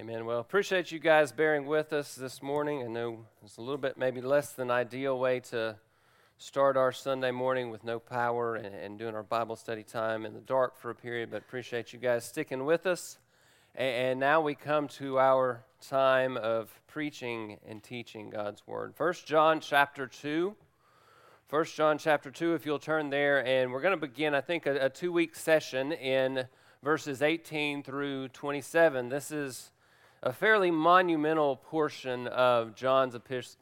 Amen. 0.00 0.24
Well, 0.24 0.40
appreciate 0.40 0.90
you 0.90 0.98
guys 0.98 1.30
bearing 1.30 1.66
with 1.66 1.92
us 1.92 2.14
this 2.14 2.42
morning. 2.42 2.82
I 2.82 2.86
know 2.86 3.26
it's 3.44 3.58
a 3.58 3.60
little 3.60 3.76
bit 3.76 3.98
maybe 3.98 4.22
less 4.22 4.54
than 4.54 4.70
ideal 4.70 5.18
way 5.18 5.40
to 5.50 5.76
start 6.38 6.78
our 6.78 6.90
Sunday 6.90 7.30
morning 7.32 7.68
with 7.68 7.84
no 7.84 7.98
power 7.98 8.54
and, 8.54 8.74
and 8.74 8.98
doing 8.98 9.14
our 9.14 9.22
Bible 9.22 9.56
study 9.56 9.82
time 9.82 10.24
in 10.24 10.32
the 10.32 10.40
dark 10.40 10.78
for 10.78 10.88
a 10.88 10.94
period, 10.94 11.30
but 11.30 11.42
appreciate 11.42 11.92
you 11.92 11.98
guys 11.98 12.24
sticking 12.24 12.64
with 12.64 12.86
us. 12.86 13.18
And, 13.74 13.94
and 13.94 14.20
now 14.20 14.40
we 14.40 14.54
come 14.54 14.88
to 14.88 15.18
our 15.18 15.66
time 15.86 16.38
of 16.38 16.70
preaching 16.86 17.58
and 17.68 17.82
teaching 17.82 18.30
God's 18.30 18.66
Word. 18.66 18.94
First 18.96 19.26
John 19.26 19.60
chapter 19.60 20.06
2. 20.06 20.56
First 21.46 21.76
John 21.76 21.98
chapter 21.98 22.30
2, 22.30 22.54
if 22.54 22.64
you'll 22.64 22.78
turn 22.78 23.10
there, 23.10 23.44
and 23.44 23.70
we're 23.70 23.82
going 23.82 24.00
to 24.00 24.06
begin, 24.06 24.34
I 24.34 24.40
think, 24.40 24.64
a, 24.64 24.86
a 24.86 24.88
two 24.88 25.12
week 25.12 25.36
session 25.36 25.92
in 25.92 26.46
verses 26.82 27.20
18 27.20 27.82
through 27.82 28.28
27. 28.28 29.10
This 29.10 29.30
is 29.30 29.72
a 30.22 30.32
fairly 30.32 30.70
monumental 30.70 31.56
portion 31.56 32.26
of 32.26 32.74
John's 32.74 33.14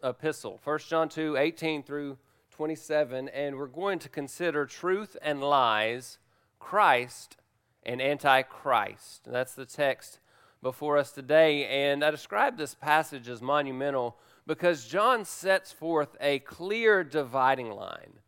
epistle. 0.03 0.61
1 0.65 0.79
John 0.89 1.09
2, 1.09 1.37
18 1.37 1.85
through 1.85 2.19
27. 2.51 3.29
And 3.29 3.57
we're 3.57 3.67
going 3.67 4.01
to 4.01 4.09
consider 4.09 4.67
truth 4.67 5.17
and 5.23 5.41
lies, 5.41 6.19
Christ 6.59 7.37
and 7.85 8.03
Antichrist. 8.03 9.23
That's 9.25 9.55
the 9.55 9.67
text 9.67 10.19
before 10.61 10.99
us 10.99 11.13
today. 11.13 11.65
And 11.67 12.05
I 12.05 12.11
describe 12.11 12.59
this 12.59 12.75
passage 12.75 13.29
as 13.29 13.41
monumental 13.41 14.19
because 14.45 14.89
John 14.89 15.25
sets 15.25 15.71
forth 15.71 16.17
a 16.21 16.41
clear 16.41 17.05
dividing 17.05 17.71
line 17.71 18.19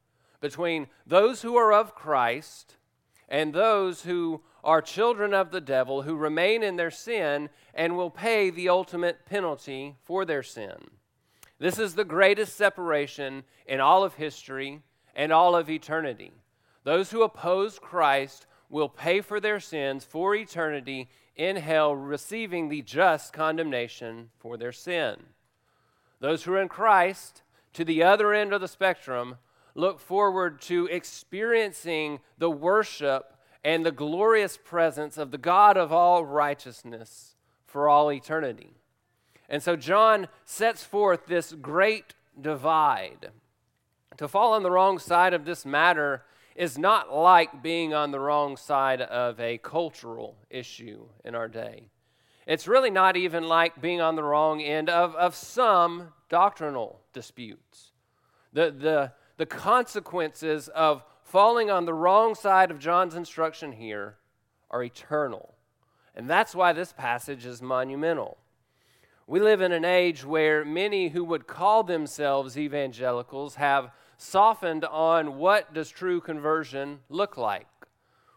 between 0.41 0.87
those 1.05 1.43
who 1.43 1.57
are 1.57 1.73
of 1.73 1.97
Christ 1.97 2.77
and 3.29 3.53
those 3.53 4.03
who 4.03 4.43
are 4.63 4.83
children 4.83 5.33
of 5.33 5.51
the 5.51 5.61
devil 5.61 6.03
who 6.03 6.17
remain 6.17 6.63
in 6.63 6.77
their 6.77 6.91
sin 6.91 7.49
and 7.75 7.97
will 7.97 8.11
pay 8.11 8.51
the 8.51 8.69
ultimate 8.69 9.25
penalty 9.27 9.97
for 10.05 10.25
their 10.25 10.43
sin. 10.43 10.77
This 11.59 11.79
is 11.79 11.95
the 11.95 12.05
greatest 12.05 12.57
separation 12.57 13.45
in 13.67 13.81
all 13.81 14.03
of 14.03 14.15
history 14.15 14.83
and 15.15 15.33
all 15.33 15.55
of 15.55 15.69
eternity. 15.69 16.33
Those 16.85 17.11
who 17.11 17.23
oppose 17.23 17.79
Christ 17.79 18.47
will 18.69 18.89
pay 18.89 19.21
for 19.21 19.41
their 19.41 19.61
sins 19.61 20.05
for 20.05 20.35
eternity 20.35 21.09
in 21.37 21.57
hell, 21.57 21.95
receiving 21.95 22.69
the 22.69 22.83
just 22.83 23.33
condemnation 23.33 24.31
for 24.39 24.57
their 24.57 24.73
sin. 24.73 25.17
Those 26.21 26.45
who 26.45 26.53
are 26.53 26.63
in 26.63 26.69
Christ, 26.69 27.43
to 27.73 27.85
the 27.85 28.03
other 28.03 28.33
end 28.33 28.53
of 28.53 28.61
the 28.61 28.69
spectrum, 28.69 29.37
look 29.75 30.01
forward 30.01 30.61
to 30.63 30.87
experiencing 30.87 32.21
the 32.39 32.51
worship 32.51 33.35
and 33.65 33.85
the 33.85 33.93
glorious 33.93 34.57
presence 34.57 35.19
of 35.19 35.31
the 35.31 35.39
God 35.39 35.77
of 35.77 35.93
all 35.93 36.25
righteousness 36.25 37.35
for 37.67 37.89
all 37.89 38.13
eternity. 38.13 38.75
And 39.49 39.63
so 39.63 39.77
John 39.77 40.29
sets 40.45 40.85
forth 40.85 41.27
this 41.27 41.53
great 41.53 42.15
divide. 42.41 43.31
To 44.17 44.29
fall 44.29 44.53
on 44.53 44.63
the 44.63 44.71
wrong 44.71 44.99
side 44.99 45.35
of 45.35 45.45
this 45.45 45.67
matter 45.67 46.23
is 46.55 46.79
not 46.79 47.15
like 47.15 47.63
being 47.63 47.95
on 47.95 48.11
the 48.11 48.21
wrong 48.21 48.57
side 48.57 49.01
of 49.01 49.41
a 49.41 49.59
cultural 49.59 50.37
issue 50.51 51.07
in 51.25 51.35
our 51.35 51.49
day. 51.49 51.85
It's 52.47 52.67
really 52.67 52.91
not 52.91 53.17
even 53.17 53.45
like 53.45 53.81
being 53.81 54.01
on 54.01 54.17
the 54.17 54.23
wrong 54.23 54.61
end 54.61 54.89
of, 54.91 55.15
of 55.15 55.35
some 55.35 56.09
doctrinal 56.29 57.01
disputes. 57.13 57.93
The, 58.53 58.71
the, 58.71 59.13
the 59.37 59.47
consequences 59.47 60.69
of 60.69 61.05
falling 61.31 61.71
on 61.71 61.85
the 61.85 61.95
wrong 61.95 62.35
side 62.35 62.73
of 62.73 62.81
John's 62.81 63.15
instruction 63.15 63.71
here 63.71 64.17
are 64.69 64.83
eternal. 64.83 65.55
And 66.13 66.29
that's 66.29 66.57
why 66.57 66.73
this 66.73 66.93
passage 66.93 67.47
is 67.47 67.63
monumental. 67.63 68.37
We 69.29 69.39
live 69.39 69.61
in 69.61 69.71
an 69.71 69.85
age 69.85 70.25
where 70.25 70.65
many 70.65 71.11
who 71.11 71.23
would 71.23 71.47
call 71.47 71.85
themselves 71.85 72.59
evangelicals 72.59 73.55
have 73.55 73.93
softened 74.19 74.85
on 74.85 75.39
what 75.39 75.73
does 75.73 75.89
true 75.89 76.21
conversion 76.21 76.99
look 77.09 77.37
like. 77.37 77.69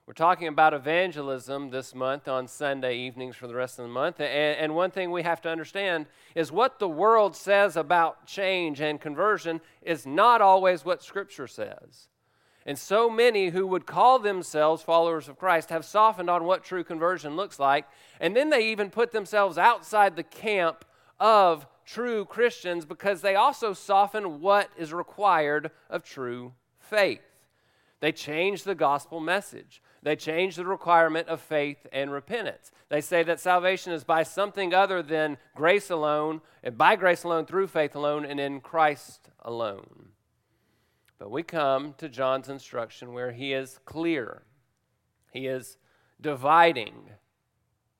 We're 0.05 0.13
talking 0.13 0.47
about 0.47 0.75
evangelism 0.75 1.71
this 1.71 1.95
month 1.95 2.27
on 2.27 2.47
Sunday 2.47 2.97
evenings 2.97 3.35
for 3.35 3.47
the 3.47 3.55
rest 3.55 3.79
of 3.79 3.85
the 3.85 3.91
month. 3.91 4.21
And, 4.21 4.75
one 4.75 4.91
thing 4.91 5.09
we 5.09 5.23
have 5.23 5.41
to 5.41 5.49
understand 5.49 6.05
is 6.35 6.51
what 6.51 6.77
the 6.77 6.89
world 6.89 7.35
says 7.35 7.75
about 7.75 8.27
change 8.27 8.81
and 8.81 9.01
conversion 9.01 9.61
is 9.81 10.05
not 10.05 10.41
always 10.41 10.85
what 10.85 11.01
Scripture 11.01 11.47
says. 11.47 12.09
And 12.65 12.79
so 12.79 13.09
many 13.09 13.49
who 13.49 13.67
would 13.67 13.85
call 13.85 14.19
themselves 14.19 14.83
followers 14.83 15.27
of 15.27 15.37
Christ 15.37 15.69
have 15.69 15.83
softened 15.83 16.29
on 16.29 16.45
what 16.45 16.63
true 16.63 16.83
conversion 16.83 17.35
looks 17.35 17.59
like. 17.59 17.85
And 18.21 18.35
then 18.35 18.49
they 18.49 18.71
even 18.71 18.89
put 18.89 19.11
themselves 19.11 19.57
outside 19.57 20.15
the 20.15 20.23
camp 20.23 20.85
of 21.19 21.67
true 21.85 22.23
Christians 22.25 22.85
because 22.85 23.21
they 23.21 23.35
also 23.35 23.73
soften 23.73 24.39
what 24.39 24.69
is 24.77 24.93
required 24.93 25.71
of 25.89 26.03
true 26.03 26.53
faith. 26.79 27.21
They 27.99 28.11
change 28.11 28.63
the 28.63 28.75
gospel 28.75 29.19
message. 29.19 29.81
They 30.01 30.15
change 30.15 30.55
the 30.57 30.65
requirement 30.65 31.29
of 31.29 31.39
faith 31.39 31.87
and 31.93 32.11
repentance. 32.11 32.71
They 32.89 32.99
say 32.99 33.23
that 33.23 33.39
salvation 33.39 33.93
is 33.93 34.03
by 34.03 34.23
something 34.23 34.73
other 34.73 35.01
than 35.01 35.37
grace 35.55 35.89
alone, 35.89 36.41
and 36.61 36.77
by 36.77 36.97
grace 36.97 37.23
alone, 37.23 37.45
through 37.45 37.67
faith 37.67 37.95
alone, 37.95 38.25
and 38.25 38.39
in 38.39 38.59
Christ 38.59 39.29
alone. 39.39 40.12
But 41.19 41.31
we 41.31 41.43
come 41.43 41.93
to 41.99 42.09
John's 42.09 42.49
instruction 42.49 43.13
where 43.13 43.31
he 43.31 43.53
is 43.53 43.79
clear, 43.85 44.43
he 45.31 45.47
is 45.47 45.77
dividing, 46.19 47.09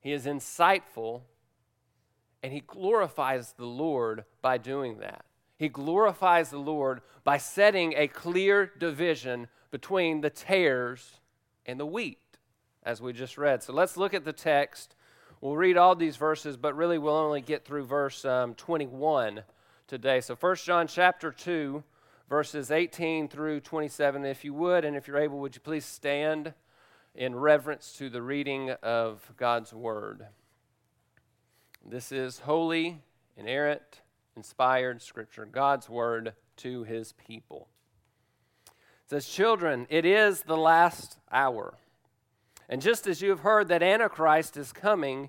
he 0.00 0.12
is 0.12 0.26
insightful, 0.26 1.22
and 2.42 2.52
he 2.52 2.60
glorifies 2.60 3.54
the 3.56 3.64
Lord 3.64 4.24
by 4.42 4.58
doing 4.58 4.98
that. 4.98 5.24
He 5.56 5.68
glorifies 5.68 6.50
the 6.50 6.58
Lord 6.58 7.00
by 7.22 7.38
setting 7.38 7.94
a 7.96 8.08
clear 8.08 8.70
division 8.78 9.48
between 9.70 10.20
the 10.20 10.30
tares 10.30 11.20
and 11.64 11.80
the 11.80 11.86
wheat, 11.86 12.18
as 12.82 13.00
we 13.00 13.12
just 13.12 13.38
read. 13.38 13.62
So 13.62 13.72
let's 13.72 13.96
look 13.96 14.12
at 14.14 14.24
the 14.24 14.32
text. 14.32 14.94
We'll 15.40 15.56
read 15.56 15.76
all 15.76 15.94
these 15.94 16.16
verses, 16.16 16.56
but 16.56 16.76
really 16.76 16.98
we'll 16.98 17.16
only 17.16 17.40
get 17.40 17.64
through 17.64 17.86
verse 17.86 18.24
um, 18.24 18.54
21 18.54 19.42
today. 19.86 20.20
So 20.20 20.34
1 20.34 20.56
John 20.56 20.86
chapter 20.86 21.30
2 21.30 21.82
verses 22.28 22.70
18 22.70 23.28
through 23.28 23.60
27. 23.60 24.24
If 24.24 24.44
you 24.44 24.54
would, 24.54 24.84
and 24.84 24.96
if 24.96 25.06
you're 25.06 25.18
able, 25.18 25.38
would 25.40 25.54
you 25.54 25.60
please 25.60 25.84
stand 25.84 26.54
in 27.14 27.34
reverence 27.34 27.92
to 27.98 28.08
the 28.08 28.22
reading 28.22 28.70
of 28.82 29.32
God's 29.36 29.72
Word? 29.72 30.26
This 31.84 32.10
is 32.10 32.40
holy, 32.40 33.02
inerrant, 33.36 34.00
inspired 34.36 35.02
Scripture, 35.02 35.44
God's 35.44 35.88
Word 35.88 36.32
to 36.56 36.84
His 36.84 37.12
people. 37.12 37.68
It 38.66 39.10
says, 39.10 39.28
Children, 39.28 39.86
it 39.90 40.06
is 40.06 40.42
the 40.42 40.56
last 40.56 41.18
hour. 41.30 41.74
And 42.68 42.80
just 42.80 43.06
as 43.06 43.20
you 43.20 43.28
have 43.30 43.40
heard 43.40 43.68
that 43.68 43.82
Antichrist 43.82 44.56
is 44.56 44.72
coming, 44.72 45.28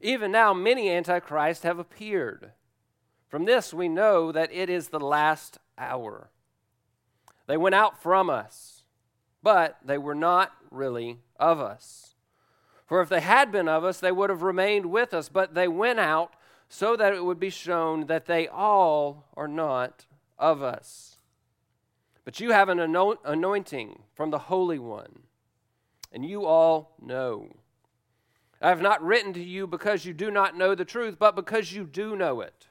even 0.00 0.32
now 0.32 0.54
many 0.54 0.88
Antichrists 0.90 1.64
have 1.64 1.78
appeared. 1.78 2.52
From 3.28 3.44
this 3.44 3.74
we 3.74 3.88
know 3.88 4.32
that 4.32 4.52
it 4.52 4.70
is 4.70 4.88
the 4.88 4.98
last 4.98 5.58
hour. 5.80 6.30
They 7.46 7.56
went 7.56 7.74
out 7.74 8.00
from 8.00 8.30
us, 8.30 8.84
but 9.42 9.78
they 9.84 9.98
were 9.98 10.14
not 10.14 10.52
really 10.70 11.18
of 11.38 11.58
us. 11.58 12.14
For 12.86 13.00
if 13.00 13.08
they 13.08 13.20
had 13.20 13.50
been 13.50 13.68
of 13.68 13.84
us, 13.84 13.98
they 13.98 14.12
would 14.12 14.30
have 14.30 14.42
remained 14.42 14.86
with 14.86 15.14
us, 15.14 15.28
but 15.28 15.54
they 15.54 15.66
went 15.66 15.98
out 15.98 16.34
so 16.68 16.96
that 16.96 17.12
it 17.14 17.24
would 17.24 17.40
be 17.40 17.50
shown 17.50 18.06
that 18.06 18.26
they 18.26 18.46
all 18.46 19.26
are 19.36 19.48
not 19.48 20.06
of 20.38 20.62
us. 20.62 21.16
But 22.24 22.38
you 22.38 22.52
have 22.52 22.68
an 22.68 22.78
anointing 22.78 24.02
from 24.14 24.30
the 24.30 24.38
Holy 24.38 24.78
One, 24.78 25.24
and 26.12 26.24
you 26.24 26.46
all 26.46 26.94
know. 27.00 27.56
I 28.62 28.68
have 28.68 28.82
not 28.82 29.02
written 29.02 29.32
to 29.32 29.42
you 29.42 29.66
because 29.66 30.04
you 30.04 30.12
do 30.12 30.30
not 30.30 30.56
know 30.56 30.74
the 30.74 30.84
truth, 30.84 31.16
but 31.18 31.34
because 31.34 31.72
you 31.72 31.84
do 31.84 32.14
know 32.14 32.40
it 32.40 32.68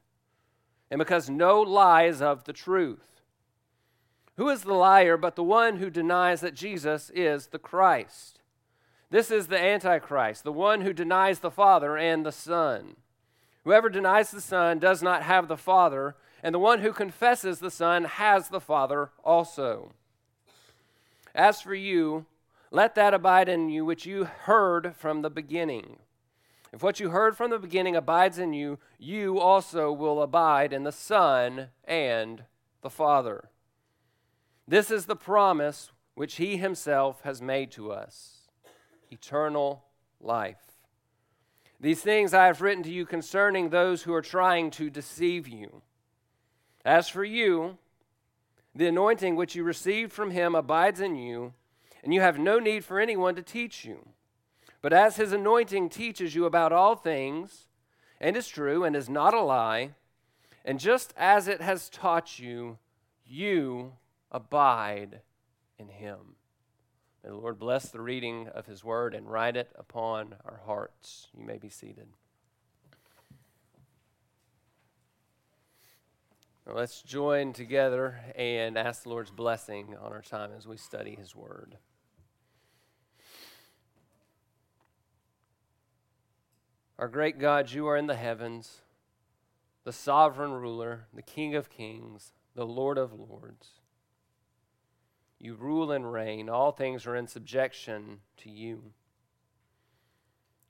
and 0.90 1.00
because 1.00 1.30
no 1.30 1.62
lie 1.62 2.04
is 2.04 2.22
of 2.22 2.44
the 2.46 2.54
truth. 2.54 3.22
Who 4.38 4.50
is 4.50 4.64
the 4.64 4.74
liar 4.74 5.18
but 5.18 5.36
the 5.36 5.44
one 5.44 5.78
who 5.78 5.90
denies 5.90 6.42
that 6.42 6.54
Jesus 6.54 7.12
is 7.14 7.48
the 7.48 7.60
Christ? 7.60 8.40
This 9.10 9.32
is 9.32 9.48
the 9.48 9.60
Antichrist, 9.60 10.44
the 10.44 10.52
one 10.52 10.82
who 10.82 10.94
denies 10.94 11.40
the 11.40 11.52
Father 11.52 11.98
and 11.98 12.26
the 12.26 12.32
Son. 12.32 12.96
Whoever 13.64 13.90
denies 13.90 14.32
the 14.32 14.42
Son 14.42 14.80
does 14.80 15.04
not 15.04 15.24
have 15.24 15.48
the 15.48 15.58
Father, 15.58 16.16
and 16.42 16.56
the 16.56 16.60
one 16.60 16.80
who 16.80 16.94
confesses 16.94 17.60
the 17.60 17.72
Son 17.72 18.06
has 18.06 18.48
the 18.48 18.62
Father 18.62 19.10
also. 19.24 19.92
As 21.36 21.62
for 21.62 21.76
you, 21.76 22.26
let 22.72 22.96
that 22.96 23.14
abide 23.14 23.50
in 23.50 23.70
you 23.70 23.84
which 23.84 24.06
you 24.06 24.24
heard 24.24 24.96
from 24.96 25.22
the 25.22 25.30
beginning. 25.30 25.98
If 26.72 26.84
what 26.84 27.00
you 27.00 27.10
heard 27.10 27.36
from 27.36 27.50
the 27.50 27.60
beginning 27.60 27.96
abides 27.96 28.38
in 28.38 28.54
you, 28.54 28.80
you 28.98 29.40
also 29.40 29.92
will 29.92 30.22
abide 30.22 30.72
in 30.72 30.84
the 30.84 30.92
Son 30.92 31.70
and 31.84 32.44
the 32.82 32.90
Father. 32.90 33.50
This 34.68 34.92
is 34.92 35.06
the 35.06 35.16
promise 35.16 35.92
which 36.14 36.36
He 36.36 36.58
Himself 36.58 37.22
has 37.24 37.42
made 37.42 37.72
to 37.72 37.92
us 37.92 38.48
eternal 39.12 39.84
life. 40.22 40.70
These 41.80 42.02
things 42.02 42.34
I 42.34 42.46
have 42.46 42.62
written 42.62 42.84
to 42.84 42.92
you 42.92 43.06
concerning 43.06 43.70
those 43.70 44.04
who 44.04 44.14
are 44.14 44.22
trying 44.22 44.70
to 44.72 44.90
deceive 44.90 45.48
you. 45.48 45.82
As 46.86 47.08
for 47.08 47.24
you, 47.24 47.78
the 48.76 48.88
anointing 48.88 49.36
which 49.36 49.56
you 49.56 49.64
received 49.64 50.12
from 50.12 50.32
him 50.32 50.56
abides 50.56 51.02
in 51.02 51.16
you, 51.16 51.54
and 52.04 52.14
you 52.14 52.22
have 52.22 52.38
no 52.38 52.60
need 52.60 52.84
for 52.86 53.00
anyone 53.00 53.36
to 53.36 53.42
teach 53.42 53.86
you. 53.86 54.10
But 54.82 54.94
as 54.94 55.18
his 55.18 55.34
anointing 55.34 55.90
teaches 55.90 56.36
you 56.36 56.46
about 56.46 56.72
all 56.72 56.96
things, 56.96 57.68
and 58.20 58.36
is 58.38 58.48
true 58.48 58.84
and 58.84 58.96
is 58.96 59.10
not 59.10 59.34
a 59.34 59.42
lie, 59.42 59.92
and 60.64 60.80
just 60.80 61.14
as 61.18 61.48
it 61.48 61.62
has 61.62 61.90
taught 61.90 62.40
you, 62.40 62.78
you 63.26 63.94
abide 64.32 65.22
in 65.78 65.90
him. 65.90 66.36
May 67.24 67.30
the 67.30 67.36
Lord 67.36 67.60
bless 67.60 67.90
the 67.90 68.02
reading 68.02 68.48
of 68.50 68.66
his 68.66 68.84
word 68.84 69.14
and 69.14 69.30
write 69.30 69.58
it 69.58 69.72
upon 69.76 70.36
our 70.46 70.62
hearts. 70.66 71.28
You 71.38 71.46
may 71.46 71.58
be 71.58 71.70
seated. 71.70 72.08
Now 76.66 76.76
let's 76.76 77.02
join 77.02 77.52
together 77.52 78.20
and 78.36 78.78
ask 78.78 79.04
the 79.04 79.10
Lord's 79.10 79.32
blessing 79.32 79.96
on 80.00 80.12
our 80.12 80.22
time 80.22 80.52
as 80.56 80.68
we 80.68 80.78
study 80.78 81.16
his 81.16 81.36
word. 81.36 81.78
Our 87.00 87.08
great 87.08 87.40
God, 87.40 87.72
you 87.72 87.88
are 87.88 87.96
in 87.96 88.08
the 88.08 88.16
heavens, 88.16 88.82
the 89.86 89.94
sovereign 89.94 90.52
ruler, 90.52 91.08
the 91.14 91.22
King 91.22 91.56
of 91.56 91.70
kings, 91.70 92.34
the 92.56 92.66
Lord 92.66 92.98
of 92.98 93.14
lords. 93.14 93.70
You 95.40 95.56
rule 95.56 95.94
and 95.94 96.12
reign. 96.12 96.50
All 96.50 96.74
things 96.74 97.08
are 97.08 97.16
in 97.16 97.28
subjection 97.28 98.20
to 98.40 98.50
you. 98.50 98.92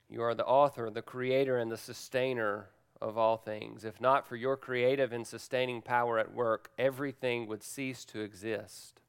You 0.08 0.22
are 0.22 0.36
the 0.36 0.46
author, 0.46 0.88
the 0.88 1.02
creator, 1.02 1.58
and 1.58 1.68
the 1.68 1.76
sustainer 1.76 2.68
of 3.00 3.18
all 3.18 3.36
things. 3.36 3.84
If 3.84 4.00
not 4.00 4.24
for 4.24 4.36
your 4.36 4.56
creative 4.56 5.12
and 5.12 5.26
sustaining 5.26 5.82
power 5.82 6.16
at 6.20 6.32
work, 6.32 6.70
everything 6.78 7.48
would 7.48 7.64
cease 7.64 8.04
to 8.04 8.20
exist. 8.20 9.00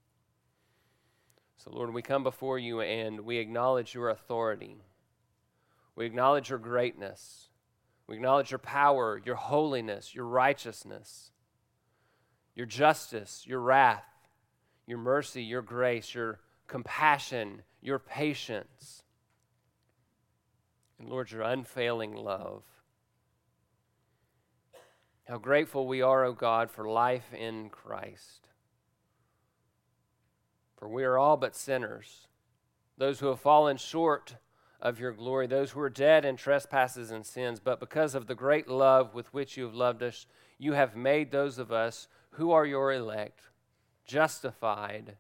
So, 1.56 1.70
Lord, 1.70 1.94
we 1.94 2.02
come 2.02 2.24
before 2.24 2.58
you 2.58 2.82
and 2.82 3.22
we 3.22 3.38
acknowledge 3.38 3.94
your 3.94 4.10
authority. 4.10 4.78
We 5.96 6.06
acknowledge 6.06 6.50
your 6.50 6.60
greatness. 6.60 7.50
We 8.08 8.16
acknowledge 8.16 8.52
your 8.52 8.60
power, 8.60 9.22
your 9.24 9.36
holiness, 9.36 10.14
your 10.14 10.26
righteousness, 10.26 11.32
your 12.56 12.66
justice, 12.66 13.44
your 13.46 13.60
wrath, 13.60 14.04
your 14.86 14.98
mercy, 14.98 15.44
your 15.44 15.62
grace, 15.62 16.14
your 16.14 16.40
compassion, 16.68 17.64
your 17.82 18.00
patience, 18.00 19.04
and 21.00 21.10
Lord, 21.10 21.32
your 21.32 21.42
unfailing 21.42 22.16
love. 22.16 22.64
How 25.28 25.38
grateful 25.38 25.88
we 25.88 26.02
are, 26.02 26.26
O 26.26 26.30
oh 26.30 26.34
God, 26.34 26.70
for 26.70 26.88
life 26.88 27.34
in 27.34 27.70
Christ. 27.70 28.48
For 30.78 30.90
we 30.90 31.04
are 31.04 31.18
all 31.18 31.38
but 31.38 31.56
sinners, 31.56 32.28
those 32.98 33.20
who 33.20 33.28
have 33.28 33.40
fallen 33.40 33.78
short 33.78 34.36
of 34.82 35.00
your 35.00 35.12
glory, 35.12 35.48
those 35.48 35.72
who 35.72 35.80
are 35.80 35.90
dead 35.90 36.26
in 36.26 36.36
trespasses 36.36 37.12
and 37.12 37.26
sins. 37.26 37.60
But 37.60 37.80
because 37.80 38.16
of 38.16 38.28
the 38.28 38.36
great 38.36 38.68
love 38.68 39.14
with 39.14 39.32
which 39.34 39.56
you 39.56 39.66
have 39.66 39.76
loved 39.76 40.02
us, 40.02 40.26
you 40.58 40.74
have 40.74 40.96
made 40.96 41.32
those 41.32 41.60
of 41.60 41.72
us 41.72 42.08
who 42.32 42.52
are 42.52 42.66
your 42.66 42.92
elect 42.92 43.42
justified, 44.06 45.18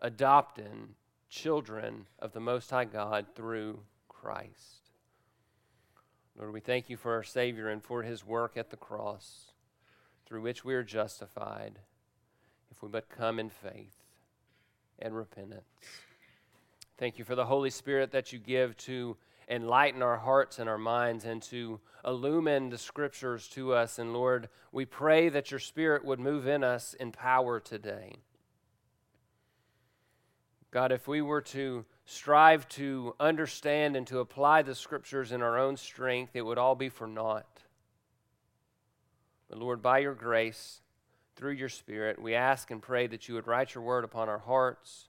adopted 0.00 0.94
children 1.28 2.06
of 2.18 2.32
the 2.32 2.40
Most 2.40 2.70
High 2.70 2.84
God 2.84 3.26
through 3.34 3.80
Christ. 4.08 4.90
Lord, 6.38 6.52
we 6.52 6.60
thank 6.60 6.88
you 6.88 6.96
for 6.96 7.14
our 7.14 7.22
Savior 7.22 7.68
and 7.68 7.82
for 7.82 8.02
his 8.02 8.24
work 8.24 8.56
at 8.56 8.70
the 8.70 8.76
cross, 8.76 9.52
through 10.26 10.42
which 10.42 10.64
we 10.64 10.74
are 10.74 10.84
justified 10.84 11.80
if 12.70 12.82
we 12.82 12.88
but 12.88 13.08
come 13.08 13.38
in 13.38 13.50
faith 13.50 13.96
and 14.98 15.16
repentance. 15.16 15.64
Thank 17.00 17.18
you 17.18 17.24
for 17.24 17.34
the 17.34 17.46
Holy 17.46 17.70
Spirit 17.70 18.12
that 18.12 18.30
you 18.30 18.38
give 18.38 18.76
to 18.76 19.16
enlighten 19.48 20.02
our 20.02 20.18
hearts 20.18 20.58
and 20.58 20.68
our 20.68 20.76
minds 20.76 21.24
and 21.24 21.40
to 21.44 21.80
illumine 22.04 22.68
the 22.68 22.76
scriptures 22.76 23.48
to 23.48 23.72
us. 23.72 23.98
And 23.98 24.12
Lord, 24.12 24.50
we 24.70 24.84
pray 24.84 25.30
that 25.30 25.50
your 25.50 25.60
Spirit 25.60 26.04
would 26.04 26.20
move 26.20 26.46
in 26.46 26.62
us 26.62 26.92
in 26.92 27.10
power 27.10 27.58
today. 27.58 28.16
God, 30.70 30.92
if 30.92 31.08
we 31.08 31.22
were 31.22 31.40
to 31.40 31.86
strive 32.04 32.68
to 32.68 33.16
understand 33.18 33.96
and 33.96 34.06
to 34.08 34.18
apply 34.18 34.60
the 34.60 34.74
scriptures 34.74 35.32
in 35.32 35.40
our 35.40 35.58
own 35.58 35.78
strength, 35.78 36.36
it 36.36 36.42
would 36.42 36.58
all 36.58 36.74
be 36.74 36.90
for 36.90 37.06
naught. 37.06 37.62
But 39.48 39.58
Lord, 39.58 39.80
by 39.80 40.00
your 40.00 40.14
grace, 40.14 40.82
through 41.34 41.52
your 41.52 41.70
Spirit, 41.70 42.20
we 42.20 42.34
ask 42.34 42.70
and 42.70 42.82
pray 42.82 43.06
that 43.06 43.26
you 43.26 43.36
would 43.36 43.46
write 43.46 43.74
your 43.74 43.84
word 43.84 44.04
upon 44.04 44.28
our 44.28 44.40
hearts 44.40 45.06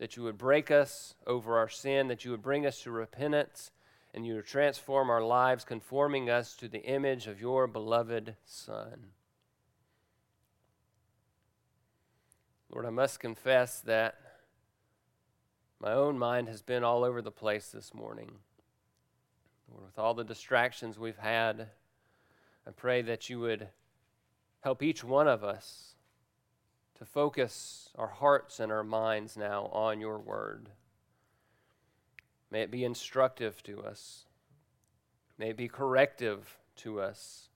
that 0.00 0.16
you 0.16 0.22
would 0.22 0.38
break 0.38 0.70
us 0.70 1.14
over 1.26 1.58
our 1.58 1.68
sin, 1.68 2.08
that 2.08 2.24
you 2.24 2.30
would 2.30 2.40
bring 2.40 2.64
us 2.64 2.82
to 2.82 2.90
repentance, 2.90 3.70
and 4.14 4.26
you 4.26 4.34
would 4.34 4.46
transform 4.46 5.10
our 5.10 5.22
lives, 5.22 5.62
conforming 5.62 6.30
us 6.30 6.56
to 6.56 6.68
the 6.68 6.82
image 6.84 7.26
of 7.26 7.38
your 7.38 7.66
beloved 7.66 8.34
Son. 8.46 9.08
Lord, 12.70 12.86
I 12.86 12.90
must 12.90 13.20
confess 13.20 13.80
that 13.82 14.14
my 15.78 15.92
own 15.92 16.18
mind 16.18 16.48
has 16.48 16.62
been 16.62 16.82
all 16.82 17.04
over 17.04 17.20
the 17.20 17.30
place 17.30 17.68
this 17.68 17.92
morning. 17.92 18.30
Lord, 19.70 19.84
with 19.84 19.98
all 19.98 20.14
the 20.14 20.24
distractions 20.24 20.98
we've 20.98 21.18
had, 21.18 21.68
I 22.66 22.70
pray 22.70 23.02
that 23.02 23.28
you 23.28 23.38
would 23.40 23.68
help 24.60 24.82
each 24.82 25.04
one 25.04 25.28
of 25.28 25.44
us 25.44 25.89
to 27.00 27.06
focus 27.06 27.88
our 27.96 28.08
hearts 28.08 28.60
and 28.60 28.70
our 28.70 28.84
minds 28.84 29.34
now 29.34 29.70
on 29.72 30.00
your 30.00 30.18
word. 30.18 30.68
May 32.50 32.60
it 32.60 32.70
be 32.70 32.84
instructive 32.84 33.62
to 33.62 33.82
us. 33.82 34.26
May 35.38 35.48
it 35.48 35.56
be 35.56 35.66
corrective 35.66 36.58
to 36.76 37.00
us. 37.00 37.48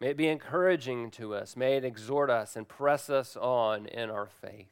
May 0.00 0.08
it 0.08 0.16
be 0.16 0.28
encouraging 0.28 1.10
to 1.12 1.34
us. 1.34 1.56
May 1.56 1.76
it 1.76 1.84
exhort 1.84 2.30
us 2.30 2.56
and 2.56 2.66
press 2.66 3.10
us 3.10 3.36
on 3.36 3.84
in 3.86 4.08
our 4.08 4.26
faith. 4.26 4.68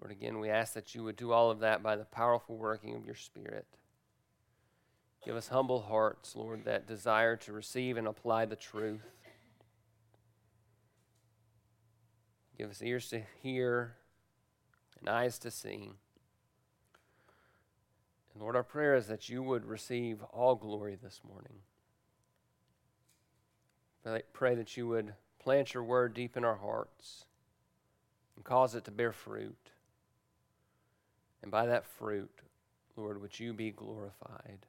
Lord, 0.00 0.10
again, 0.10 0.40
we 0.40 0.50
ask 0.50 0.74
that 0.74 0.96
you 0.96 1.04
would 1.04 1.16
do 1.16 1.30
all 1.30 1.48
of 1.48 1.60
that 1.60 1.84
by 1.84 1.94
the 1.94 2.04
powerful 2.04 2.56
working 2.56 2.96
of 2.96 3.06
your 3.06 3.14
Spirit. 3.14 3.66
Give 5.24 5.36
us 5.36 5.48
humble 5.48 5.82
hearts, 5.82 6.34
Lord, 6.34 6.64
that 6.64 6.88
desire 6.88 7.36
to 7.36 7.52
receive 7.52 7.96
and 7.96 8.08
apply 8.08 8.46
the 8.46 8.56
truth. 8.56 9.15
Give 12.56 12.70
us 12.70 12.82
ears 12.82 13.08
to 13.10 13.22
hear 13.42 13.96
and 14.98 15.08
eyes 15.08 15.38
to 15.40 15.50
see. 15.50 15.90
And 18.32 18.42
Lord, 18.42 18.56
our 18.56 18.62
prayer 18.62 18.94
is 18.94 19.08
that 19.08 19.28
you 19.28 19.42
would 19.42 19.66
receive 19.66 20.22
all 20.32 20.54
glory 20.54 20.96
this 21.00 21.20
morning. 21.26 21.60
Pray 24.32 24.54
that 24.54 24.76
you 24.76 24.86
would 24.86 25.14
plant 25.38 25.74
your 25.74 25.82
word 25.82 26.14
deep 26.14 26.36
in 26.36 26.44
our 26.44 26.56
hearts 26.56 27.26
and 28.36 28.44
cause 28.44 28.74
it 28.74 28.84
to 28.84 28.90
bear 28.90 29.12
fruit. 29.12 29.70
And 31.42 31.50
by 31.50 31.66
that 31.66 31.84
fruit, 31.84 32.40
Lord, 32.96 33.20
would 33.20 33.38
you 33.38 33.52
be 33.52 33.70
glorified? 33.70 34.64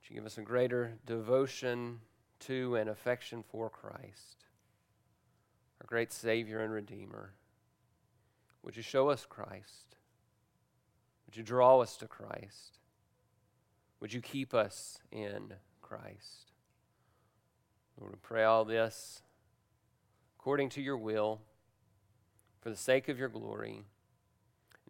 Would 0.00 0.10
you 0.10 0.16
give 0.16 0.26
us 0.26 0.38
a 0.38 0.42
greater 0.42 0.94
devotion 1.06 2.00
to 2.42 2.76
and 2.76 2.88
affection 2.88 3.42
for 3.42 3.68
Christ, 3.68 4.46
our 5.80 5.86
great 5.86 6.12
Savior 6.12 6.60
and 6.60 6.72
Redeemer. 6.72 7.34
Would 8.62 8.76
you 8.76 8.82
show 8.82 9.08
us 9.10 9.26
Christ? 9.28 9.96
Would 11.26 11.36
you 11.36 11.42
draw 11.42 11.80
us 11.80 11.96
to 11.98 12.06
Christ? 12.06 12.78
Would 14.00 14.12
you 14.12 14.20
keep 14.20 14.54
us 14.54 14.98
in 15.10 15.54
Christ? 15.80 16.52
Lord, 17.98 18.12
we 18.12 18.18
pray 18.22 18.44
all 18.44 18.64
this 18.64 19.22
according 20.38 20.68
to 20.70 20.82
your 20.82 20.96
will, 20.96 21.40
for 22.60 22.70
the 22.70 22.76
sake 22.76 23.08
of 23.08 23.18
your 23.18 23.28
glory, 23.28 23.84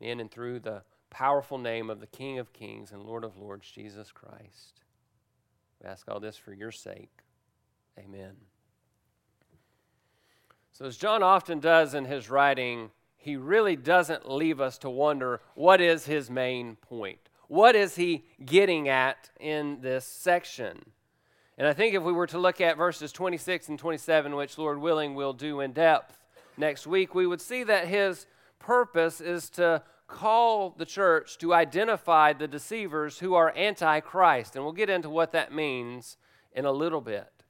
and 0.00 0.10
in 0.10 0.20
and 0.20 0.30
through 0.30 0.60
the 0.60 0.82
powerful 1.10 1.58
name 1.58 1.90
of 1.90 2.00
the 2.00 2.06
King 2.06 2.38
of 2.38 2.54
Kings 2.54 2.90
and 2.90 3.02
Lord 3.02 3.22
of 3.22 3.36
Lords, 3.36 3.70
Jesus 3.70 4.10
Christ. 4.10 4.80
We 5.82 5.88
ask 5.88 6.08
all 6.10 6.20
this 6.20 6.38
for 6.38 6.54
your 6.54 6.72
sake. 6.72 7.21
Amen. 7.98 8.36
So, 10.72 10.86
as 10.86 10.96
John 10.96 11.22
often 11.22 11.60
does 11.60 11.94
in 11.94 12.06
his 12.06 12.30
writing, 12.30 12.90
he 13.16 13.36
really 13.36 13.76
doesn't 13.76 14.30
leave 14.30 14.60
us 14.60 14.78
to 14.78 14.90
wonder 14.90 15.40
what 15.54 15.80
is 15.80 16.06
his 16.06 16.30
main 16.30 16.76
point? 16.76 17.28
What 17.48 17.76
is 17.76 17.96
he 17.96 18.24
getting 18.44 18.88
at 18.88 19.30
in 19.38 19.80
this 19.80 20.06
section? 20.06 20.80
And 21.58 21.68
I 21.68 21.74
think 21.74 21.94
if 21.94 22.02
we 22.02 22.12
were 22.12 22.26
to 22.28 22.38
look 22.38 22.60
at 22.60 22.78
verses 22.78 23.12
26 23.12 23.68
and 23.68 23.78
27, 23.78 24.34
which 24.34 24.56
Lord 24.56 24.78
willing 24.78 25.14
we'll 25.14 25.34
do 25.34 25.60
in 25.60 25.72
depth 25.72 26.18
next 26.56 26.86
week, 26.86 27.14
we 27.14 27.26
would 27.26 27.40
see 27.40 27.62
that 27.64 27.86
his 27.86 28.26
purpose 28.58 29.20
is 29.20 29.50
to 29.50 29.82
call 30.06 30.70
the 30.70 30.86
church 30.86 31.38
to 31.38 31.54
identify 31.54 32.32
the 32.32 32.48
deceivers 32.48 33.18
who 33.18 33.34
are 33.34 33.52
anti 33.54 34.00
Christ. 34.00 34.56
And 34.56 34.64
we'll 34.64 34.72
get 34.72 34.90
into 34.90 35.10
what 35.10 35.32
that 35.32 35.52
means 35.52 36.16
in 36.52 36.64
a 36.64 36.72
little 36.72 37.00
bit. 37.00 37.41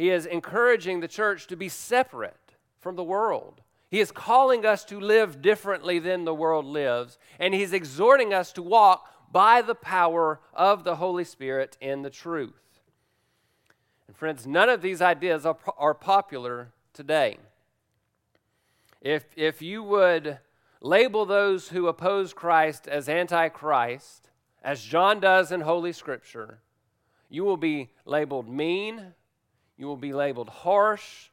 He 0.00 0.08
is 0.08 0.24
encouraging 0.24 1.00
the 1.00 1.08
church 1.08 1.46
to 1.48 1.56
be 1.56 1.68
separate 1.68 2.54
from 2.78 2.96
the 2.96 3.04
world. 3.04 3.60
He 3.90 4.00
is 4.00 4.10
calling 4.10 4.64
us 4.64 4.82
to 4.86 4.98
live 4.98 5.42
differently 5.42 5.98
than 5.98 6.24
the 6.24 6.32
world 6.32 6.64
lives, 6.64 7.18
and 7.38 7.52
he's 7.52 7.74
exhorting 7.74 8.32
us 8.32 8.50
to 8.54 8.62
walk 8.62 9.06
by 9.30 9.60
the 9.60 9.74
power 9.74 10.40
of 10.54 10.84
the 10.84 10.96
Holy 10.96 11.24
Spirit 11.24 11.76
in 11.82 12.00
the 12.00 12.08
truth. 12.08 12.80
And 14.06 14.16
friends, 14.16 14.46
none 14.46 14.70
of 14.70 14.80
these 14.80 15.02
ideas 15.02 15.44
are, 15.44 15.58
are 15.76 15.92
popular 15.92 16.72
today. 16.94 17.36
If, 19.02 19.26
if 19.36 19.60
you 19.60 19.82
would 19.82 20.38
label 20.80 21.26
those 21.26 21.68
who 21.68 21.88
oppose 21.88 22.32
Christ 22.32 22.88
as 22.88 23.06
antichrist, 23.06 24.30
as 24.64 24.82
John 24.82 25.20
does 25.20 25.52
in 25.52 25.60
Holy 25.60 25.92
Scripture, 25.92 26.60
you 27.28 27.44
will 27.44 27.58
be 27.58 27.90
labeled 28.06 28.48
mean, 28.48 29.12
you 29.80 29.86
will 29.86 29.96
be 29.96 30.12
labeled 30.12 30.50
harsh, 30.50 31.30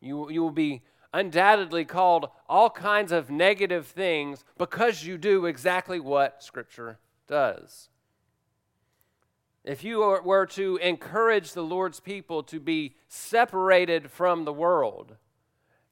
you, 0.00 0.30
you 0.30 0.42
will 0.42 0.50
be 0.50 0.80
undoubtedly 1.12 1.84
called 1.84 2.30
all 2.48 2.70
kinds 2.70 3.12
of 3.12 3.28
negative 3.28 3.86
things 3.86 4.46
because 4.56 5.04
you 5.04 5.18
do 5.18 5.44
exactly 5.44 6.00
what 6.00 6.42
Scripture 6.42 6.98
does. 7.28 7.90
If 9.62 9.84
you 9.84 9.98
were 10.24 10.46
to 10.46 10.78
encourage 10.78 11.52
the 11.52 11.62
Lord's 11.62 12.00
people 12.00 12.42
to 12.44 12.58
be 12.58 12.94
separated 13.08 14.10
from 14.10 14.46
the 14.46 14.54
world, 14.54 15.16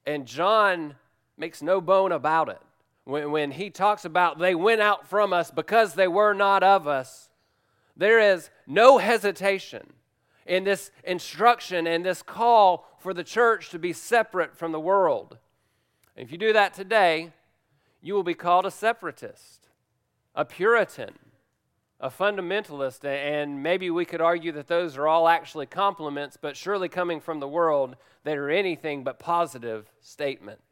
and 0.06 0.26
John 0.26 0.94
makes 1.36 1.60
no 1.60 1.82
bone 1.82 2.12
about 2.12 2.48
it, 2.48 2.62
when, 3.04 3.30
when 3.30 3.50
he 3.50 3.68
talks 3.68 4.06
about 4.06 4.38
they 4.38 4.54
went 4.54 4.80
out 4.80 5.06
from 5.06 5.34
us 5.34 5.50
because 5.50 5.92
they 5.94 6.08
were 6.08 6.32
not 6.32 6.62
of 6.62 6.88
us, 6.88 7.28
there 7.94 8.18
is 8.18 8.48
no 8.66 8.96
hesitation 8.96 9.92
in 10.46 10.64
this 10.64 10.90
instruction 11.04 11.86
and 11.86 12.04
this 12.04 12.22
call 12.22 12.88
for 12.98 13.14
the 13.14 13.24
church 13.24 13.70
to 13.70 13.78
be 13.78 13.92
separate 13.92 14.56
from 14.56 14.72
the 14.72 14.80
world. 14.80 15.38
If 16.16 16.32
you 16.32 16.38
do 16.38 16.52
that 16.52 16.74
today, 16.74 17.32
you 18.02 18.14
will 18.14 18.22
be 18.22 18.34
called 18.34 18.66
a 18.66 18.70
separatist, 18.70 19.68
a 20.34 20.44
Puritan, 20.44 21.14
a 22.00 22.08
fundamentalist, 22.08 23.04
and 23.04 23.62
maybe 23.62 23.90
we 23.90 24.04
could 24.04 24.20
argue 24.20 24.52
that 24.52 24.68
those 24.68 24.96
are 24.96 25.06
all 25.06 25.28
actually 25.28 25.66
compliments, 25.66 26.38
but 26.40 26.56
surely 26.56 26.88
coming 26.88 27.20
from 27.20 27.40
the 27.40 27.48
world, 27.48 27.96
they 28.24 28.34
are 28.34 28.48
anything 28.48 29.04
but 29.04 29.18
positive 29.18 29.90
statements. 30.00 30.69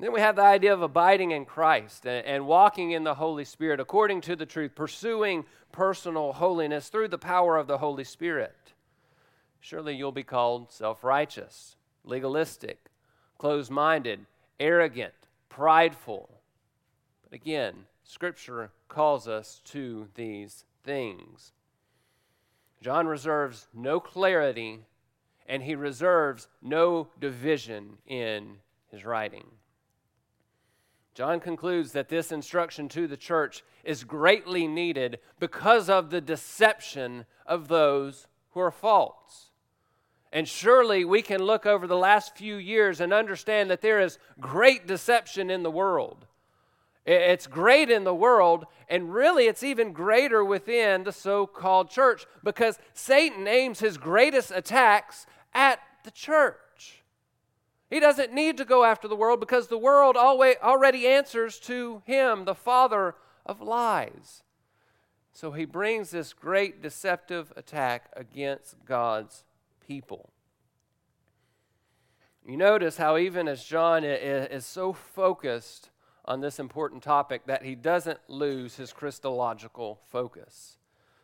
Then 0.00 0.12
we 0.12 0.20
have 0.20 0.36
the 0.36 0.42
idea 0.42 0.72
of 0.72 0.82
abiding 0.82 1.30
in 1.30 1.44
Christ 1.44 2.06
and 2.06 2.46
walking 2.46 2.92
in 2.92 3.04
the 3.04 3.14
Holy 3.14 3.44
Spirit 3.44 3.80
according 3.80 4.22
to 4.22 4.36
the 4.36 4.46
truth, 4.46 4.74
pursuing 4.74 5.44
personal 5.72 6.32
holiness 6.32 6.88
through 6.88 7.08
the 7.08 7.18
power 7.18 7.56
of 7.56 7.66
the 7.66 7.78
Holy 7.78 8.04
Spirit. 8.04 8.72
Surely 9.60 9.94
you'll 9.94 10.10
be 10.10 10.22
called 10.22 10.72
self 10.72 11.04
righteous, 11.04 11.76
legalistic, 12.04 12.86
closed 13.36 13.70
minded, 13.70 14.26
arrogant, 14.58 15.12
prideful. 15.48 16.40
But 17.22 17.34
again, 17.34 17.84
Scripture 18.02 18.70
calls 18.88 19.28
us 19.28 19.60
to 19.66 20.08
these 20.14 20.64
things. 20.82 21.52
John 22.82 23.06
reserves 23.06 23.68
no 23.74 24.00
clarity 24.00 24.80
and 25.46 25.62
he 25.62 25.74
reserves 25.74 26.48
no 26.62 27.08
division 27.18 27.98
in 28.06 28.56
his 28.90 29.04
writing. 29.04 29.44
John 31.14 31.40
concludes 31.40 31.92
that 31.92 32.08
this 32.08 32.30
instruction 32.30 32.88
to 32.90 33.06
the 33.06 33.16
church 33.16 33.64
is 33.84 34.04
greatly 34.04 34.66
needed 34.66 35.18
because 35.38 35.90
of 35.90 36.10
the 36.10 36.20
deception 36.20 37.26
of 37.46 37.68
those 37.68 38.26
who 38.52 38.60
are 38.60 38.70
false. 38.70 39.50
And 40.32 40.46
surely 40.46 41.04
we 41.04 41.22
can 41.22 41.42
look 41.42 41.66
over 41.66 41.86
the 41.86 41.96
last 41.96 42.36
few 42.36 42.56
years 42.56 43.00
and 43.00 43.12
understand 43.12 43.70
that 43.70 43.80
there 43.80 44.00
is 44.00 44.18
great 44.38 44.86
deception 44.86 45.50
in 45.50 45.64
the 45.64 45.70
world. 45.70 46.26
It's 47.04 47.48
great 47.48 47.90
in 47.90 48.04
the 48.04 48.14
world, 48.14 48.66
and 48.88 49.12
really 49.12 49.46
it's 49.46 49.64
even 49.64 49.92
greater 49.92 50.44
within 50.44 51.02
the 51.02 51.12
so 51.12 51.46
called 51.46 51.90
church 51.90 52.26
because 52.44 52.78
Satan 52.92 53.48
aims 53.48 53.80
his 53.80 53.96
greatest 53.98 54.52
attacks 54.54 55.26
at 55.52 55.80
the 56.04 56.12
church. 56.12 56.56
He 57.90 58.00
doesn't 58.00 58.32
need 58.32 58.56
to 58.56 58.64
go 58.64 58.84
after 58.84 59.08
the 59.08 59.16
world 59.16 59.40
because 59.40 59.66
the 59.66 59.76
world 59.76 60.16
already 60.16 61.06
answers 61.08 61.58
to 61.60 62.02
him, 62.06 62.44
the 62.44 62.54
father 62.54 63.16
of 63.44 63.60
lies. 63.60 64.44
So 65.32 65.52
he 65.52 65.64
brings 65.64 66.10
this 66.10 66.32
great 66.32 66.80
deceptive 66.82 67.52
attack 67.56 68.10
against 68.14 68.76
God's 68.84 69.42
people. 69.86 70.30
You 72.46 72.56
notice 72.56 72.96
how, 72.96 73.16
even 73.18 73.48
as 73.48 73.64
John 73.64 74.04
is 74.04 74.64
so 74.64 74.92
focused 74.92 75.90
on 76.24 76.40
this 76.40 76.58
important 76.58 77.02
topic 77.02 77.46
that 77.46 77.64
he 77.64 77.74
doesn't 77.74 78.20
lose 78.28 78.76
his 78.76 78.92
Christological 78.92 80.00
focus. 80.10 80.76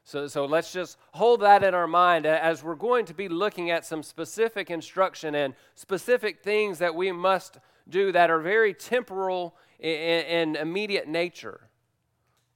So, 0.07 0.29
so 0.29 0.47
let's 0.47 0.73
just 0.73 0.99
hold 1.15 1.41
that 1.41 1.65
in 1.65 1.75
our 1.75 1.89
mind 1.89 2.27
as 2.27 2.63
we're 2.63 2.77
going 2.77 3.07
to 3.07 3.15
be 3.15 3.29
looking 3.29 3.73
at 3.73 3.85
some 3.85 4.05
specific 4.05 4.71
instruction 4.71 5.35
and 5.35 5.53
specific 5.75 6.45
things 6.45 6.79
that 6.79 6.95
we 6.95 7.11
must 7.11 7.59
do 7.89 8.13
that 8.13 8.31
are 8.31 8.39
very 8.39 8.73
temporal 8.73 9.57
and 9.81 10.55
immediate 10.55 11.09
nature. 11.09 11.63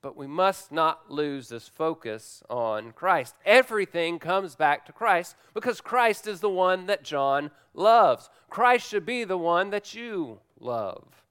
But 0.01 0.17
we 0.17 0.29
must 0.29 0.71
not 0.71 1.11
lose 1.11 1.49
this 1.49 1.67
focus 1.67 2.45
on 2.49 2.93
Christ. 2.93 3.35
Everything 3.45 4.21
comes 4.21 4.55
back 4.55 4.87
to 4.87 4.93
Christ 4.93 5.35
because 5.53 5.81
Christ 5.81 6.29
is 6.29 6.39
the 6.39 6.49
one 6.49 6.87
that 6.87 7.03
John 7.03 7.51
loves. 7.75 8.31
Christ 8.49 8.89
should 8.89 9.05
be 9.05 9.25
the 9.25 9.37
one 9.37 9.71
that 9.71 9.93
you 9.93 10.39
love. 10.61 11.25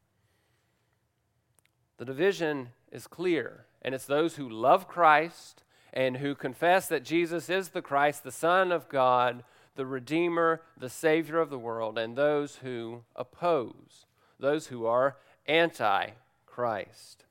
The 1.97 2.03
division 2.03 2.71
is 2.91 3.07
clear, 3.07 3.67
and 3.81 3.95
it's 3.95 4.05
those 4.05 4.35
who 4.35 4.49
love 4.49 4.85
Christ 4.85 5.63
and 5.93 6.17
who 6.17 6.35
confess 6.35 6.87
that 6.87 7.03
Jesus 7.03 7.49
is 7.49 7.69
the 7.69 7.81
Christ, 7.81 8.23
the 8.23 8.31
Son 8.31 8.71
of 8.71 8.89
God, 8.89 9.43
the 9.75 9.85
Redeemer, 9.85 10.61
the 10.77 10.89
Savior 10.89 11.39
of 11.39 11.49
the 11.49 11.59
world, 11.59 11.97
and 11.97 12.15
those 12.15 12.57
who 12.57 13.03
oppose, 13.15 14.05
those 14.39 14.67
who 14.67 14.85
are 14.85 15.17
anti 15.47 16.09
Christ. 16.45 17.23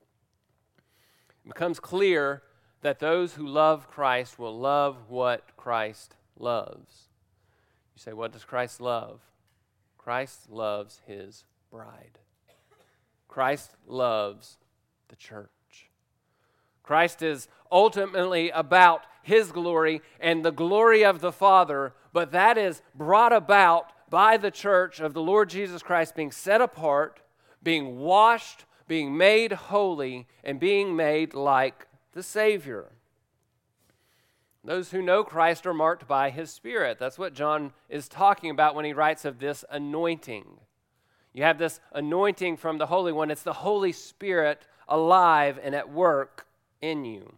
It 1.45 1.49
becomes 1.49 1.81
clear 1.81 2.43
that 2.83 2.99
those 2.99 3.35
who 3.35 3.47
love 3.47 3.91
Christ 3.91 4.39
will 4.39 4.59
love 4.59 5.09
what 5.09 5.57
Christ 5.57 6.17
loves. 6.39 7.09
You 7.95 8.01
say, 8.01 8.13
What 8.13 8.33
does 8.33 8.45
Christ 8.45 8.81
love? 8.81 9.21
Christ 9.97 10.51
loves 10.51 11.03
his 11.07 11.45
bride. 11.71 12.19
Christ 13.29 13.73
loves 13.87 14.57
the 15.09 15.17
church. 15.17 15.51
Christ 16.83 17.23
is 17.23 17.49
ultimately 17.71 18.51
about 18.51 19.03
his 19.23 19.53
glory 19.53 20.03
and 20.21 20.45
the 20.45 20.51
glory 20.51 21.05
of 21.05 21.21
the 21.21 21.33
Father, 21.33 21.95
but 22.13 22.33
that 22.33 22.57
is 22.57 22.83
brought 22.95 23.33
about 23.33 23.93
by 24.11 24.37
the 24.37 24.51
church 24.51 25.01
of 25.01 25.13
the 25.13 25.23
Lord 25.23 25.51
Jesus 25.51 25.83
Christ 25.83 26.15
being 26.15 26.33
set 26.33 26.61
apart, 26.61 27.21
being 27.63 27.99
washed, 27.99 28.65
being 28.87 29.17
made 29.17 29.53
holy, 29.53 30.27
and 30.43 30.59
being 30.59 30.97
made 30.97 31.35
like 31.35 31.87
the 32.13 32.23
Savior. 32.23 32.87
Those 34.65 34.91
who 34.91 35.03
know 35.03 35.25
Christ 35.25 35.67
are 35.67 35.75
marked 35.75 36.09
by 36.09 36.31
his 36.31 36.51
Spirit. 36.51 36.99
That's 36.99 37.19
what 37.19 37.35
John 37.35 37.73
is 37.89 38.09
talking 38.09 38.51
about 38.51 38.75
when 38.75 38.85
he 38.85 38.93
writes 38.93 39.25
of 39.25 39.39
this 39.39 39.65
anointing. 39.71 40.59
You 41.33 41.45
have 41.45 41.59
this 41.59 41.81
anointing 41.93 42.57
from 42.57 42.79
the 42.79 42.87
Holy 42.87 43.13
One. 43.13 43.31
It's 43.31 43.43
the 43.43 43.53
Holy 43.53 43.93
Spirit 43.93 44.67
alive 44.89 45.59
and 45.63 45.75
at 45.75 45.91
work 45.91 46.47
in 46.81 47.05
you. 47.05 47.38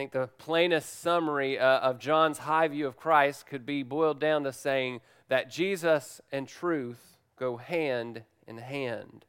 I 0.00 0.02
think 0.02 0.12
the 0.12 0.28
plainest 0.38 1.00
summary 1.02 1.58
uh, 1.58 1.80
of 1.80 1.98
John's 1.98 2.38
high 2.38 2.68
view 2.68 2.86
of 2.86 2.96
Christ 2.96 3.44
could 3.46 3.66
be 3.66 3.82
boiled 3.82 4.18
down 4.18 4.44
to 4.44 4.52
saying 4.54 5.02
that 5.28 5.50
Jesus 5.50 6.22
and 6.32 6.48
truth 6.48 7.18
go 7.36 7.58
hand 7.58 8.22
in 8.46 8.56
hand. 8.56 9.26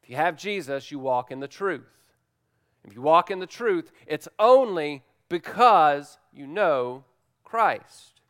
If 0.00 0.08
you 0.08 0.14
have 0.14 0.36
Jesus, 0.36 0.92
you 0.92 1.00
walk 1.00 1.32
in 1.32 1.40
the 1.40 1.48
truth. 1.48 2.14
If 2.84 2.94
you 2.94 3.02
walk 3.02 3.32
in 3.32 3.40
the 3.40 3.48
truth, 3.48 3.90
it's 4.06 4.28
only 4.38 5.02
because 5.28 6.18
you 6.32 6.46
know 6.46 7.02
Christ. 7.42 8.20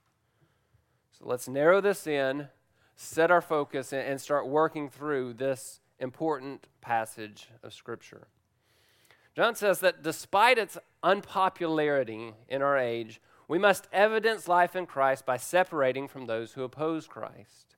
So 1.10 1.26
let's 1.26 1.46
narrow 1.46 1.82
this 1.82 2.06
in 2.06 2.48
set 2.96 3.30
our 3.30 3.42
focus 3.42 3.92
and 3.92 4.18
start 4.18 4.48
working 4.48 4.88
through 4.88 5.34
this 5.34 5.82
important 5.98 6.68
passage 6.80 7.50
of 7.62 7.74
Scripture. 7.74 8.28
John 9.40 9.54
says 9.54 9.80
that 9.80 10.02
despite 10.02 10.58
its 10.58 10.76
unpopularity 11.02 12.34
in 12.50 12.60
our 12.60 12.76
age, 12.76 13.22
we 13.48 13.58
must 13.58 13.88
evidence 13.90 14.48
life 14.48 14.76
in 14.76 14.84
Christ 14.84 15.24
by 15.24 15.38
separating 15.38 16.08
from 16.08 16.26
those 16.26 16.52
who 16.52 16.62
oppose 16.62 17.06
Christ. 17.06 17.76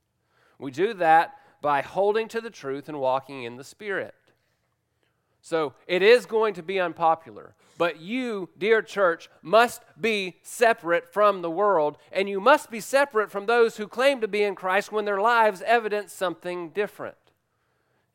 We 0.59 0.71
do 0.71 0.93
that 0.95 1.35
by 1.61 1.81
holding 1.81 2.27
to 2.27 2.41
the 2.41 2.49
truth 2.49 2.89
and 2.89 2.99
walking 2.99 3.43
in 3.43 3.55
the 3.55 3.63
Spirit. 3.63 4.13
So 5.41 5.73
it 5.87 6.01
is 6.01 6.25
going 6.25 6.53
to 6.55 6.63
be 6.63 6.81
unpopular. 6.81 7.55
But 7.77 8.01
you, 8.01 8.49
dear 8.57 8.81
church, 8.81 9.29
must 9.41 9.83
be 9.97 10.39
separate 10.43 11.13
from 11.13 11.41
the 11.41 11.49
world, 11.49 11.97
and 12.11 12.27
you 12.27 12.41
must 12.41 12.71
be 12.71 12.81
separate 12.81 13.31
from 13.31 13.45
those 13.45 13.77
who 13.77 13.87
claim 13.87 14.19
to 14.19 14.27
be 14.27 14.43
in 14.43 14.55
Christ 14.55 14.91
when 14.91 15.05
their 15.05 15.21
lives 15.21 15.61
evidence 15.61 16.11
something 16.11 16.71
different. 16.71 17.15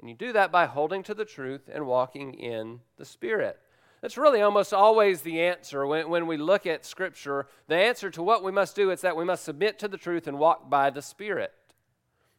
And 0.01 0.09
you 0.09 0.15
do 0.15 0.33
that 0.33 0.53
by 0.53 0.67
holding 0.67 1.03
to 1.05 1.15
the 1.15 1.25
truth 1.25 1.69
and 1.73 1.87
walking 1.87 2.35
in 2.35 2.81
the 2.97 3.05
Spirit. 3.05 3.59
That's 4.01 4.17
really 4.17 4.41
almost 4.41 4.73
always 4.73 5.23
the 5.23 5.41
answer 5.41 5.85
when, 5.87 6.09
when 6.09 6.27
we 6.27 6.37
look 6.37 6.67
at 6.67 6.87
Scripture. 6.87 7.49
The 7.67 7.77
answer 7.77 8.11
to 8.11 8.23
what 8.23 8.45
we 8.45 8.53
must 8.53 8.77
do 8.77 8.91
is 8.91 9.01
that 9.01 9.17
we 9.17 9.25
must 9.25 9.45
submit 9.45 9.79
to 9.81 9.89
the 9.89 9.97
truth 9.97 10.29
and 10.29 10.39
walk 10.39 10.71
by 10.71 10.91
the 10.91 11.03
Spirit. 11.03 11.53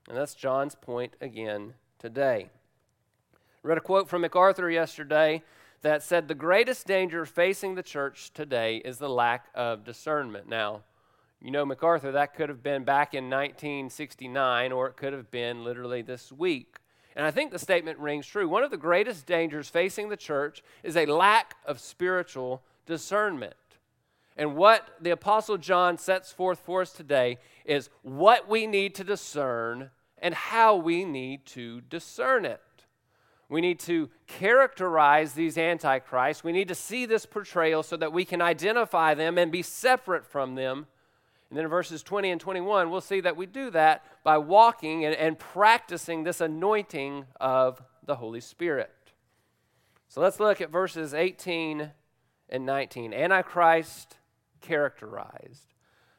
And 0.08 0.18
that's 0.18 0.36
John's 0.36 0.76
point 0.76 1.16
again 1.20 1.74
today. 2.00 2.50
I 3.34 3.68
read 3.68 3.78
a 3.78 3.82
quote 3.82 4.08
from 4.08 4.22
MacArthur 4.22 4.70
yesterday 4.70 5.44
that 5.82 6.02
said 6.02 6.28
the 6.28 6.36
greatest 6.36 6.88
danger 6.88 7.26
facing 7.26 7.76
the 7.76 7.84
church 7.84 8.32
today 8.34 8.78
is 8.78 8.98
the 8.98 9.10
lack 9.10 9.48
of 9.54 9.84
discernment. 9.84 10.48
Now, 10.48 10.84
you 11.42 11.52
know, 11.52 11.66
MacArthur, 11.66 12.12
that 12.14 12.36
could 12.36 12.50
have 12.50 12.64
been 12.64 12.84
back 12.84 13.14
in 13.14 13.30
1969, 13.30 14.72
or 14.72 14.88
it 14.88 14.98
could 14.98 15.14
have 15.14 15.32
been 15.32 15.64
literally 15.64 16.02
this 16.02 16.32
week. 16.32 16.78
And 17.20 17.28
I 17.28 17.32
think 17.32 17.52
the 17.52 17.60
statement 17.60 18.00
rings 18.00 18.26
true. 18.26 18.48
One 18.48 18.64
of 18.64 18.72
the 18.72 18.78
greatest 18.78 19.26
dangers 19.26 19.68
facing 19.68 20.08
the 20.08 20.16
church 20.16 20.64
is 20.84 20.96
a 20.96 21.06
lack 21.06 21.58
of 21.66 21.78
spiritual 21.78 22.64
discernment. 22.86 23.56
And 24.38 24.56
what 24.56 24.88
the 25.02 25.10
Apostle 25.10 25.58
John 25.58 25.98
sets 25.98 26.32
forth 26.32 26.60
for 26.60 26.82
us 26.82 26.94
today 26.94 27.40
is 27.66 27.90
what 28.04 28.48
we 28.48 28.68
need 28.68 28.96
to 28.96 29.04
discern 29.04 29.90
and 30.20 30.34
how 30.34 30.78
we 30.78 31.04
need 31.04 31.46
to 31.48 31.82
discern 31.82 32.46
it. 32.46 32.62
We 33.50 33.60
need 33.60 33.82
to 33.82 34.10
characterize 34.26 35.34
these 35.34 35.58
antichrists. 35.58 36.42
We 36.42 36.54
need 36.54 36.70
to 36.70 36.76
see 36.76 37.06
this 37.06 37.26
portrayal 37.26 37.84
so 37.84 37.98
that 37.98 38.14
we 38.14 38.24
can 38.24 38.42
identify 38.42 39.14
them 39.14 39.38
and 39.38 39.52
be 39.52 39.62
separate 39.62 40.26
from 40.26 40.56
them 40.56 40.88
and 41.50 41.58
then 41.58 41.66
in 41.66 41.70
verses 41.70 42.04
20 42.04 42.30
and 42.30 42.42
21, 42.42 42.92
we'll 42.92 43.02
see 43.02 43.22
that 43.22 43.36
we 43.36 43.48
do 43.48 43.72
that 43.72 44.06
by 44.24 44.38
walking 44.38 45.04
and, 45.04 45.16
and 45.16 45.40
practicing 45.40 46.24
this 46.24 46.42
anointing 46.42 47.26
of 47.40 47.82
the 48.06 48.16
Holy 48.16 48.40
Spirit. 48.40 48.92
So 50.10 50.22
let's 50.22 50.40
look 50.40 50.62
at 50.62 50.70
verses 50.70 51.14
18 51.14 51.92
and 52.50 52.66
19. 52.66 53.14
Antichrist 53.14 54.18
characterized, 54.62 55.74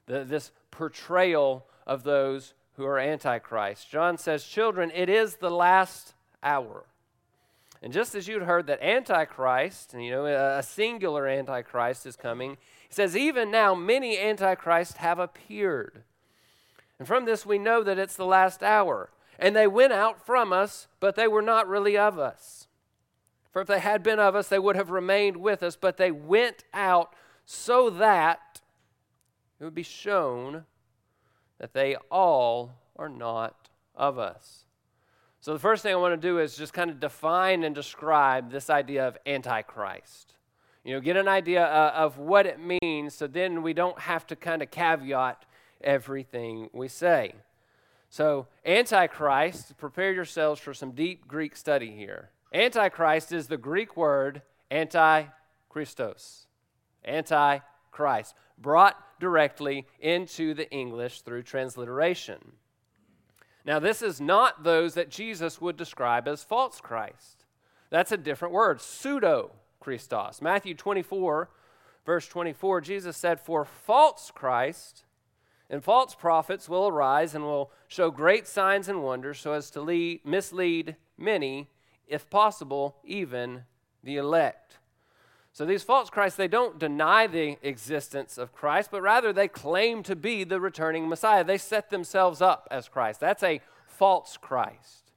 the, 0.06 0.24
this 0.24 0.50
portrayal 0.72 1.66
of 1.86 2.02
those 2.02 2.54
who 2.72 2.84
are 2.84 2.98
Antichrist. 2.98 3.88
John 3.88 4.18
says, 4.18 4.44
Children, 4.44 4.90
it 4.94 5.08
is 5.08 5.36
the 5.36 5.50
last 5.50 6.14
hour. 6.42 6.86
And 7.82 7.92
just 7.92 8.14
as 8.14 8.28
you'd 8.28 8.42
heard 8.42 8.66
that 8.66 8.82
Antichrist, 8.82 9.94
and 9.94 10.04
you 10.04 10.10
know, 10.10 10.26
a 10.26 10.62
singular 10.62 11.26
Antichrist 11.26 12.04
is 12.04 12.16
coming, 12.16 12.58
he 12.88 12.94
says, 12.94 13.16
Even 13.16 13.50
now, 13.50 13.74
many 13.74 14.18
antichrists 14.18 14.98
have 14.98 15.18
appeared. 15.18 16.02
And 16.98 17.08
from 17.08 17.24
this, 17.24 17.46
we 17.46 17.58
know 17.58 17.82
that 17.82 17.98
it's 17.98 18.16
the 18.16 18.26
last 18.26 18.62
hour. 18.62 19.10
And 19.38 19.56
they 19.56 19.66
went 19.66 19.94
out 19.94 20.24
from 20.24 20.52
us, 20.52 20.86
but 21.00 21.16
they 21.16 21.26
were 21.26 21.40
not 21.40 21.66
really 21.66 21.96
of 21.96 22.18
us. 22.18 22.68
For 23.50 23.62
if 23.62 23.68
they 23.68 23.80
had 23.80 24.02
been 24.02 24.20
of 24.20 24.36
us, 24.36 24.48
they 24.48 24.58
would 24.58 24.76
have 24.76 24.90
remained 24.90 25.38
with 25.38 25.62
us, 25.62 25.76
but 25.76 25.96
they 25.96 26.10
went 26.10 26.64
out 26.74 27.14
so 27.46 27.88
that 27.88 28.60
it 29.58 29.64
would 29.64 29.74
be 29.74 29.82
shown 29.82 30.64
that 31.58 31.72
they 31.72 31.96
all 32.10 32.72
are 32.96 33.08
not 33.08 33.68
of 33.96 34.18
us. 34.18 34.64
So, 35.42 35.54
the 35.54 35.58
first 35.58 35.82
thing 35.82 35.92
I 35.92 35.96
want 35.96 36.20
to 36.20 36.28
do 36.28 36.38
is 36.38 36.54
just 36.54 36.74
kind 36.74 36.90
of 36.90 37.00
define 37.00 37.64
and 37.64 37.74
describe 37.74 38.50
this 38.50 38.68
idea 38.68 39.08
of 39.08 39.16
Antichrist. 39.24 40.34
You 40.84 40.94
know, 40.94 41.00
get 41.00 41.16
an 41.16 41.28
idea 41.28 41.64
uh, 41.64 41.92
of 41.94 42.18
what 42.18 42.44
it 42.44 42.58
means 42.58 43.14
so 43.14 43.26
then 43.26 43.62
we 43.62 43.72
don't 43.72 43.98
have 44.00 44.26
to 44.26 44.36
kind 44.36 44.60
of 44.60 44.70
caveat 44.70 45.44
everything 45.82 46.68
we 46.74 46.88
say. 46.88 47.34
So, 48.10 48.48
Antichrist, 48.66 49.78
prepare 49.78 50.12
yourselves 50.12 50.60
for 50.60 50.74
some 50.74 50.90
deep 50.90 51.26
Greek 51.26 51.56
study 51.56 51.92
here. 51.92 52.30
Antichrist 52.52 53.32
is 53.32 53.46
the 53.46 53.56
Greek 53.56 53.96
word 53.96 54.42
anti-Christos, 54.70 56.48
anti-Christ, 57.04 58.34
brought 58.58 59.20
directly 59.20 59.86
into 60.00 60.52
the 60.52 60.70
English 60.70 61.22
through 61.22 61.44
transliteration. 61.44 62.52
Now, 63.64 63.78
this 63.78 64.02
is 64.02 64.20
not 64.20 64.64
those 64.64 64.94
that 64.94 65.10
Jesus 65.10 65.60
would 65.60 65.76
describe 65.76 66.26
as 66.26 66.42
false 66.42 66.80
Christ. 66.80 67.44
That's 67.90 68.12
a 68.12 68.16
different 68.16 68.54
word, 68.54 68.80
pseudo 68.80 69.52
Christos. 69.80 70.40
Matthew 70.40 70.74
24, 70.74 71.50
verse 72.06 72.26
24, 72.28 72.80
Jesus 72.80 73.16
said, 73.16 73.40
For 73.40 73.64
false 73.64 74.30
Christ 74.34 75.04
and 75.68 75.84
false 75.84 76.14
prophets 76.14 76.68
will 76.68 76.88
arise 76.88 77.34
and 77.34 77.44
will 77.44 77.70
show 77.86 78.10
great 78.10 78.46
signs 78.46 78.88
and 78.88 79.02
wonders 79.02 79.38
so 79.38 79.52
as 79.52 79.70
to 79.72 79.80
lead, 79.80 80.20
mislead 80.24 80.96
many, 81.18 81.68
if 82.06 82.28
possible, 82.30 82.96
even 83.04 83.64
the 84.02 84.16
elect. 84.16 84.78
So 85.52 85.66
these 85.66 85.82
false 85.82 86.10
Christs, 86.10 86.36
they 86.36 86.48
don't 86.48 86.78
deny 86.78 87.26
the 87.26 87.58
existence 87.62 88.38
of 88.38 88.52
Christ, 88.52 88.90
but 88.92 89.02
rather 89.02 89.32
they 89.32 89.48
claim 89.48 90.02
to 90.04 90.14
be 90.14 90.44
the 90.44 90.60
returning 90.60 91.08
Messiah. 91.08 91.42
They 91.42 91.58
set 91.58 91.90
themselves 91.90 92.40
up 92.40 92.68
as 92.70 92.88
Christ. 92.88 93.20
That's 93.20 93.42
a 93.42 93.60
false 93.86 94.36
Christ. 94.40 95.12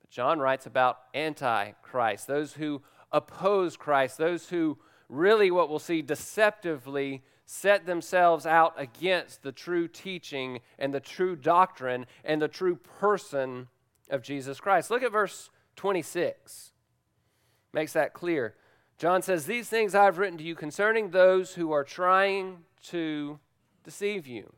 But 0.00 0.10
John 0.10 0.38
writes 0.38 0.66
about 0.66 1.00
antichrist, 1.12 2.28
those 2.28 2.54
who 2.54 2.82
oppose 3.10 3.76
Christ, 3.76 4.16
those 4.16 4.48
who 4.48 4.78
really, 5.08 5.50
what 5.50 5.68
we'll 5.68 5.78
see, 5.78 6.02
deceptively 6.02 7.22
set 7.44 7.84
themselves 7.84 8.46
out 8.46 8.74
against 8.78 9.42
the 9.42 9.52
true 9.52 9.86
teaching 9.86 10.60
and 10.78 10.94
the 10.94 11.00
true 11.00 11.36
doctrine 11.36 12.06
and 12.24 12.40
the 12.40 12.48
true 12.48 12.76
person 12.76 13.68
of 14.08 14.22
Jesus 14.22 14.60
Christ. 14.60 14.90
Look 14.90 15.02
at 15.02 15.12
verse 15.12 15.50
26. 15.76 16.72
Makes 17.72 17.92
that 17.94 18.14
clear. 18.14 18.54
John 18.98 19.22
says, 19.22 19.46
These 19.46 19.68
things 19.68 19.94
I've 19.94 20.18
written 20.18 20.38
to 20.38 20.44
you 20.44 20.54
concerning 20.54 21.10
those 21.10 21.54
who 21.54 21.72
are 21.72 21.84
trying 21.84 22.58
to 22.88 23.38
deceive 23.82 24.26
you. 24.26 24.52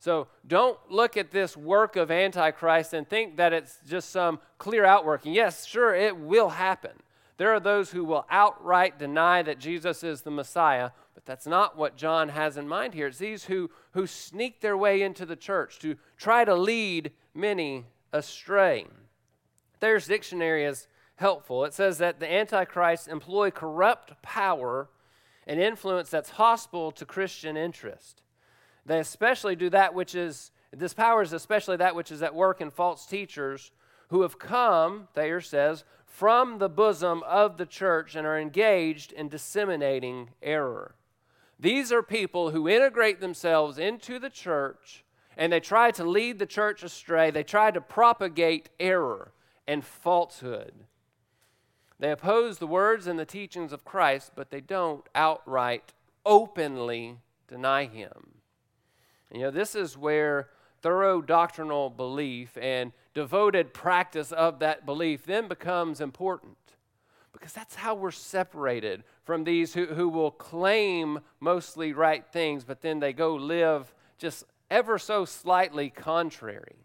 So 0.00 0.28
don't 0.46 0.78
look 0.88 1.16
at 1.16 1.32
this 1.32 1.56
work 1.56 1.96
of 1.96 2.10
Antichrist 2.10 2.92
and 2.92 3.08
think 3.08 3.36
that 3.36 3.52
it's 3.52 3.78
just 3.88 4.10
some 4.10 4.38
clear 4.58 4.84
outworking. 4.84 5.32
Yes, 5.32 5.66
sure, 5.66 5.94
it 5.94 6.16
will 6.16 6.50
happen. 6.50 6.92
There 7.36 7.52
are 7.52 7.60
those 7.60 7.90
who 7.90 8.04
will 8.04 8.26
outright 8.30 8.98
deny 8.98 9.42
that 9.42 9.58
Jesus 9.58 10.02
is 10.02 10.22
the 10.22 10.30
Messiah, 10.30 10.90
but 11.14 11.24
that's 11.24 11.46
not 11.46 11.76
what 11.76 11.96
John 11.96 12.30
has 12.30 12.56
in 12.56 12.68
mind 12.68 12.94
here. 12.94 13.08
It's 13.08 13.18
these 13.18 13.44
who, 13.44 13.70
who 13.92 14.06
sneak 14.06 14.60
their 14.60 14.76
way 14.76 15.02
into 15.02 15.24
the 15.24 15.36
church 15.36 15.78
to 15.80 15.96
try 16.16 16.44
to 16.44 16.54
lead 16.54 17.12
many 17.34 17.86
astray. 18.12 18.86
Thayer's 19.80 20.06
dictionary 20.06 20.64
is 20.64 20.88
helpful. 21.18 21.64
It 21.64 21.74
says 21.74 21.98
that 21.98 22.20
the 22.20 22.32
Antichrist 22.32 23.08
employ 23.08 23.50
corrupt 23.50 24.22
power 24.22 24.88
and 25.46 25.60
influence 25.60 26.10
that's 26.10 26.30
hostile 26.30 26.92
to 26.92 27.04
Christian 27.04 27.56
interest. 27.56 28.22
They 28.86 29.00
especially 29.00 29.56
do 29.56 29.68
that 29.70 29.94
which 29.94 30.14
is, 30.14 30.50
this 30.72 30.94
power 30.94 31.22
is 31.22 31.32
especially 31.32 31.76
that 31.76 31.94
which 31.94 32.12
is 32.12 32.22
at 32.22 32.34
work 32.34 32.60
in 32.60 32.70
false 32.70 33.04
teachers 33.04 33.72
who 34.10 34.22
have 34.22 34.38
come, 34.38 35.08
Thayer 35.14 35.40
says, 35.40 35.84
from 36.06 36.58
the 36.58 36.68
bosom 36.68 37.22
of 37.24 37.56
the 37.56 37.66
church 37.66 38.14
and 38.14 38.26
are 38.26 38.38
engaged 38.38 39.12
in 39.12 39.28
disseminating 39.28 40.30
error. 40.42 40.94
These 41.58 41.92
are 41.92 42.02
people 42.02 42.50
who 42.50 42.68
integrate 42.68 43.20
themselves 43.20 43.78
into 43.78 44.18
the 44.18 44.30
church 44.30 45.04
and 45.36 45.52
they 45.52 45.60
try 45.60 45.90
to 45.92 46.04
lead 46.04 46.38
the 46.38 46.46
church 46.46 46.82
astray. 46.82 47.30
They 47.30 47.42
try 47.42 47.70
to 47.70 47.80
propagate 47.80 48.68
error 48.78 49.32
and 49.66 49.84
falsehood. 49.84 50.72
They 51.98 52.12
oppose 52.12 52.58
the 52.58 52.66
words 52.66 53.06
and 53.06 53.18
the 53.18 53.24
teachings 53.24 53.72
of 53.72 53.84
Christ, 53.84 54.32
but 54.36 54.50
they 54.50 54.60
don't 54.60 55.04
outright, 55.14 55.92
openly 56.24 57.18
deny 57.48 57.86
him. 57.86 58.34
You 59.32 59.42
know, 59.42 59.50
this 59.50 59.74
is 59.74 59.98
where 59.98 60.48
thorough 60.80 61.20
doctrinal 61.20 61.90
belief 61.90 62.56
and 62.56 62.92
devoted 63.14 63.74
practice 63.74 64.30
of 64.30 64.60
that 64.60 64.86
belief 64.86 65.24
then 65.26 65.48
becomes 65.48 66.00
important 66.00 66.56
because 67.32 67.52
that's 67.52 67.76
how 67.76 67.94
we're 67.94 68.10
separated 68.10 69.04
from 69.24 69.44
these 69.44 69.74
who, 69.74 69.86
who 69.86 70.08
will 70.08 70.30
claim 70.30 71.20
mostly 71.40 71.92
right 71.92 72.24
things, 72.32 72.64
but 72.64 72.80
then 72.80 73.00
they 73.00 73.12
go 73.12 73.34
live 73.34 73.94
just 74.18 74.44
ever 74.70 74.98
so 74.98 75.24
slightly 75.24 75.90
contrary. 75.90 76.76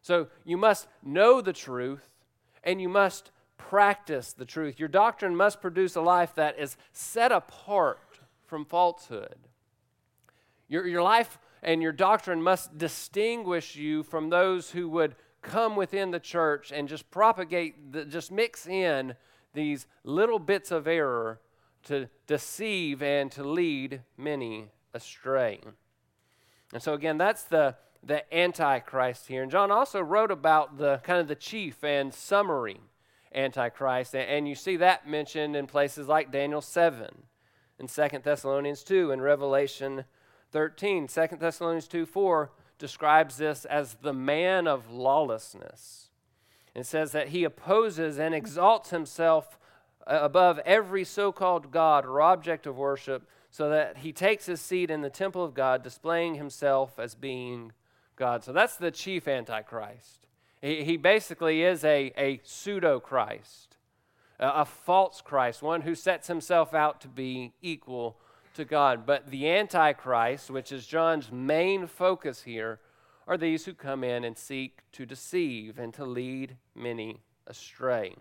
So 0.00 0.28
you 0.44 0.56
must 0.56 0.88
know 1.02 1.40
the 1.40 1.52
truth 1.52 2.10
and 2.64 2.80
you 2.80 2.88
must 2.88 3.30
practice 3.68 4.32
the 4.32 4.44
truth. 4.44 4.78
Your 4.78 4.88
doctrine 4.88 5.36
must 5.36 5.60
produce 5.60 5.96
a 5.96 6.00
life 6.00 6.34
that 6.34 6.58
is 6.58 6.76
set 6.92 7.32
apart 7.32 8.20
from 8.46 8.64
falsehood. 8.64 9.36
Your, 10.68 10.86
your 10.86 11.02
life 11.02 11.38
and 11.62 11.82
your 11.82 11.92
doctrine 11.92 12.42
must 12.42 12.76
distinguish 12.76 13.76
you 13.76 14.02
from 14.02 14.30
those 14.30 14.70
who 14.70 14.88
would 14.88 15.14
come 15.42 15.76
within 15.76 16.10
the 16.10 16.20
church 16.20 16.72
and 16.72 16.88
just 16.88 17.10
propagate, 17.10 17.92
the, 17.92 18.04
just 18.04 18.30
mix 18.30 18.66
in 18.66 19.14
these 19.54 19.86
little 20.04 20.38
bits 20.38 20.70
of 20.70 20.86
error 20.86 21.40
to 21.84 22.08
deceive 22.26 23.02
and 23.02 23.30
to 23.32 23.42
lead 23.42 24.02
many 24.16 24.70
astray. 24.94 25.60
And 26.72 26.82
so, 26.82 26.94
again, 26.94 27.18
that's 27.18 27.44
the, 27.44 27.76
the 28.02 28.22
Antichrist 28.34 29.28
here. 29.28 29.42
And 29.42 29.50
John 29.50 29.70
also 29.70 30.00
wrote 30.00 30.30
about 30.30 30.78
the 30.78 31.00
kind 31.04 31.20
of 31.20 31.28
the 31.28 31.34
chief 31.34 31.82
and 31.84 32.12
summary 32.12 32.80
Antichrist. 33.34 34.14
And 34.14 34.48
you 34.48 34.54
see 34.54 34.76
that 34.76 35.08
mentioned 35.08 35.56
in 35.56 35.66
places 35.66 36.08
like 36.08 36.32
Daniel 36.32 36.60
7 36.60 37.08
and 37.78 37.88
2 37.88 38.08
Thessalonians 38.22 38.82
2 38.84 39.10
and 39.10 39.22
Revelation 39.22 40.04
13. 40.52 41.08
2 41.08 41.26
Thessalonians 41.38 41.88
2 41.88 42.06
4 42.06 42.50
describes 42.78 43.36
this 43.36 43.64
as 43.64 43.94
the 44.02 44.12
man 44.12 44.66
of 44.66 44.90
lawlessness. 44.90 46.08
and 46.74 46.86
says 46.86 47.12
that 47.12 47.28
he 47.28 47.44
opposes 47.44 48.18
and 48.18 48.34
exalts 48.34 48.90
himself 48.90 49.58
uh, 50.06 50.18
above 50.22 50.58
every 50.60 51.04
so 51.04 51.30
called 51.30 51.70
God 51.70 52.04
or 52.06 52.20
object 52.20 52.66
of 52.66 52.76
worship, 52.76 53.28
so 53.50 53.68
that 53.68 53.98
he 53.98 54.12
takes 54.12 54.46
his 54.46 54.60
seat 54.60 54.90
in 54.90 55.02
the 55.02 55.10
temple 55.10 55.44
of 55.44 55.52
God, 55.52 55.82
displaying 55.82 56.36
himself 56.36 56.98
as 56.98 57.14
being 57.14 57.72
God. 58.16 58.42
So 58.42 58.52
that's 58.52 58.76
the 58.76 58.90
chief 58.90 59.28
Antichrist. 59.28 60.26
He, 60.62 60.84
he 60.84 60.96
basically 60.96 61.62
is 61.62 61.84
a, 61.84 62.12
a 62.16 62.40
pseudo 62.44 63.00
Christ, 63.00 63.76
a, 64.40 64.48
a 64.60 64.64
false 64.64 65.20
Christ, 65.20 65.60
one 65.60 65.82
who 65.82 65.94
sets 65.94 66.28
himself 66.28 66.72
out 66.72 67.00
to 67.02 67.08
be 67.08 67.52
equal 67.60 68.16
to 68.54 68.64
God. 68.64 69.04
But 69.04 69.30
the 69.30 69.50
Antichrist, 69.50 70.50
which 70.50 70.72
is 70.72 70.86
John's 70.86 71.30
main 71.30 71.86
focus 71.86 72.42
here, 72.42 72.78
are 73.26 73.36
these 73.36 73.64
who 73.64 73.74
come 73.74 74.02
in 74.04 74.24
and 74.24 74.38
seek 74.38 74.80
to 74.92 75.04
deceive 75.04 75.78
and 75.78 75.92
to 75.94 76.04
lead 76.04 76.56
many 76.74 77.20
astray. 77.46 78.14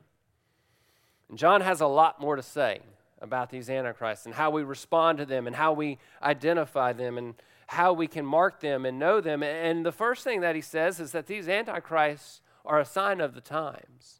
And 1.29 1.37
John 1.37 1.61
has 1.61 1.79
a 1.79 1.87
lot 1.87 2.19
more 2.19 2.35
to 2.35 2.43
say 2.43 2.81
about 3.21 3.51
these 3.51 3.69
antichrists 3.69 4.25
and 4.25 4.33
how 4.35 4.49
we 4.49 4.63
respond 4.63 5.19
to 5.19 5.25
them 5.25 5.47
and 5.47 5.55
how 5.55 5.73
we 5.73 5.99
identify 6.23 6.91
them 6.91 7.17
and 7.17 7.35
how 7.71 7.93
we 7.93 8.05
can 8.05 8.25
mark 8.25 8.59
them 8.59 8.85
and 8.85 8.99
know 8.99 9.21
them. 9.21 9.41
And 9.41 9.85
the 9.85 9.93
first 9.93 10.25
thing 10.25 10.41
that 10.41 10.55
he 10.55 10.61
says 10.61 10.99
is 10.99 11.13
that 11.13 11.27
these 11.27 11.47
antichrists 11.47 12.41
are 12.65 12.81
a 12.81 12.85
sign 12.85 13.21
of 13.21 13.33
the 13.33 13.39
times. 13.39 14.19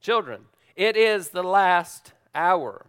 Children, 0.00 0.46
it 0.74 0.96
is 0.96 1.28
the 1.28 1.44
last 1.44 2.12
hour. 2.34 2.86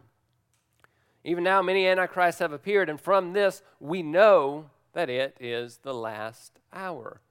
Even 1.23 1.43
now, 1.43 1.61
many 1.61 1.87
antichrists 1.87 2.39
have 2.39 2.51
appeared, 2.51 2.89
and 2.89 2.99
from 2.99 3.33
this 3.33 3.61
we 3.79 4.01
know 4.01 4.71
that 4.93 5.11
it 5.11 5.37
is 5.39 5.77
the 5.83 5.93
last 5.93 6.59
hour. 6.73 7.21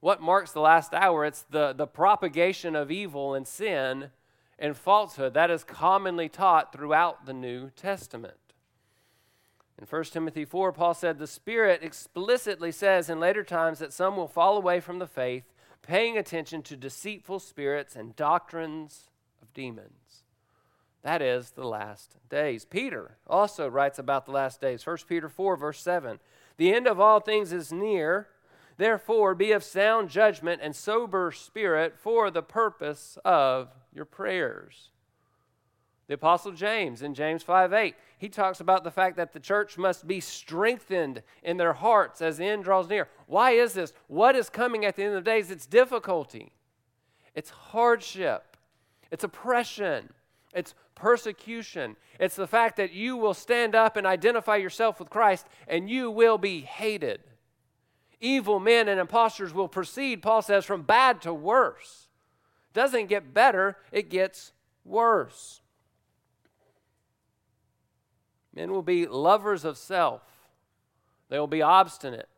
What 0.00 0.20
marks 0.20 0.52
the 0.52 0.60
last 0.60 0.92
hour? 0.92 1.24
It's 1.24 1.46
the, 1.48 1.72
the 1.72 1.86
propagation 1.86 2.76
of 2.76 2.90
evil 2.90 3.32
and 3.32 3.48
sin 3.48 4.10
and 4.58 4.76
falsehood. 4.76 5.32
That 5.32 5.50
is 5.50 5.64
commonly 5.64 6.28
taught 6.28 6.70
throughout 6.70 7.24
the 7.24 7.32
New 7.32 7.70
Testament. 7.70 8.49
In 9.80 9.86
1 9.86 10.04
Timothy 10.04 10.44
4, 10.44 10.72
Paul 10.72 10.92
said, 10.92 11.18
The 11.18 11.26
Spirit 11.26 11.82
explicitly 11.82 12.70
says 12.70 13.08
in 13.08 13.18
later 13.18 13.42
times 13.42 13.78
that 13.78 13.94
some 13.94 14.14
will 14.14 14.28
fall 14.28 14.58
away 14.58 14.78
from 14.78 14.98
the 14.98 15.06
faith, 15.06 15.44
paying 15.80 16.18
attention 16.18 16.62
to 16.64 16.76
deceitful 16.76 17.40
spirits 17.40 17.96
and 17.96 18.14
doctrines 18.14 19.08
of 19.40 19.54
demons. 19.54 20.24
That 21.02 21.22
is 21.22 21.52
the 21.52 21.66
last 21.66 22.16
days. 22.28 22.66
Peter 22.66 23.16
also 23.26 23.68
writes 23.68 23.98
about 23.98 24.26
the 24.26 24.32
last 24.32 24.60
days. 24.60 24.86
1 24.86 24.98
Peter 25.08 25.30
4, 25.30 25.56
verse 25.56 25.80
7. 25.80 26.18
The 26.58 26.74
end 26.74 26.86
of 26.86 27.00
all 27.00 27.20
things 27.20 27.50
is 27.50 27.72
near. 27.72 28.28
Therefore, 28.76 29.34
be 29.34 29.50
of 29.52 29.64
sound 29.64 30.10
judgment 30.10 30.60
and 30.62 30.76
sober 30.76 31.32
spirit 31.32 31.96
for 31.98 32.30
the 32.30 32.42
purpose 32.42 33.16
of 33.24 33.70
your 33.94 34.04
prayers. 34.04 34.90
The 36.10 36.14
Apostle 36.14 36.50
James 36.50 37.02
in 37.02 37.14
James 37.14 37.44
5 37.44 37.72
8, 37.72 37.94
he 38.18 38.28
talks 38.28 38.58
about 38.58 38.82
the 38.82 38.90
fact 38.90 39.16
that 39.16 39.32
the 39.32 39.38
church 39.38 39.78
must 39.78 40.08
be 40.08 40.18
strengthened 40.18 41.22
in 41.44 41.56
their 41.56 41.72
hearts 41.72 42.20
as 42.20 42.36
the 42.36 42.46
end 42.46 42.64
draws 42.64 42.88
near. 42.88 43.06
Why 43.28 43.52
is 43.52 43.74
this? 43.74 43.92
What 44.08 44.34
is 44.34 44.50
coming 44.50 44.84
at 44.84 44.96
the 44.96 45.04
end 45.04 45.14
of 45.14 45.22
the 45.22 45.30
days? 45.30 45.52
It's 45.52 45.66
difficulty, 45.66 46.50
it's 47.36 47.50
hardship, 47.50 48.56
it's 49.12 49.22
oppression, 49.22 50.12
it's 50.52 50.74
persecution. 50.96 51.94
It's 52.18 52.34
the 52.34 52.48
fact 52.48 52.76
that 52.78 52.92
you 52.92 53.16
will 53.16 53.32
stand 53.32 53.76
up 53.76 53.96
and 53.96 54.04
identify 54.04 54.56
yourself 54.56 54.98
with 54.98 55.10
Christ 55.10 55.46
and 55.68 55.88
you 55.88 56.10
will 56.10 56.38
be 56.38 56.62
hated. 56.62 57.20
Evil 58.20 58.58
men 58.58 58.88
and 58.88 58.98
impostors 58.98 59.54
will 59.54 59.68
proceed, 59.68 60.22
Paul 60.22 60.42
says, 60.42 60.64
from 60.64 60.82
bad 60.82 61.22
to 61.22 61.32
worse 61.32 62.08
doesn't 62.72 63.06
get 63.06 63.32
better, 63.32 63.76
it 63.92 64.10
gets 64.10 64.50
worse. 64.84 65.60
Men 68.54 68.72
will 68.72 68.82
be 68.82 69.06
lovers 69.06 69.64
of 69.64 69.78
self, 69.78 70.22
they 71.28 71.38
will 71.38 71.46
be 71.46 71.62
obstinate. 71.62 72.28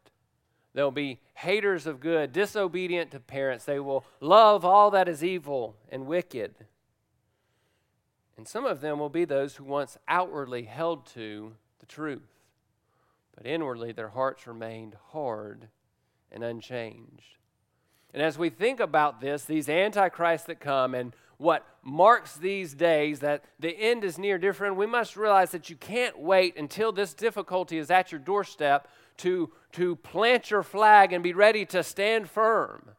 They'll 0.74 0.90
be 0.90 1.20
haters 1.34 1.86
of 1.86 2.00
good, 2.00 2.32
disobedient 2.32 3.10
to 3.10 3.20
parents. 3.20 3.66
They 3.66 3.78
will 3.78 4.06
love 4.20 4.64
all 4.64 4.90
that 4.92 5.08
is 5.08 5.22
evil 5.22 5.76
and 5.90 6.06
wicked. 6.06 6.54
And 8.36 8.48
some 8.48 8.64
of 8.64 8.80
them 8.80 8.98
will 8.98 9.10
be 9.10 9.24
those 9.24 9.56
who 9.56 9.64
once 9.64 9.98
outwardly 10.08 10.62
held 10.62 11.04
to 11.08 11.52
the 11.78 11.86
truth, 11.86 12.40
but 13.36 13.46
inwardly 13.46 13.92
their 13.92 14.08
hearts 14.08 14.46
remained 14.46 14.96
hard 15.10 15.68
and 16.30 16.42
unchanged. 16.42 17.36
And 18.14 18.22
as 18.22 18.38
we 18.38 18.50
think 18.50 18.80
about 18.80 19.20
this, 19.20 19.44
these 19.44 19.68
antichrists 19.68 20.46
that 20.46 20.60
come 20.60 20.94
and 20.94 21.14
what 21.38 21.66
marks 21.82 22.36
these 22.36 22.74
days 22.74 23.20
that 23.20 23.44
the 23.58 23.70
end 23.70 24.04
is 24.04 24.18
near 24.18 24.38
different, 24.38 24.76
we 24.76 24.86
must 24.86 25.16
realize 25.16 25.50
that 25.50 25.70
you 25.70 25.76
can't 25.76 26.18
wait 26.18 26.56
until 26.56 26.92
this 26.92 27.14
difficulty 27.14 27.78
is 27.78 27.90
at 27.90 28.12
your 28.12 28.20
doorstep 28.20 28.88
to, 29.18 29.50
to 29.72 29.96
plant 29.96 30.50
your 30.50 30.62
flag 30.62 31.12
and 31.12 31.22
be 31.22 31.32
ready 31.32 31.64
to 31.66 31.82
stand 31.82 32.28
firm 32.28 32.90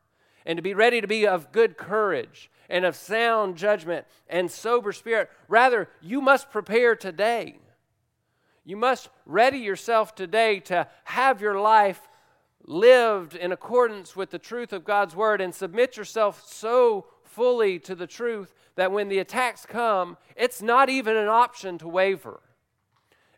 and 0.45 0.57
to 0.57 0.61
be 0.61 0.73
ready 0.73 1.01
to 1.01 1.07
be 1.07 1.25
of 1.25 1.51
good 1.51 1.77
courage 1.77 2.49
and 2.69 2.85
of 2.85 2.95
sound 2.95 3.55
judgment 3.55 4.05
and 4.27 4.49
sober 4.49 4.91
spirit. 4.91 5.29
Rather, 5.47 5.89
you 6.01 6.21
must 6.21 6.51
prepare 6.51 6.95
today. 6.95 7.57
You 8.65 8.77
must 8.77 9.09
ready 9.25 9.59
yourself 9.59 10.15
today 10.15 10.59
to 10.61 10.87
have 11.05 11.41
your 11.41 11.59
life 11.59 12.01
lived 12.65 13.35
in 13.35 13.51
accordance 13.51 14.15
with 14.15 14.29
the 14.31 14.39
truth 14.39 14.71
of 14.71 14.85
God's 14.85 15.15
word 15.15 15.41
and 15.41 15.53
submit 15.53 15.97
yourself 15.97 16.43
so 16.47 17.05
fully 17.33 17.79
to 17.79 17.95
the 17.95 18.07
truth 18.07 18.53
that 18.75 18.91
when 18.91 19.09
the 19.09 19.19
attacks 19.19 19.65
come, 19.65 20.17
it's 20.35 20.61
not 20.61 20.89
even 20.89 21.17
an 21.17 21.27
option 21.27 21.77
to 21.79 21.87
waver. 21.87 22.39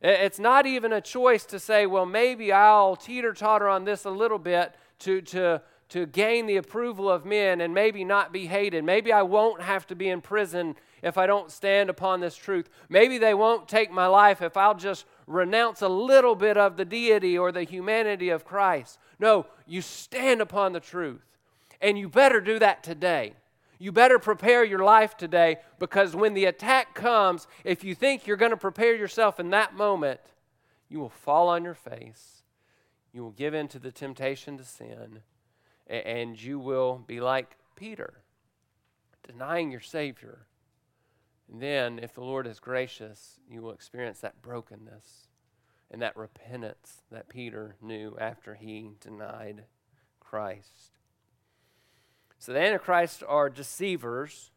It's 0.01 0.39
not 0.39 0.65
even 0.65 0.93
a 0.93 1.01
choice 1.01 1.45
to 1.45 1.60
say, 1.60 1.86
well, 1.86 2.05
maybe 2.05 2.51
I'll 2.51 2.95
teeter 2.95 3.34
totter 3.34 3.67
on 3.67 3.86
this 3.86 4.05
a 4.05 4.12
little 4.12 4.38
bit 4.38 4.75
to, 4.99 5.21
to, 5.21 5.62
to 5.89 6.05
gain 6.05 6.45
the 6.45 6.58
approval 6.58 7.10
of 7.10 7.25
men 7.25 7.62
and 7.62 7.73
maybe 7.73 8.03
not 8.03 8.31
be 8.31 8.45
hated. 8.45 8.84
Maybe 8.84 9.12
I 9.12 9.23
won't 9.23 9.62
have 9.62 9.88
to 9.88 9.95
be 9.95 10.10
in 10.10 10.21
prison 10.21 10.75
if 11.01 11.17
I 11.17 11.25
don't 11.25 11.51
stand 11.51 11.89
upon 11.89 12.19
this 12.19 12.36
truth. 12.36 12.69
Maybe 12.89 13.17
they 13.17 13.34
won't 13.34 13.67
take 13.67 13.91
my 13.91 14.08
life 14.08 14.41
if 14.41 14.58
I'll 14.58 14.75
just 14.75 15.05
renounce 15.25 15.81
a 15.81 15.88
little 15.88 16.36
bit 16.36 16.58
of 16.58 16.77
the 16.77 16.86
deity 16.86 17.38
or 17.38 17.51
the 17.51 17.63
humanity 17.63 18.29
of 18.29 18.45
Christ. 18.45 18.99
No, 19.19 19.47
you 19.65 19.81
stand 19.81 20.41
upon 20.41 20.73
the 20.73 20.79
truth. 20.79 21.25
And 21.81 21.97
you 21.97 22.10
better 22.10 22.41
do 22.41 22.60
that 22.60 22.84
today. 22.84 23.34
You 23.79 23.91
better 23.91 24.19
prepare 24.19 24.63
your 24.63 24.83
life 24.83 25.17
today 25.17 25.57
because 25.79 26.15
when 26.15 26.33
the 26.33 26.45
attack 26.45 26.93
comes, 26.93 27.47
if 27.63 27.83
you 27.83 27.95
think 27.95 28.25
you're 28.25 28.38
going 28.38 28.51
to 28.51 28.57
prepare 28.57 28.95
yourself 28.95 29.39
in 29.39 29.49
that 29.51 29.75
moment, 29.75 30.19
you 30.89 30.99
will 30.99 31.09
fall 31.09 31.49
on 31.49 31.63
your 31.63 31.73
face. 31.73 32.43
You 33.11 33.23
will 33.23 33.31
give 33.31 33.53
in 33.53 33.67
to 33.69 33.79
the 33.79 33.91
temptation 33.91 34.57
to 34.57 34.63
sin, 34.63 35.21
and 35.88 36.41
you 36.41 36.59
will 36.59 37.03
be 37.07 37.19
like 37.19 37.57
Peter, 37.75 38.21
denying 39.25 39.71
your 39.71 39.81
Savior. 39.81 40.47
And 41.51 41.61
then, 41.61 41.99
if 41.99 42.13
the 42.13 42.23
Lord 42.23 42.47
is 42.47 42.59
gracious, 42.59 43.39
you 43.49 43.61
will 43.61 43.71
experience 43.71 44.19
that 44.19 44.41
brokenness 44.41 45.27
and 45.91 46.01
that 46.01 46.17
repentance 46.17 47.03
that 47.11 47.29
Peter 47.29 47.75
knew 47.81 48.17
after 48.19 48.55
he 48.55 48.91
denied 48.99 49.63
Christ. 50.19 50.97
So 52.38 52.54
the 52.54 52.60
Antichrist 52.60 53.24
are 53.28 53.50
deceivers. 53.50 54.52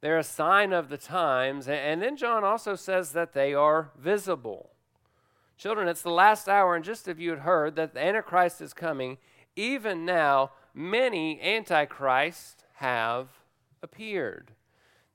They're 0.00 0.18
a 0.18 0.24
sign 0.24 0.72
of 0.72 0.88
the 0.88 0.96
times. 0.96 1.68
And 1.68 2.02
then 2.02 2.16
John 2.16 2.44
also 2.44 2.74
says 2.76 3.12
that 3.12 3.32
they 3.32 3.54
are 3.54 3.90
visible. 3.98 4.70
Children, 5.56 5.88
it's 5.88 6.02
the 6.02 6.10
last 6.10 6.48
hour, 6.48 6.76
and 6.76 6.84
just 6.84 7.08
if 7.08 7.18
you 7.18 7.30
had 7.30 7.40
heard 7.40 7.74
that 7.74 7.92
the 7.92 8.00
Antichrist 8.00 8.60
is 8.60 8.72
coming, 8.72 9.18
even 9.56 10.04
now, 10.04 10.52
many 10.72 11.40
Antichrists 11.40 12.62
have 12.74 13.26
appeared. 13.82 14.52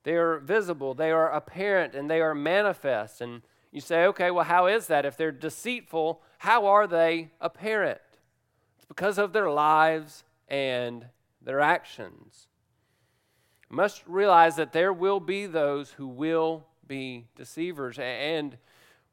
They 0.02 0.16
are 0.16 0.38
visible, 0.38 0.92
they 0.92 1.10
are 1.10 1.32
apparent, 1.32 1.94
and 1.94 2.10
they 2.10 2.20
are 2.20 2.34
manifest. 2.34 3.22
And 3.22 3.40
you 3.72 3.80
say, 3.80 4.04
okay, 4.04 4.30
well, 4.30 4.44
how 4.44 4.66
is 4.66 4.86
that? 4.88 5.06
If 5.06 5.16
they're 5.16 5.32
deceitful, 5.32 6.20
how 6.38 6.66
are 6.66 6.86
they 6.86 7.30
apparent? 7.40 8.02
It's 8.76 8.84
because 8.84 9.16
of 9.16 9.32
their 9.32 9.50
lives 9.50 10.24
and 10.46 11.06
their 11.44 11.60
actions. 11.60 12.48
Must 13.70 14.02
realize 14.06 14.56
that 14.56 14.72
there 14.72 14.92
will 14.92 15.20
be 15.20 15.46
those 15.46 15.92
who 15.92 16.06
will 16.06 16.66
be 16.86 17.26
deceivers, 17.36 17.98
and 17.98 18.56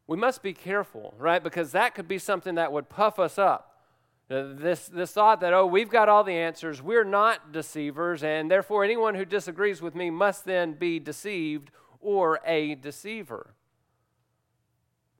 we 0.07 0.17
must 0.17 0.43
be 0.43 0.53
careful, 0.53 1.13
right? 1.17 1.43
Because 1.43 1.71
that 1.71 1.95
could 1.95 2.07
be 2.07 2.17
something 2.17 2.55
that 2.55 2.71
would 2.71 2.89
puff 2.89 3.19
us 3.19 3.37
up. 3.37 3.81
Uh, 4.29 4.53
this, 4.53 4.87
this 4.87 5.11
thought 5.11 5.41
that, 5.41 5.53
oh, 5.53 5.65
we've 5.65 5.89
got 5.89 6.09
all 6.09 6.23
the 6.23 6.35
answers, 6.35 6.81
we're 6.81 7.03
not 7.03 7.51
deceivers, 7.51 8.23
and 8.23 8.49
therefore 8.49 8.83
anyone 8.83 9.15
who 9.15 9.25
disagrees 9.25 9.81
with 9.81 9.95
me 9.95 10.09
must 10.09 10.45
then 10.45 10.73
be 10.73 10.99
deceived 10.99 11.71
or 11.99 12.39
a 12.45 12.75
deceiver. 12.75 13.53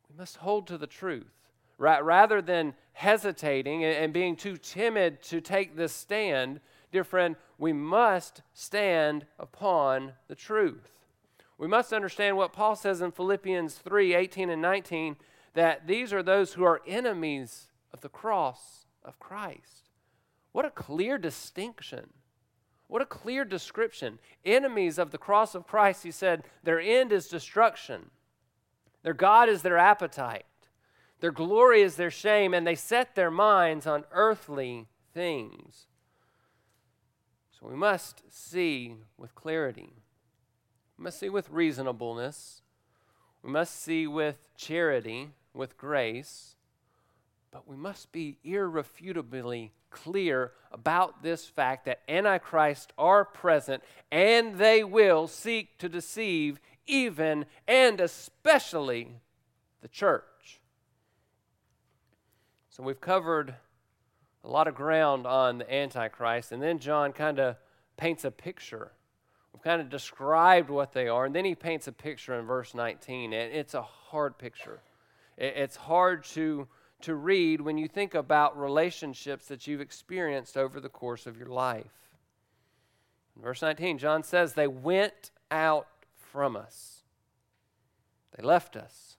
We 0.09 0.17
must 0.17 0.37
hold 0.37 0.67
to 0.67 0.77
the 0.77 0.87
truth. 0.87 1.31
Right? 1.77 2.03
Rather 2.03 2.43
than 2.43 2.75
hesitating 2.93 3.83
and 3.83 4.13
being 4.13 4.35
too 4.35 4.55
timid 4.55 5.23
to 5.23 5.41
take 5.41 5.75
this 5.75 5.91
stand, 5.91 6.59
dear 6.91 7.03
friend, 7.03 7.35
we 7.57 7.73
must 7.73 8.41
stand 8.53 9.25
upon 9.39 10.13
the 10.27 10.35
truth. 10.35 10.89
We 11.57 11.67
must 11.67 11.93
understand 11.93 12.37
what 12.37 12.53
Paul 12.53 12.75
says 12.75 13.01
in 13.01 13.11
Philippians 13.11 13.75
3 13.75 14.15
18 14.15 14.49
and 14.49 14.61
19 14.61 15.15
that 15.53 15.87
these 15.87 16.11
are 16.11 16.23
those 16.23 16.53
who 16.53 16.63
are 16.63 16.81
enemies 16.87 17.67
of 17.93 18.01
the 18.01 18.09
cross 18.09 18.85
of 19.03 19.19
Christ. 19.19 19.89
What 20.51 20.65
a 20.65 20.71
clear 20.71 21.17
distinction. 21.17 22.09
What 22.87 23.01
a 23.01 23.05
clear 23.05 23.45
description. 23.45 24.19
Enemies 24.43 24.97
of 24.97 25.11
the 25.11 25.17
cross 25.17 25.55
of 25.55 25.67
Christ, 25.67 26.03
he 26.03 26.11
said, 26.11 26.43
their 26.63 26.79
end 26.79 27.11
is 27.11 27.27
destruction. 27.27 28.09
Their 29.03 29.13
God 29.13 29.47
is 29.47 29.61
their 29.61 29.77
appetite. 29.77 30.45
Their 31.21 31.31
glory 31.31 31.83
is 31.83 31.95
their 31.95 32.11
shame, 32.11 32.53
and 32.53 32.65
they 32.65 32.75
set 32.75 33.15
their 33.15 33.31
minds 33.31 33.87
on 33.87 34.03
earthly 34.11 34.87
things. 35.13 35.87
So 37.61 37.69
we 37.69 37.75
must 37.75 38.23
see 38.29 38.95
with 39.17 39.35
clarity. 39.35 39.93
We 40.97 41.03
must 41.03 41.19
see 41.19 41.29
with 41.29 41.49
reasonableness. 41.49 42.61
We 43.43 43.51
must 43.51 43.81
see 43.81 44.07
with 44.07 44.49
charity, 44.55 45.29
with 45.53 45.77
grace. 45.77 46.55
But 47.51 47.67
we 47.67 47.75
must 47.75 48.11
be 48.11 48.37
irrefutably 48.43 49.73
clear 49.91 50.53
about 50.71 51.21
this 51.21 51.45
fact 51.45 51.85
that 51.85 52.01
Antichrist 52.07 52.93
are 52.97 53.25
present 53.25 53.83
and 54.11 54.57
they 54.57 54.83
will 54.83 55.27
seek 55.27 55.77
to 55.79 55.89
deceive 55.89 56.59
even 56.87 57.45
and 57.67 57.99
especially 57.99 59.09
the 59.81 59.87
church. 59.87 60.61
So 62.69 62.83
we've 62.83 63.01
covered 63.01 63.55
a 64.43 64.49
lot 64.49 64.67
of 64.67 64.75
ground 64.75 65.27
on 65.27 65.59
the 65.59 65.73
Antichrist, 65.73 66.51
and 66.51 66.61
then 66.61 66.79
John 66.79 67.13
kind 67.13 67.39
of 67.39 67.57
paints 67.97 68.25
a 68.25 68.31
picture. 68.31 68.91
We've 69.53 69.61
kind 69.61 69.81
of 69.81 69.89
described 69.89 70.69
what 70.69 70.93
they 70.93 71.07
are, 71.07 71.25
and 71.25 71.35
then 71.35 71.45
he 71.45 71.55
paints 71.55 71.87
a 71.87 71.91
picture 71.91 72.37
in 72.39 72.45
verse 72.45 72.73
19, 72.73 73.33
and 73.33 73.53
it's 73.53 73.73
a 73.73 73.81
hard 73.81 74.37
picture. 74.37 74.81
It's 75.37 75.75
hard 75.75 76.23
to, 76.25 76.67
to 77.01 77.15
read 77.15 77.61
when 77.61 77.77
you 77.77 77.87
think 77.87 78.15
about 78.15 78.59
relationships 78.59 79.47
that 79.47 79.67
you've 79.67 79.81
experienced 79.81 80.57
over 80.57 80.79
the 80.79 80.89
course 80.89 81.27
of 81.27 81.37
your 81.37 81.47
life. 81.47 81.91
In 83.35 83.41
verse 83.41 83.61
19, 83.61 83.97
John 83.97 84.23
says, 84.23 84.53
They 84.53 84.67
went 84.67 85.31
out 85.49 85.87
from 86.15 86.55
us. 86.55 87.03
They 88.35 88.43
left 88.43 88.75
us. 88.75 89.17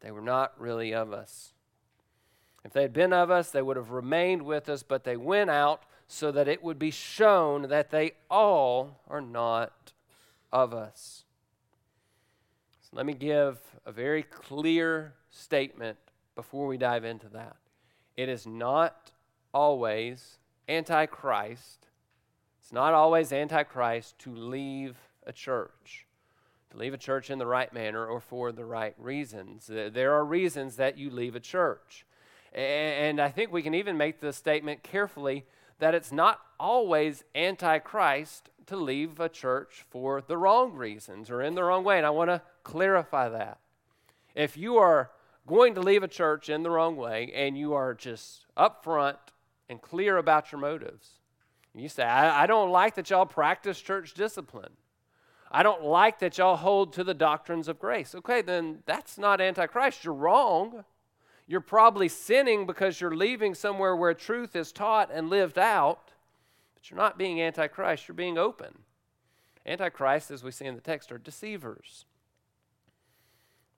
They 0.00 0.10
were 0.10 0.20
not 0.20 0.60
really 0.60 0.92
of 0.92 1.12
us. 1.12 1.52
If 2.64 2.72
they 2.72 2.82
had 2.82 2.92
been 2.92 3.12
of 3.12 3.30
us, 3.30 3.50
they 3.50 3.62
would 3.62 3.76
have 3.76 3.90
remained 3.90 4.42
with 4.42 4.68
us, 4.68 4.82
but 4.82 5.04
they 5.04 5.16
went 5.16 5.50
out 5.50 5.82
so 6.06 6.30
that 6.30 6.48
it 6.48 6.62
would 6.62 6.78
be 6.78 6.90
shown 6.90 7.62
that 7.68 7.90
they 7.90 8.12
all 8.30 9.00
are 9.08 9.20
not 9.20 9.92
of 10.52 10.74
us. 10.74 11.24
So 12.82 12.90
let 12.96 13.06
me 13.06 13.14
give 13.14 13.58
a 13.84 13.92
very 13.92 14.22
clear 14.22 15.14
statement 15.30 15.98
before 16.34 16.66
we 16.66 16.76
dive 16.76 17.04
into 17.04 17.28
that. 17.30 17.56
It 18.16 18.28
is 18.28 18.46
not 18.46 19.10
always 19.54 20.38
antichrist, 20.68 21.88
it's 22.60 22.72
not 22.72 22.94
always 22.94 23.32
antichrist 23.32 24.18
to 24.20 24.34
leave 24.34 24.96
a 25.26 25.32
church, 25.32 26.06
to 26.70 26.76
leave 26.76 26.94
a 26.94 26.98
church 26.98 27.30
in 27.30 27.38
the 27.38 27.46
right 27.46 27.72
manner 27.72 28.06
or 28.06 28.20
for 28.20 28.52
the 28.52 28.64
right 28.64 28.94
reasons. 28.98 29.66
There 29.66 30.12
are 30.12 30.24
reasons 30.24 30.76
that 30.76 30.96
you 30.96 31.10
leave 31.10 31.34
a 31.34 31.40
church. 31.40 32.06
And 32.54 33.20
I 33.20 33.30
think 33.30 33.50
we 33.50 33.62
can 33.62 33.74
even 33.74 33.96
make 33.96 34.20
the 34.20 34.32
statement 34.32 34.82
carefully 34.82 35.46
that 35.78 35.94
it's 35.94 36.12
not 36.12 36.40
always 36.60 37.24
antichrist 37.34 38.50
to 38.66 38.76
leave 38.76 39.18
a 39.18 39.28
church 39.28 39.84
for 39.90 40.20
the 40.20 40.36
wrong 40.36 40.74
reasons 40.74 41.30
or 41.30 41.42
in 41.42 41.54
the 41.54 41.64
wrong 41.64 41.82
way. 41.82 41.96
And 41.96 42.06
I 42.06 42.10
want 42.10 42.30
to 42.30 42.42
clarify 42.62 43.28
that. 43.30 43.58
If 44.34 44.56
you 44.56 44.76
are 44.76 45.10
going 45.46 45.74
to 45.74 45.80
leave 45.80 46.02
a 46.02 46.08
church 46.08 46.48
in 46.48 46.62
the 46.62 46.70
wrong 46.70 46.96
way 46.96 47.32
and 47.34 47.58
you 47.58 47.74
are 47.74 47.94
just 47.94 48.46
upfront 48.56 49.16
and 49.68 49.80
clear 49.80 50.18
about 50.18 50.52
your 50.52 50.60
motives, 50.60 51.18
and 51.72 51.82
you 51.82 51.88
say, 51.88 52.04
I, 52.04 52.44
I 52.44 52.46
don't 52.46 52.70
like 52.70 52.94
that 52.96 53.10
y'all 53.10 53.26
practice 53.26 53.80
church 53.80 54.14
discipline. 54.14 54.72
I 55.50 55.62
don't 55.62 55.82
like 55.82 56.18
that 56.20 56.38
y'all 56.38 56.56
hold 56.56 56.92
to 56.94 57.04
the 57.04 57.14
doctrines 57.14 57.68
of 57.68 57.78
grace. 57.78 58.14
Okay, 58.14 58.40
then 58.40 58.82
that's 58.86 59.18
not 59.18 59.40
Antichrist. 59.40 60.04
You're 60.04 60.14
wrong. 60.14 60.84
You're 61.52 61.60
probably 61.60 62.08
sinning 62.08 62.64
because 62.64 62.98
you're 62.98 63.14
leaving 63.14 63.54
somewhere 63.54 63.94
where 63.94 64.14
truth 64.14 64.56
is 64.56 64.72
taught 64.72 65.10
and 65.12 65.28
lived 65.28 65.58
out, 65.58 66.12
but 66.72 66.90
you're 66.90 66.96
not 66.96 67.18
being 67.18 67.42
Antichrist, 67.42 68.08
you're 68.08 68.14
being 68.14 68.38
open. 68.38 68.78
Antichrist, 69.66 70.30
as 70.30 70.42
we 70.42 70.50
see 70.50 70.64
in 70.64 70.76
the 70.76 70.80
text, 70.80 71.12
are 71.12 71.18
deceivers. 71.18 72.06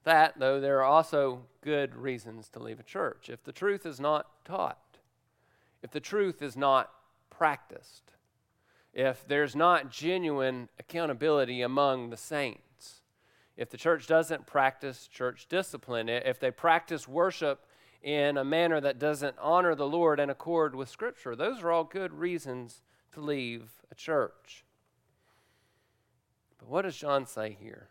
That, 0.05 0.39
though, 0.39 0.61
there 0.61 0.79
are 0.79 0.85
also 0.85 1.47
good 1.63 1.97
reasons 1.97 2.49
to 2.51 2.61
leave 2.61 2.79
a 2.79 2.85
church. 2.85 3.29
If 3.29 3.43
the 3.43 3.51
truth 3.51 3.85
is 3.85 3.99
not 3.99 4.29
taught, 4.45 4.79
if 5.83 5.91
the 5.91 5.99
truth 5.99 6.43
is 6.43 6.57
not 6.57 6.93
practiced, 7.29 8.13
if 8.93 9.27
there's 9.27 9.57
not 9.57 9.91
genuine 9.91 10.69
accountability 10.79 11.61
among 11.61 12.11
the 12.11 12.17
saints, 12.17 12.61
if 13.57 13.71
the 13.71 13.77
church 13.77 14.07
doesn't 14.07 14.47
practice 14.47 15.07
church 15.07 15.47
discipline, 15.49 16.09
if 16.09 16.41
they 16.41 16.51
practice 16.51 17.07
worship 17.07 17.67
in 18.03 18.37
a 18.37 18.45
manner 18.45 18.81
that 18.81 18.99
doesn't 18.99 19.37
honor 19.41 19.75
the 19.75 19.87
Lord 19.87 20.19
and 20.19 20.31
accord 20.31 20.75
with 20.75 20.89
Scripture, 20.89 21.37
those 21.37 21.63
are 21.63 21.71
all 21.71 21.85
good 21.85 22.13
reasons 22.13 22.83
to 23.13 23.21
leave 23.21 23.71
a 23.91 23.95
church. 23.95 24.65
But 26.59 26.69
what 26.69 26.83
does 26.83 26.97
John 26.97 27.27
say 27.27 27.57
here? 27.59 27.89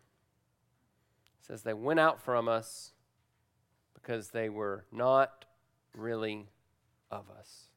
He 1.40 1.46
says 1.46 1.62
they 1.62 1.74
went 1.74 2.00
out 2.00 2.20
from 2.20 2.48
us 2.48 2.92
because 3.94 4.28
they 4.30 4.48
were 4.48 4.84
not 4.92 5.46
really 5.96 6.48
of 7.10 7.24
us. 7.38 7.70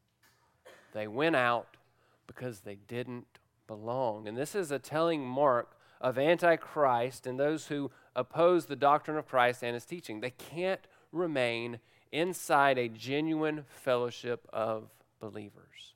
They 0.94 1.08
went 1.08 1.36
out 1.36 1.78
because 2.26 2.62
they 2.62 2.76
didn't 2.76 3.40
belong. 3.68 4.28
And 4.28 4.38
this 4.38 4.56
is 4.56 4.72
a 4.72 4.80
telling 4.80 5.26
mark 5.26 5.77
of 6.00 6.18
Antichrist 6.18 7.26
and 7.28 7.40
those 7.40 7.68
who 7.68 7.92
oppose 8.16 8.66
the 8.66 8.76
doctrine 8.76 9.18
of 9.18 9.28
Christ 9.28 9.64
and 9.64 9.74
his 9.74 9.86
teaching. 9.86 10.20
They 10.20 10.32
can't 10.32 10.82
remain 11.12 11.80
inside 12.12 12.78
a 12.78 12.88
genuine 12.88 13.66
fellowship 13.68 14.48
of 14.52 14.90
believers. 15.20 15.96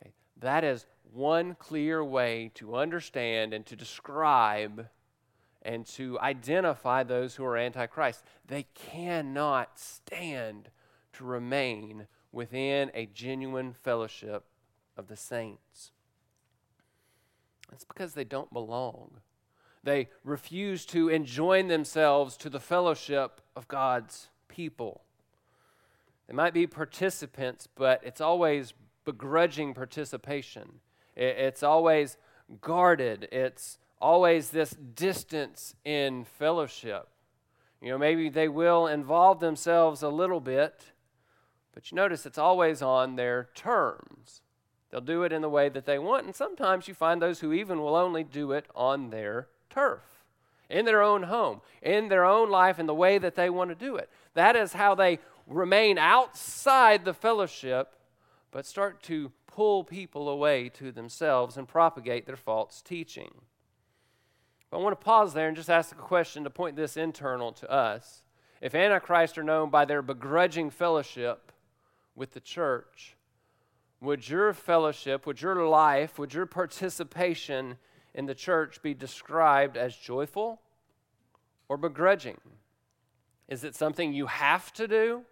Okay. 0.00 0.12
That 0.38 0.64
is 0.64 0.86
one 1.12 1.54
clear 1.54 2.02
way 2.04 2.50
to 2.54 2.76
understand 2.76 3.52
and 3.52 3.64
to 3.66 3.76
describe 3.76 4.88
and 5.62 5.86
to 5.86 6.18
identify 6.20 7.02
those 7.02 7.36
who 7.36 7.44
are 7.44 7.56
Antichrist. 7.56 8.24
They 8.46 8.66
cannot 8.74 9.78
stand 9.78 10.70
to 11.14 11.24
remain 11.24 12.06
within 12.32 12.90
a 12.94 13.06
genuine 13.06 13.72
fellowship 13.72 14.44
of 14.96 15.06
the 15.06 15.16
saints. 15.16 15.91
It's 17.72 17.84
because 17.84 18.14
they 18.14 18.24
don't 18.24 18.52
belong. 18.52 19.18
They 19.82 20.08
refuse 20.24 20.86
to 20.86 21.08
enjoin 21.08 21.68
themselves 21.68 22.36
to 22.38 22.50
the 22.50 22.60
fellowship 22.60 23.40
of 23.56 23.66
God's 23.66 24.28
people. 24.48 25.02
They 26.28 26.34
might 26.34 26.54
be 26.54 26.66
participants, 26.66 27.66
but 27.74 28.00
it's 28.04 28.20
always 28.20 28.74
begrudging 29.04 29.74
participation. 29.74 30.80
It's 31.16 31.62
always 31.62 32.16
guarded. 32.60 33.28
It's 33.32 33.78
always 34.00 34.50
this 34.50 34.70
distance 34.70 35.74
in 35.84 36.24
fellowship. 36.24 37.08
You 37.80 37.90
know, 37.90 37.98
maybe 37.98 38.28
they 38.28 38.48
will 38.48 38.86
involve 38.86 39.40
themselves 39.40 40.02
a 40.02 40.08
little 40.08 40.40
bit, 40.40 40.92
but 41.74 41.90
you 41.90 41.96
notice 41.96 42.24
it's 42.24 42.38
always 42.38 42.82
on 42.82 43.16
their 43.16 43.48
terms. 43.54 44.42
They'll 44.92 45.00
do 45.00 45.22
it 45.24 45.32
in 45.32 45.40
the 45.40 45.48
way 45.48 45.70
that 45.70 45.86
they 45.86 45.98
want. 45.98 46.26
And 46.26 46.36
sometimes 46.36 46.86
you 46.86 46.92
find 46.92 47.20
those 47.20 47.40
who 47.40 47.52
even 47.52 47.80
will 47.80 47.96
only 47.96 48.22
do 48.22 48.52
it 48.52 48.66
on 48.74 49.08
their 49.08 49.48
turf, 49.70 50.02
in 50.68 50.84
their 50.84 51.02
own 51.02 51.24
home, 51.24 51.62
in 51.80 52.08
their 52.08 52.26
own 52.26 52.50
life, 52.50 52.78
in 52.78 52.86
the 52.86 52.94
way 52.94 53.16
that 53.16 53.34
they 53.34 53.48
want 53.48 53.70
to 53.70 53.74
do 53.74 53.96
it. 53.96 54.10
That 54.34 54.54
is 54.54 54.74
how 54.74 54.94
they 54.94 55.18
remain 55.46 55.96
outside 55.96 57.06
the 57.06 57.14
fellowship, 57.14 57.94
but 58.50 58.66
start 58.66 59.02
to 59.04 59.32
pull 59.46 59.82
people 59.82 60.28
away 60.28 60.68
to 60.68 60.92
themselves 60.92 61.56
and 61.56 61.66
propagate 61.66 62.26
their 62.26 62.36
false 62.36 62.82
teaching. 62.82 63.32
But 64.70 64.78
I 64.78 64.82
want 64.82 64.98
to 64.98 65.04
pause 65.04 65.32
there 65.32 65.48
and 65.48 65.56
just 65.56 65.70
ask 65.70 65.92
a 65.92 65.98
question 65.98 66.44
to 66.44 66.50
point 66.50 66.76
this 66.76 66.98
internal 66.98 67.52
to 67.52 67.70
us. 67.70 68.22
If 68.60 68.74
Antichrist 68.74 69.38
are 69.38 69.42
known 69.42 69.70
by 69.70 69.86
their 69.86 70.02
begrudging 70.02 70.70
fellowship 70.70 71.50
with 72.14 72.32
the 72.32 72.40
church, 72.40 73.16
would 74.02 74.28
your 74.28 74.52
fellowship, 74.52 75.26
would 75.26 75.40
your 75.40 75.66
life, 75.66 76.18
would 76.18 76.34
your 76.34 76.44
participation 76.44 77.76
in 78.14 78.26
the 78.26 78.34
church 78.34 78.82
be 78.82 78.94
described 78.94 79.76
as 79.76 79.96
joyful 79.96 80.60
or 81.68 81.76
begrudging? 81.76 82.40
Is 83.48 83.62
it 83.62 83.76
something 83.76 84.12
you 84.12 84.26
have 84.26 84.72
to 84.74 84.88
do? 84.88 85.22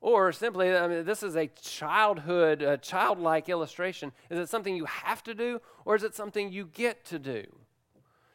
Or 0.00 0.32
simply, 0.32 0.76
I 0.76 0.86
mean, 0.86 1.04
this 1.04 1.22
is 1.22 1.34
a 1.34 1.48
childhood, 1.48 2.62
a 2.62 2.76
childlike 2.76 3.48
illustration. 3.48 4.12
Is 4.30 4.38
it 4.38 4.48
something 4.48 4.76
you 4.76 4.84
have 4.84 5.24
to 5.24 5.34
do, 5.34 5.60
or 5.84 5.96
is 5.96 6.04
it 6.04 6.14
something 6.14 6.52
you 6.52 6.66
get 6.66 7.04
to 7.06 7.18
do? 7.18 7.44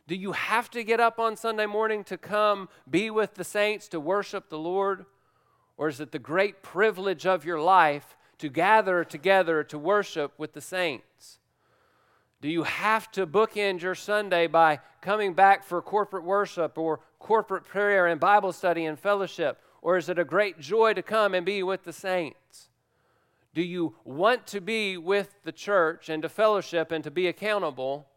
Do 0.07 0.15
you 0.15 0.33
have 0.33 0.69
to 0.71 0.83
get 0.83 0.99
up 0.99 1.19
on 1.19 1.37
Sunday 1.37 1.67
morning 1.67 2.03
to 2.05 2.17
come 2.17 2.67
be 2.89 3.09
with 3.09 3.35
the 3.35 3.45
saints 3.45 3.87
to 3.89 3.99
worship 3.99 4.49
the 4.49 4.57
Lord? 4.57 5.05
Or 5.77 5.87
is 5.87 6.01
it 6.01 6.11
the 6.11 6.19
great 6.19 6.63
privilege 6.63 7.25
of 7.25 7.45
your 7.45 7.61
life 7.61 8.17
to 8.43 8.49
gather 8.49 9.05
together 9.05 9.63
to 9.63 9.77
worship 9.77 10.33
with 10.37 10.51
the 10.51 10.59
saints? 10.59 11.39
Do 12.41 12.49
you 12.49 12.63
have 12.63 13.09
to 13.13 13.25
bookend 13.25 13.81
your 13.81 13.95
Sunday 13.95 14.47
by 14.47 14.81
coming 14.99 15.33
back 15.33 15.63
for 15.63 15.81
corporate 15.81 16.25
worship 16.25 16.77
or 16.77 16.99
corporate 17.19 17.63
prayer 17.63 18.05
and 18.05 18.19
Bible 18.19 18.51
study 18.51 18.83
and 18.83 18.99
fellowship? 18.99 19.61
Or 19.81 19.95
is 19.95 20.09
it 20.09 20.19
a 20.19 20.25
great 20.25 20.59
joy 20.59 20.93
to 20.93 21.01
come 21.01 21.33
and 21.33 21.45
be 21.45 21.63
with 21.63 21.85
the 21.85 21.93
saints? 21.93 22.67
Do 23.53 23.61
you 23.61 23.95
want 24.03 24.45
to 24.47 24.59
be 24.59 24.97
with 24.97 25.41
the 25.45 25.53
church 25.53 26.09
and 26.09 26.21
to 26.21 26.27
fellowship 26.27 26.91
and 26.91 27.01
to 27.05 27.11
be 27.11 27.27
accountable? 27.27 28.07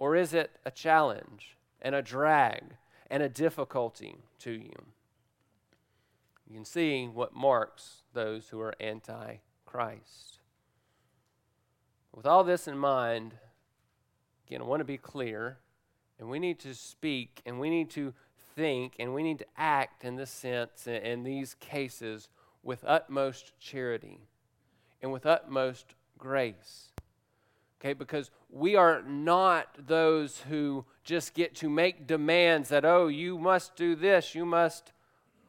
Or 0.00 0.16
is 0.16 0.34
it 0.34 0.50
a 0.64 0.72
challenge 0.72 1.56
and 1.80 1.94
a 1.94 2.02
drag 2.02 2.64
and 3.08 3.22
a 3.22 3.28
difficulty 3.28 4.16
to 4.40 4.50
you? 4.50 4.86
You 6.48 6.54
can 6.54 6.64
see 6.64 7.06
what 7.06 7.34
marks 7.34 8.02
those 8.14 8.48
who 8.48 8.60
are 8.60 8.74
anti 8.80 9.36
Christ. 9.66 10.38
With 12.14 12.24
all 12.24 12.42
this 12.42 12.66
in 12.66 12.78
mind, 12.78 13.34
again, 14.46 14.62
I 14.62 14.64
want 14.64 14.80
to 14.80 14.84
be 14.84 14.96
clear, 14.96 15.58
and 16.18 16.30
we 16.30 16.38
need 16.38 16.58
to 16.60 16.74
speak, 16.74 17.42
and 17.44 17.60
we 17.60 17.68
need 17.68 17.90
to 17.90 18.14
think, 18.56 18.94
and 18.98 19.14
we 19.14 19.22
need 19.22 19.38
to 19.40 19.46
act 19.58 20.04
in 20.04 20.16
this 20.16 20.30
sense, 20.30 20.86
in 20.86 21.22
these 21.22 21.54
cases, 21.54 22.30
with 22.62 22.82
utmost 22.86 23.52
charity 23.60 24.20
and 25.02 25.12
with 25.12 25.26
utmost 25.26 25.94
grace. 26.16 26.88
Okay, 27.80 27.92
because 27.92 28.30
we 28.50 28.74
are 28.74 29.02
not 29.02 29.86
those 29.86 30.40
who 30.48 30.86
just 31.04 31.34
get 31.34 31.54
to 31.56 31.68
make 31.68 32.06
demands 32.06 32.70
that, 32.70 32.84
oh, 32.86 33.06
you 33.06 33.38
must 33.38 33.76
do 33.76 33.94
this, 33.94 34.34
you 34.34 34.44
must 34.44 34.92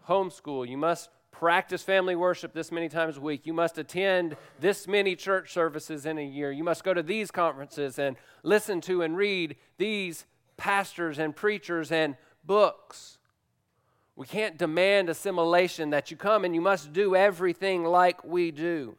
homeschool, 0.10 0.68
you 0.68 0.78
must 0.78 1.10
practice 1.32 1.84
family 1.84 2.16
worship 2.16 2.52
this 2.54 2.72
many 2.72 2.90
times 2.90 3.16
a 3.16 3.22
week, 3.22 3.46
you 3.46 3.54
must 3.54 3.78
attend 3.78 4.36
this 4.60 4.88
many 4.88 5.16
church 5.16 5.54
services 5.54 6.06
in 6.06 6.18
a 6.18 6.26
year, 6.26 6.52
you 6.52 6.64
must 6.64 6.84
go 6.84 6.94
to 6.94 7.04
these 7.04 7.32
conferences 7.32 7.98
and 7.98 8.18
listen 8.44 8.82
to 8.82 9.02
and 9.02 9.16
read 9.16 9.56
these 9.78 10.26
pastors 10.58 11.18
and 11.18 11.36
preachers 11.36 11.92
and 11.92 12.18
books. 12.44 13.20
We 14.16 14.26
can't 14.26 14.58
demand 14.58 15.10
assimilation 15.10 15.92
that 15.92 16.12
you 16.12 16.18
come 16.18 16.44
and 16.44 16.54
you 16.54 16.60
must 16.60 16.92
do 16.92 17.16
everything 17.16 17.86
like 17.86 18.22
we 18.26 18.52
do. 18.52 18.98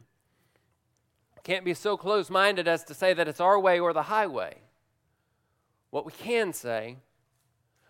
Can't 1.42 1.64
be 1.64 1.74
so 1.74 1.96
close 1.96 2.30
minded 2.30 2.68
as 2.68 2.84
to 2.84 2.94
say 2.94 3.12
that 3.12 3.28
it's 3.28 3.40
our 3.40 3.58
way 3.58 3.80
or 3.80 3.92
the 3.92 4.04
highway. 4.04 4.58
What 5.90 6.06
we 6.06 6.12
can 6.12 6.52
say, 6.52 6.98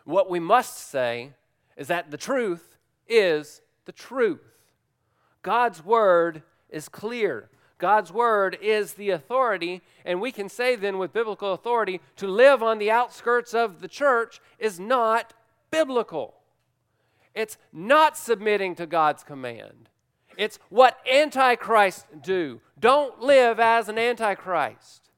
what 0.05 0.31
we 0.31 0.41
must 0.41 0.91
say, 0.91 1.33
is 1.77 1.89
that 1.89 2.11
the 2.11 2.17
truth 2.17 2.70
is 3.11 3.61
the 3.85 3.93
truth. 3.93 4.41
God's 5.43 5.85
word 5.85 6.43
is 6.71 6.89
clear. 6.89 7.51
God's 7.79 8.13
word 8.13 8.59
is 8.61 8.95
the 8.95 9.11
authority, 9.11 9.83
and 10.05 10.21
we 10.21 10.33
can 10.33 10.49
say 10.49 10.77
then 10.77 10.99
with 10.99 11.13
biblical 11.13 11.53
authority 11.55 12.01
to 12.17 12.29
live 12.29 12.63
on 12.63 12.79
the 12.79 12.91
outskirts 12.91 13.55
of 13.55 13.81
the 13.81 13.89
church 13.89 14.41
is 14.59 14.79
not 14.79 15.33
biblical. 15.71 16.35
It's 17.35 17.57
not 17.73 18.17
submitting 18.17 18.75
to 18.77 18.87
God's 18.87 19.23
command. 19.23 19.89
It's 20.37 20.59
what 20.69 20.99
antichrists 21.11 22.05
do. 22.21 22.61
Don't 22.79 23.21
live 23.21 23.59
as 23.59 23.89
an 23.89 23.99
antichrist. 23.99 25.11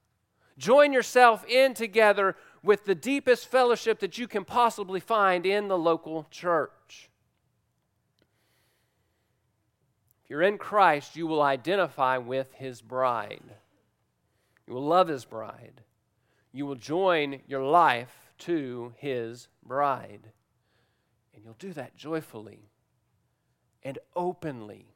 Join 0.58 0.92
yourself 0.92 1.44
in 1.46 1.74
together 1.74 2.36
with 2.62 2.84
the 2.84 2.94
deepest 2.94 3.48
fellowship 3.48 3.98
that 4.00 4.18
you 4.18 4.28
can 4.28 4.44
possibly 4.44 5.00
find 5.00 5.46
in 5.46 5.68
the 5.68 5.78
local 5.78 6.26
church. 6.30 7.10
If 10.21 10.21
you're 10.32 10.40
in 10.40 10.56
Christ, 10.56 11.14
you 11.14 11.26
will 11.26 11.42
identify 11.42 12.16
with 12.16 12.54
his 12.54 12.80
bride. 12.80 13.42
You 14.66 14.72
will 14.72 14.86
love 14.86 15.08
his 15.08 15.26
bride. 15.26 15.82
You 16.54 16.64
will 16.64 16.74
join 16.74 17.42
your 17.46 17.62
life 17.62 18.32
to 18.38 18.94
his 18.96 19.48
bride. 19.62 20.30
And 21.34 21.44
you'll 21.44 21.56
do 21.58 21.74
that 21.74 21.98
joyfully 21.98 22.70
and 23.82 23.98
openly 24.16 24.94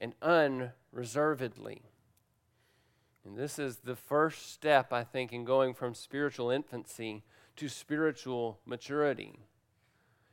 and 0.00 0.14
unreservedly. 0.22 1.82
And 3.26 3.36
this 3.36 3.58
is 3.58 3.80
the 3.84 3.96
first 3.96 4.50
step, 4.50 4.94
I 4.94 5.04
think, 5.04 5.30
in 5.30 5.44
going 5.44 5.74
from 5.74 5.92
spiritual 5.92 6.50
infancy 6.50 7.22
to 7.56 7.68
spiritual 7.68 8.60
maturity. 8.64 9.40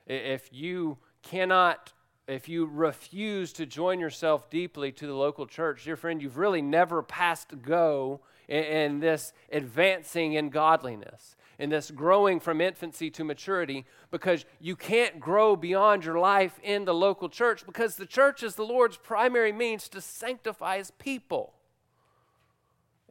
If 0.07 0.53
you 0.53 0.99
cannot, 1.21 1.91
if 2.27 2.49
you 2.49 2.65
refuse 2.65 3.53
to 3.53 3.65
join 3.65 3.99
yourself 3.99 4.49
deeply 4.49 4.91
to 4.93 5.07
the 5.07 5.13
local 5.13 5.45
church, 5.45 5.83
dear 5.83 5.95
friend, 5.95 6.21
you've 6.21 6.37
really 6.37 6.61
never 6.61 7.03
passed 7.03 7.61
go 7.61 8.21
in, 8.47 8.63
in 8.63 8.99
this 8.99 9.33
advancing 9.51 10.33
in 10.33 10.49
godliness 10.49 11.35
in 11.57 11.69
this 11.69 11.91
growing 11.91 12.39
from 12.39 12.61
infancy 12.61 13.09
to 13.11 13.23
maturity 13.23 13.85
because 14.11 14.45
you 14.59 14.75
can't 14.75 15.19
grow 15.19 15.55
beyond 15.55 16.03
your 16.03 16.19
life 16.19 16.59
in 16.63 16.85
the 16.85 16.93
local 16.93 17.29
church 17.29 17.65
because 17.65 17.95
the 17.95 18.05
church 18.05 18.43
is 18.43 18.55
the 18.55 18.65
Lord's 18.65 18.97
primary 18.97 19.51
means 19.51 19.87
to 19.89 20.01
sanctify 20.01 20.77
his 20.77 20.91
people. 20.91 21.53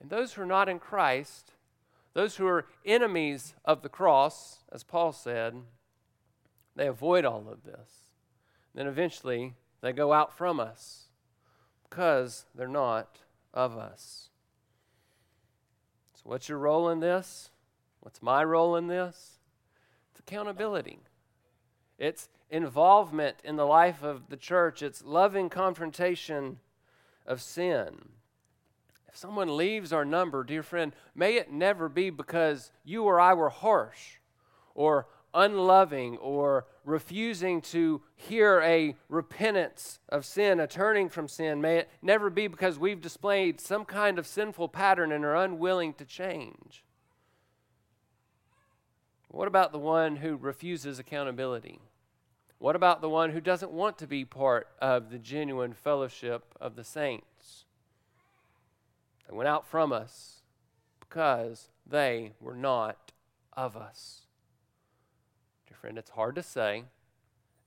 And 0.00 0.10
those 0.10 0.34
who 0.34 0.42
are 0.42 0.46
not 0.46 0.68
in 0.68 0.78
Christ, 0.78 1.52
those 2.12 2.36
who 2.36 2.46
are 2.46 2.66
enemies 2.84 3.54
of 3.64 3.82
the 3.82 3.88
cross, 3.88 4.58
as 4.70 4.84
Paul 4.84 5.12
said, 5.12 5.54
they 6.76 6.86
avoid 6.86 7.24
all 7.24 7.48
of 7.48 7.64
this. 7.64 8.03
Then 8.74 8.86
eventually 8.86 9.54
they 9.80 9.92
go 9.92 10.12
out 10.12 10.36
from 10.36 10.58
us 10.58 11.04
because 11.88 12.46
they're 12.54 12.66
not 12.66 13.18
of 13.52 13.76
us. 13.76 14.30
So, 16.14 16.22
what's 16.24 16.48
your 16.48 16.58
role 16.58 16.88
in 16.88 17.00
this? 17.00 17.50
What's 18.00 18.22
my 18.22 18.42
role 18.42 18.76
in 18.76 18.88
this? 18.88 19.38
It's 20.10 20.20
accountability. 20.20 20.98
It's 21.98 22.28
involvement 22.50 23.36
in 23.44 23.56
the 23.56 23.66
life 23.66 24.02
of 24.02 24.28
the 24.28 24.36
church. 24.36 24.82
It's 24.82 25.04
loving 25.04 25.48
confrontation 25.48 26.58
of 27.26 27.40
sin. 27.40 28.08
If 29.08 29.16
someone 29.16 29.56
leaves 29.56 29.92
our 29.92 30.04
number, 30.04 30.42
dear 30.42 30.62
friend, 30.62 30.92
may 31.14 31.36
it 31.36 31.52
never 31.52 31.88
be 31.88 32.10
because 32.10 32.72
you 32.84 33.04
or 33.04 33.20
I 33.20 33.32
were 33.32 33.50
harsh 33.50 34.16
or 34.74 35.06
unloving 35.32 36.16
or 36.16 36.66
refusing 36.84 37.60
to 37.60 38.02
hear 38.14 38.60
a 38.60 38.94
repentance 39.08 39.98
of 40.08 40.24
sin, 40.24 40.60
a 40.60 40.66
turning 40.66 41.08
from 41.08 41.28
sin. 41.28 41.60
May 41.60 41.78
it 41.78 41.90
never 42.02 42.30
be 42.30 42.46
because 42.46 42.78
we've 42.78 43.00
displayed 43.00 43.60
some 43.60 43.84
kind 43.84 44.18
of 44.18 44.26
sinful 44.26 44.68
pattern 44.68 45.12
and 45.12 45.24
are 45.24 45.36
unwilling 45.36 45.94
to 45.94 46.04
change. 46.04 46.84
What 49.28 49.48
about 49.48 49.72
the 49.72 49.78
one 49.78 50.16
who 50.16 50.36
refuses 50.36 50.98
accountability? 50.98 51.80
What 52.58 52.76
about 52.76 53.00
the 53.00 53.08
one 53.08 53.30
who 53.30 53.40
doesn't 53.40 53.72
want 53.72 53.98
to 53.98 54.06
be 54.06 54.24
part 54.24 54.68
of 54.80 55.10
the 55.10 55.18
genuine 55.18 55.72
fellowship 55.72 56.54
of 56.60 56.76
the 56.76 56.84
saints? 56.84 57.64
They 59.28 59.36
went 59.36 59.48
out 59.48 59.66
from 59.66 59.92
us 59.92 60.42
because 61.00 61.68
they 61.86 62.32
were 62.40 62.54
not 62.54 63.12
of 63.54 63.76
us. 63.76 64.23
Friend, 65.84 65.98
it's 65.98 66.12
hard 66.12 66.34
to 66.36 66.42
say, 66.42 66.84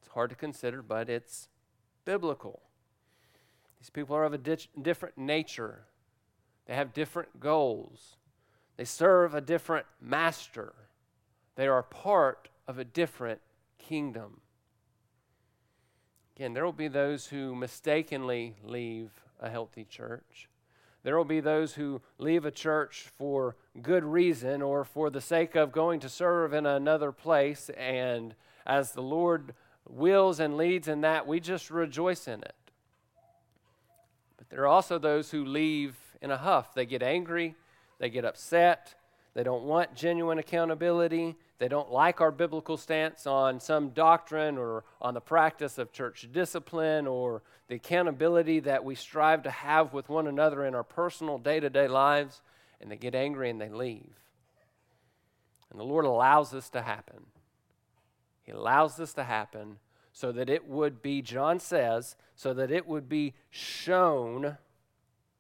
it's 0.02 0.12
hard 0.12 0.32
to 0.32 0.36
consider, 0.36 0.82
but 0.82 1.08
it's 1.08 1.50
biblical. 2.04 2.64
These 3.80 3.92
people 3.92 4.16
are 4.16 4.24
of 4.24 4.34
a 4.34 4.40
di- 4.40 4.58
different 4.82 5.20
nature, 5.20 5.84
they 6.66 6.74
have 6.74 6.96
different 6.96 7.40
goals, 7.40 8.16
they 8.76 8.86
serve 8.86 9.36
a 9.36 9.40
different 9.40 9.86
master. 10.02 10.74
They 11.58 11.68
are 11.68 11.84
part 11.84 12.50
of 12.68 12.80
a 12.80 12.84
different 12.84 13.40
kingdom. 13.78 14.42
Again, 16.36 16.56
there 16.56 16.66
will 16.66 16.74
be 16.74 16.88
those 16.88 17.28
who 17.28 17.54
mistakenly 17.54 18.56
leave 18.64 19.12
a 19.40 19.48
healthy 19.48 19.84
church. 19.84 20.50
There 21.08 21.16
will 21.16 21.24
be 21.24 21.40
those 21.40 21.76
who 21.76 22.02
leave 22.18 22.44
a 22.44 22.52
church 22.52 23.08
for 23.18 23.56
good 23.82 24.04
reason 24.04 24.62
or 24.62 24.84
for 24.84 25.10
the 25.10 25.22
sake 25.22 25.56
of 25.56 25.72
going 25.72 26.02
to 26.02 26.10
serve 26.10 26.52
in 26.52 26.66
another 26.66 27.14
place. 27.14 27.70
And 27.78 28.36
as 28.66 28.92
the 28.92 29.02
Lord 29.02 29.54
wills 29.88 30.42
and 30.42 30.58
leads 30.58 30.90
in 30.90 31.00
that, 31.00 31.26
we 31.26 31.40
just 31.40 31.72
rejoice 31.72 32.28
in 32.28 32.42
it. 32.42 32.56
But 34.36 34.50
there 34.50 34.64
are 34.64 34.68
also 34.68 35.00
those 35.00 35.32
who 35.32 35.46
leave 35.46 35.96
in 36.22 36.30
a 36.30 36.36
huff. 36.36 36.74
They 36.74 36.86
get 36.86 37.02
angry, 37.02 37.56
they 38.00 38.10
get 38.10 38.26
upset, 38.26 38.96
they 39.38 39.44
don't 39.44 39.66
want 39.66 39.94
genuine 39.94 40.40
accountability, 40.40 41.36
they 41.60 41.68
don't 41.68 41.92
like 41.92 42.22
our 42.22 42.32
biblical 42.32 42.76
stance 42.76 43.28
on 43.28 43.60
some 43.60 43.90
doctrine 43.90 44.58
or 44.58 44.84
on 45.00 45.14
the 45.14 45.22
practice 45.22 45.78
of 45.78 45.92
church 45.92 46.28
discipline 46.32 47.06
or 47.06 47.44
the 47.68 47.76
accountability 47.76 48.62
that 48.62 48.84
we 48.84 48.96
strive 48.96 49.44
to 49.44 49.52
have 49.52 49.94
with 49.94 50.10
one 50.10 50.26
another 50.26 50.66
in 50.66 50.74
our 50.74 50.84
personal 50.84 51.38
day 51.38 51.60
to 51.60 51.70
day 51.70 51.88
lives, 51.88 52.42
and 52.82 52.90
they 52.90 52.98
get 52.98 53.14
angry 53.14 53.52
and 53.52 53.62
they 53.62 53.70
leave. 53.70 54.16
And 55.70 55.80
the 55.80 55.86
Lord 55.86 56.06
allows 56.06 56.50
this 56.50 56.72
to 56.72 56.82
happen. 56.82 57.28
He 58.42 58.52
allows 58.54 58.98
this 58.98 59.14
to 59.14 59.24
happen 59.24 59.78
so 60.14 60.32
that 60.32 60.50
it 60.50 60.68
would 60.68 61.04
be, 61.04 61.22
John 61.22 61.60
says, 61.60 62.16
so 62.36 62.56
that 62.56 62.72
it 62.72 62.88
would 62.88 63.08
be 63.08 63.36
shown 63.52 64.58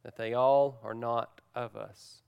that 0.03 0.17
they 0.17 0.35
all 0.35 0.77
are 0.83 0.93
not 0.93 1.41
of 1.55 1.75
us. 1.75 2.21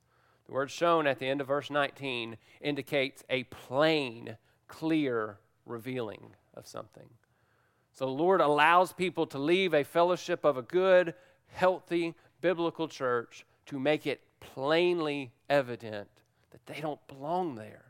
The 0.49 0.55
word 0.55 0.71
shown 0.71 1.05
at 1.05 1.19
the 1.19 1.27
end 1.27 1.41
of 1.41 1.47
verse 1.47 1.69
19 1.69 2.35
indicates 2.59 3.23
a 3.29 3.43
plain, 3.43 4.35
clear 4.67 5.37
revealing 5.63 6.31
of 6.55 6.65
something. 6.65 7.07
So 7.93 8.05
the 8.05 8.11
Lord 8.11 8.41
allows 8.41 8.91
people 8.91 9.27
to 9.27 9.37
leave 9.37 9.75
a 9.75 9.83
fellowship 9.83 10.43
of 10.43 10.57
a 10.57 10.63
good, 10.63 11.13
healthy, 11.49 12.15
biblical 12.41 12.87
church 12.87 13.45
to 13.67 13.79
make 13.79 14.07
it 14.07 14.21
plainly 14.39 15.33
evident 15.51 16.09
that 16.49 16.65
they 16.65 16.81
don't 16.81 17.07
belong 17.07 17.53
there. 17.53 17.85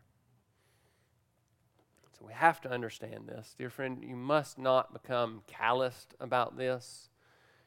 So 2.20 2.26
we 2.26 2.34
have 2.34 2.60
to 2.62 2.70
understand 2.70 3.26
this. 3.26 3.55
Dear 3.57 3.70
friend, 3.70 4.03
you 4.03 4.18
must 4.18 4.57
not 4.57 4.91
become 4.91 5.43
calloused 5.47 6.14
about 6.20 6.57
this. 6.57 7.07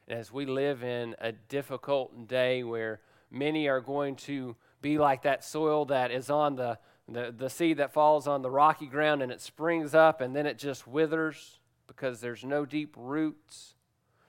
And 0.07 0.19
as 0.19 0.31
we 0.31 0.45
live 0.45 0.85
in 0.85 1.17
a 1.19 1.33
difficult 1.33 2.29
day 2.29 2.63
where 2.63 3.01
many 3.31 3.69
are 3.69 3.81
going 3.81 4.17
to 4.17 4.55
be 4.83 4.99
like 4.99 5.23
that 5.23 5.45
soil 5.45 5.87
that 5.87 6.11
is 6.11 6.29
on 6.29 6.57
the, 6.57 6.79
the, 7.09 7.33
the 7.37 7.49
seed 7.49 7.79
that 7.79 7.93
falls 7.93 8.27
on 8.27 8.43
the 8.43 8.51
rocky 8.51 8.87
ground 8.87 9.23
and 9.23 9.33
it 9.33 9.41
springs 9.41 9.95
up 9.95 10.21
and 10.21 10.35
then 10.37 10.45
it 10.45 10.59
just 10.59 10.87
withers 10.87 11.61
because 11.87 12.21
there's 12.21 12.45
no 12.45 12.67
deep 12.67 12.95
roots. 12.99 13.75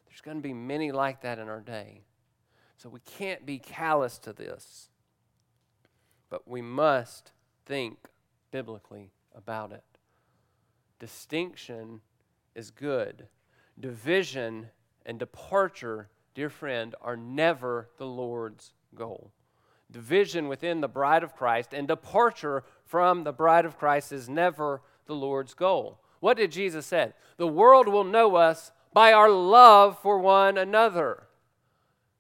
There's 0.08 0.22
going 0.22 0.38
to 0.38 0.44
be 0.44 0.54
many 0.54 0.92
like 0.92 1.22
that 1.22 1.40
in 1.40 1.50
our 1.50 1.60
day. 1.60 2.04
So 2.78 2.90
we 2.90 3.00
can't 3.00 3.46
be 3.46 3.58
callous 3.58 4.18
to 4.20 4.34
this. 4.34 4.90
But 6.30 6.48
we 6.48 6.62
must 6.62 7.32
think 7.66 7.98
biblically 8.52 9.12
about 9.36 9.72
it. 9.72 9.84
Distinction 11.00 12.02
is 12.56 12.72
good. 12.72 13.28
Division 13.80 14.68
and 15.06 15.18
departure, 15.18 16.10
dear 16.36 16.50
friend, 16.50 16.96
are 17.02 17.18
never 17.18 17.90
the 17.98 18.06
Lord's 18.06 18.74
goal 18.96 19.32
division 19.94 20.50
within 20.50 20.82
the 20.82 20.88
bride 20.88 21.24
of 21.24 21.36
Christ 21.36 21.74
and 21.74 21.88
departure 21.88 22.64
from 22.84 23.24
the 23.24 23.32
bride 23.32 23.66
of 23.66 23.78
Christ 23.78 24.12
is 24.12 24.28
never 24.28 24.82
the 25.06 25.16
Lord's 25.16 25.54
goal. 25.54 26.00
What 26.20 26.38
did 26.38 26.52
Jesus 26.52 26.86
say? 26.86 27.14
The 27.38 27.48
world 27.48 27.88
will 27.88 28.04
know 28.04 28.36
us 28.36 28.72
by 28.92 29.14
our 29.14 29.30
love 29.30 29.98
for 30.02 30.20
one 30.20 30.58
another. 30.58 31.24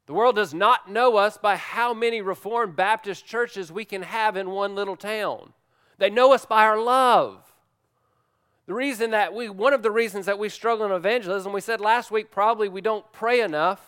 The 0.05 0.13
world 0.13 0.35
does 0.35 0.53
not 0.53 0.89
know 0.91 1.17
us 1.17 1.37
by 1.37 1.55
how 1.55 1.93
many 1.93 2.21
Reformed 2.21 2.75
Baptist 2.75 3.25
churches 3.25 3.71
we 3.71 3.85
can 3.85 4.01
have 4.01 4.35
in 4.35 4.49
one 4.49 4.75
little 4.75 4.97
town. 4.97 5.53
They 5.97 6.09
know 6.09 6.33
us 6.33 6.45
by 6.45 6.63
our 6.63 6.79
love. 6.79 7.53
The 8.65 8.73
reason 8.73 9.11
that 9.11 9.33
we, 9.33 9.49
one 9.49 9.73
of 9.73 9.83
the 9.83 9.91
reasons 9.91 10.25
that 10.25 10.39
we 10.39 10.49
struggle 10.49 10.85
in 10.85 10.91
evangelism, 10.91 11.53
we 11.53 11.61
said 11.61 11.81
last 11.81 12.11
week, 12.11 12.31
probably 12.31 12.69
we 12.69 12.81
don't 12.81 13.09
pray 13.11 13.41
enough. 13.41 13.81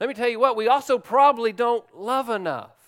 Let 0.00 0.08
me 0.08 0.14
tell 0.14 0.28
you 0.28 0.40
what, 0.40 0.56
we 0.56 0.68
also 0.68 0.98
probably 0.98 1.52
don't 1.52 1.84
love 1.96 2.28
enough. 2.28 2.81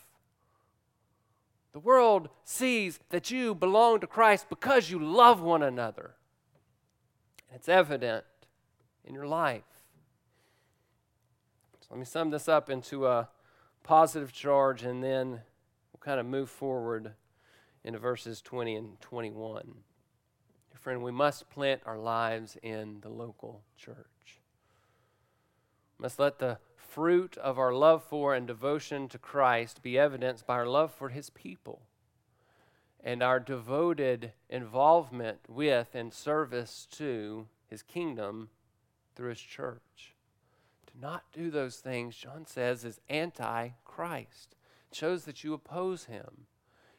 The 1.74 1.80
world 1.80 2.28
sees 2.44 3.00
that 3.10 3.32
you 3.32 3.52
belong 3.52 3.98
to 3.98 4.06
Christ 4.06 4.46
because 4.48 4.90
you 4.90 4.98
love 5.00 5.42
one 5.42 5.60
another. 5.60 6.14
And 7.50 7.56
It's 7.56 7.68
evident 7.68 8.24
in 9.04 9.12
your 9.12 9.26
life. 9.26 9.64
So 11.80 11.88
let 11.90 11.98
me 11.98 12.04
sum 12.04 12.30
this 12.30 12.48
up 12.48 12.70
into 12.70 13.08
a 13.08 13.28
positive 13.82 14.32
charge 14.32 14.84
and 14.84 15.02
then 15.02 15.40
we'll 15.92 16.00
kind 16.00 16.20
of 16.20 16.26
move 16.26 16.48
forward 16.48 17.14
into 17.82 17.98
verses 17.98 18.40
20 18.40 18.76
and 18.76 19.00
21. 19.00 19.64
Dear 19.64 20.78
friend, 20.78 21.02
we 21.02 21.10
must 21.10 21.50
plant 21.50 21.82
our 21.86 21.98
lives 21.98 22.56
in 22.62 22.98
the 23.00 23.08
local 23.08 23.62
church. 23.76 23.96
Must 25.98 26.20
let 26.20 26.38
the 26.38 26.58
fruit 26.94 27.36
of 27.38 27.58
our 27.58 27.74
love 27.74 28.04
for 28.04 28.36
and 28.36 28.46
devotion 28.46 29.08
to 29.08 29.18
Christ 29.18 29.82
be 29.82 29.98
evidenced 29.98 30.46
by 30.46 30.54
our 30.54 30.66
love 30.66 30.94
for 30.94 31.08
his 31.08 31.28
people 31.28 31.82
and 33.02 33.20
our 33.20 33.40
devoted 33.40 34.30
involvement 34.48 35.40
with 35.48 35.88
and 35.96 36.14
service 36.14 36.86
to 36.92 37.48
his 37.66 37.82
kingdom 37.82 38.48
through 39.16 39.30
his 39.30 39.40
church. 39.40 40.14
To 40.86 41.00
not 41.00 41.24
do 41.32 41.50
those 41.50 41.78
things, 41.78 42.14
John 42.14 42.46
says, 42.46 42.84
is 42.84 43.00
anti 43.08 43.70
Christ. 43.84 44.54
It 44.92 44.96
shows 44.96 45.24
that 45.24 45.42
you 45.42 45.52
oppose 45.52 46.04
him. 46.04 46.46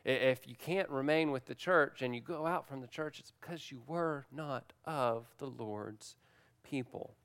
If 0.04 0.46
you 0.46 0.56
can't 0.56 0.90
remain 0.90 1.32
with 1.32 1.46
the 1.46 1.56
church 1.56 2.02
and 2.02 2.14
you 2.14 2.20
go 2.20 2.46
out 2.46 2.68
from 2.68 2.82
the 2.82 2.88
church, 2.88 3.22
it's 3.22 3.32
because 3.40 3.72
you 3.72 3.82
were 3.88 4.26
not 4.30 4.74
of 4.84 5.28
the 5.38 5.48
Lord's 5.48 6.18
people. 6.64 7.16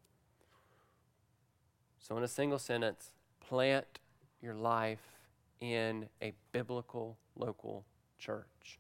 So, 2.01 2.17
in 2.17 2.23
a 2.23 2.29
single 2.29 2.59
sentence, 2.59 3.11
plant 3.41 4.01
your 4.43 4.55
life 4.55 5.21
in 5.61 6.09
a 6.23 6.33
biblical 6.51 7.19
local 7.37 7.85
church. 8.19 8.79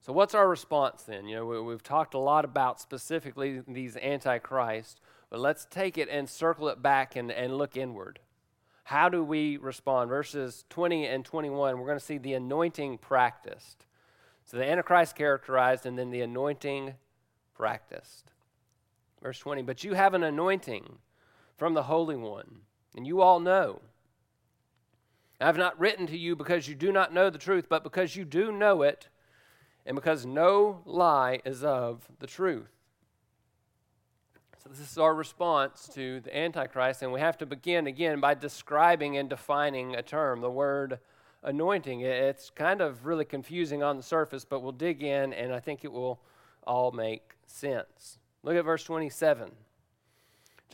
So, 0.00 0.12
what's 0.12 0.34
our 0.34 0.48
response 0.48 1.02
then? 1.02 1.26
You 1.26 1.36
know, 1.36 1.46
we, 1.46 1.72
have 1.72 1.82
talked 1.82 2.14
a 2.14 2.18
lot 2.18 2.44
about 2.44 2.80
specifically 2.80 3.62
these 3.68 3.96
antichrists, 3.96 4.96
but 5.30 5.40
let's 5.40 5.66
take 5.66 5.96
it 5.98 6.08
and 6.10 6.28
circle 6.28 6.68
it 6.68 6.82
back 6.82 7.16
and, 7.16 7.30
and 7.30 7.56
look 7.56 7.76
inward. 7.76 8.18
How 8.84 9.08
do 9.08 9.22
we 9.22 9.56
respond? 9.56 10.08
Verses 10.10 10.64
20 10.70 11.06
and 11.06 11.24
21, 11.24 11.78
we're 11.78 11.86
going 11.86 11.98
to 11.98 12.04
see 12.04 12.18
the 12.18 12.34
anointing 12.34 12.98
practiced. 12.98 13.86
So, 14.46 14.56
the 14.56 14.70
antichrist 14.70 15.16
characterized, 15.16 15.86
and 15.86 15.98
then 15.98 16.10
the 16.10 16.22
anointing 16.22 16.94
practiced. 17.54 18.32
Verse 19.22 19.38
20, 19.38 19.62
but 19.62 19.84
you 19.84 19.94
have 19.94 20.12
an 20.12 20.22
anointing 20.22 20.98
from 21.56 21.74
the 21.74 21.84
Holy 21.84 22.16
One, 22.16 22.60
and 22.96 23.06
you 23.06 23.20
all 23.20 23.40
know. 23.40 23.80
I 25.40 25.46
have 25.46 25.56
not 25.56 25.78
written 25.78 26.06
to 26.06 26.16
you 26.16 26.36
because 26.36 26.68
you 26.68 26.74
do 26.74 26.92
not 26.92 27.12
know 27.12 27.30
the 27.30 27.38
truth, 27.38 27.66
but 27.68 27.82
because 27.82 28.16
you 28.16 28.24
do 28.24 28.52
know 28.52 28.82
it, 28.82 29.08
and 29.84 29.94
because 29.94 30.24
no 30.24 30.80
lie 30.84 31.40
is 31.44 31.62
of 31.62 32.08
the 32.18 32.26
truth. 32.26 32.70
So, 34.62 34.70
this 34.70 34.80
is 34.80 34.96
our 34.96 35.14
response 35.14 35.90
to 35.94 36.20
the 36.20 36.34
Antichrist, 36.34 37.02
and 37.02 37.12
we 37.12 37.20
have 37.20 37.36
to 37.38 37.46
begin 37.46 37.86
again 37.86 38.20
by 38.20 38.32
describing 38.32 39.18
and 39.18 39.28
defining 39.28 39.94
a 39.94 40.02
term, 40.02 40.40
the 40.40 40.50
word 40.50 41.00
anointing. 41.42 42.00
It's 42.00 42.48
kind 42.48 42.80
of 42.80 43.04
really 43.04 43.26
confusing 43.26 43.82
on 43.82 43.98
the 43.98 44.02
surface, 44.02 44.46
but 44.46 44.62
we'll 44.62 44.72
dig 44.72 45.02
in, 45.02 45.34
and 45.34 45.52
I 45.52 45.60
think 45.60 45.84
it 45.84 45.92
will 45.92 46.18
all 46.66 46.92
make 46.92 47.34
sense. 47.46 48.18
Look 48.42 48.56
at 48.56 48.64
verse 48.64 48.84
27. 48.84 49.50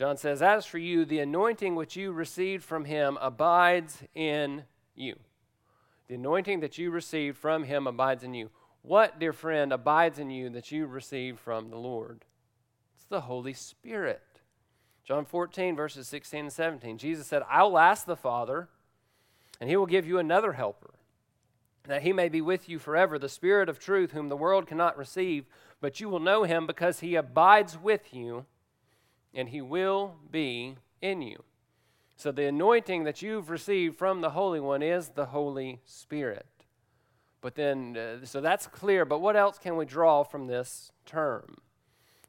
John 0.01 0.17
says, 0.17 0.41
As 0.41 0.65
for 0.65 0.79
you, 0.79 1.05
the 1.05 1.19
anointing 1.19 1.75
which 1.75 1.95
you 1.95 2.11
received 2.11 2.63
from 2.63 2.85
him 2.85 3.19
abides 3.21 4.01
in 4.15 4.63
you. 4.95 5.19
The 6.07 6.15
anointing 6.15 6.61
that 6.61 6.79
you 6.79 6.89
received 6.89 7.37
from 7.37 7.65
him 7.65 7.85
abides 7.85 8.23
in 8.23 8.33
you. 8.33 8.49
What, 8.81 9.19
dear 9.19 9.31
friend, 9.31 9.71
abides 9.71 10.17
in 10.17 10.31
you 10.31 10.49
that 10.49 10.71
you 10.71 10.87
received 10.87 11.39
from 11.39 11.69
the 11.69 11.77
Lord? 11.77 12.25
It's 12.95 13.05
the 13.05 13.21
Holy 13.21 13.53
Spirit. 13.53 14.23
John 15.05 15.23
14, 15.23 15.75
verses 15.75 16.07
16 16.07 16.39
and 16.45 16.51
17. 16.51 16.97
Jesus 16.97 17.27
said, 17.27 17.43
I'll 17.47 17.77
ask 17.77 18.07
the 18.07 18.15
Father, 18.15 18.69
and 19.59 19.69
he 19.69 19.75
will 19.75 19.85
give 19.85 20.07
you 20.07 20.17
another 20.17 20.53
helper, 20.53 20.95
that 21.83 22.01
he 22.01 22.11
may 22.11 22.27
be 22.27 22.41
with 22.41 22.67
you 22.67 22.79
forever, 22.79 23.19
the 23.19 23.29
Spirit 23.29 23.69
of 23.69 23.77
truth, 23.77 24.13
whom 24.13 24.29
the 24.29 24.35
world 24.35 24.65
cannot 24.65 24.97
receive, 24.97 25.45
but 25.79 25.99
you 25.99 26.09
will 26.09 26.19
know 26.19 26.41
him 26.41 26.65
because 26.65 27.01
he 27.01 27.13
abides 27.13 27.77
with 27.77 28.15
you 28.15 28.47
and 29.33 29.49
he 29.49 29.61
will 29.61 30.15
be 30.29 30.75
in 31.01 31.21
you. 31.21 31.43
So 32.15 32.31
the 32.31 32.45
anointing 32.45 33.03
that 33.05 33.21
you've 33.21 33.49
received 33.49 33.97
from 33.97 34.21
the 34.21 34.31
Holy 34.31 34.59
One 34.59 34.83
is 34.83 35.09
the 35.09 35.27
Holy 35.27 35.81
Spirit. 35.85 36.45
But 37.41 37.55
then, 37.55 37.97
uh, 37.97 38.25
so 38.25 38.39
that's 38.39 38.67
clear, 38.67 39.05
but 39.05 39.19
what 39.19 39.35
else 39.35 39.57
can 39.57 39.75
we 39.75 39.85
draw 39.85 40.23
from 40.23 40.45
this 40.45 40.91
term? 41.05 41.55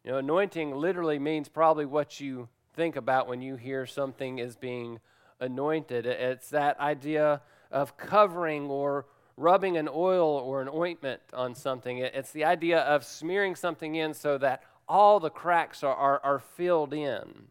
You 0.03 0.13
know, 0.13 0.19
anointing 0.19 0.75
literally 0.75 1.19
means 1.19 1.49
probably 1.49 1.85
what 1.85 2.19
you 2.19 2.49
think 2.73 2.97
about 2.97 3.29
when 3.29 3.43
you 3.43 3.57
hear 3.57 3.85
something 3.85 4.39
is 4.39 4.57
being 4.57 5.01
anointed. 5.39 6.07
It's 6.07 6.49
that 6.51 6.81
idea 6.81 7.43
of 7.71 7.97
covering 7.99 8.71
or 8.71 9.07
rubbing 9.37 9.77
an 9.77 9.89
oil 9.93 10.29
or 10.29 10.63
an 10.63 10.69
ointment 10.73 11.21
on 11.33 11.55
something. 11.55 11.99
It's 11.99 12.33
the 12.33 12.45
idea 12.45 12.81
of 12.81 13.05
smearing 13.05 13.55
something 13.55 13.95
in 13.95 14.15
so 14.15 14.39
that 14.39 14.63
all 14.89 15.21
the 15.21 15.31
cracks 15.31 15.83
are, 15.83 15.95
are, 15.95 16.21
are 16.23 16.39
filled 16.39 16.93
in. 16.93 17.49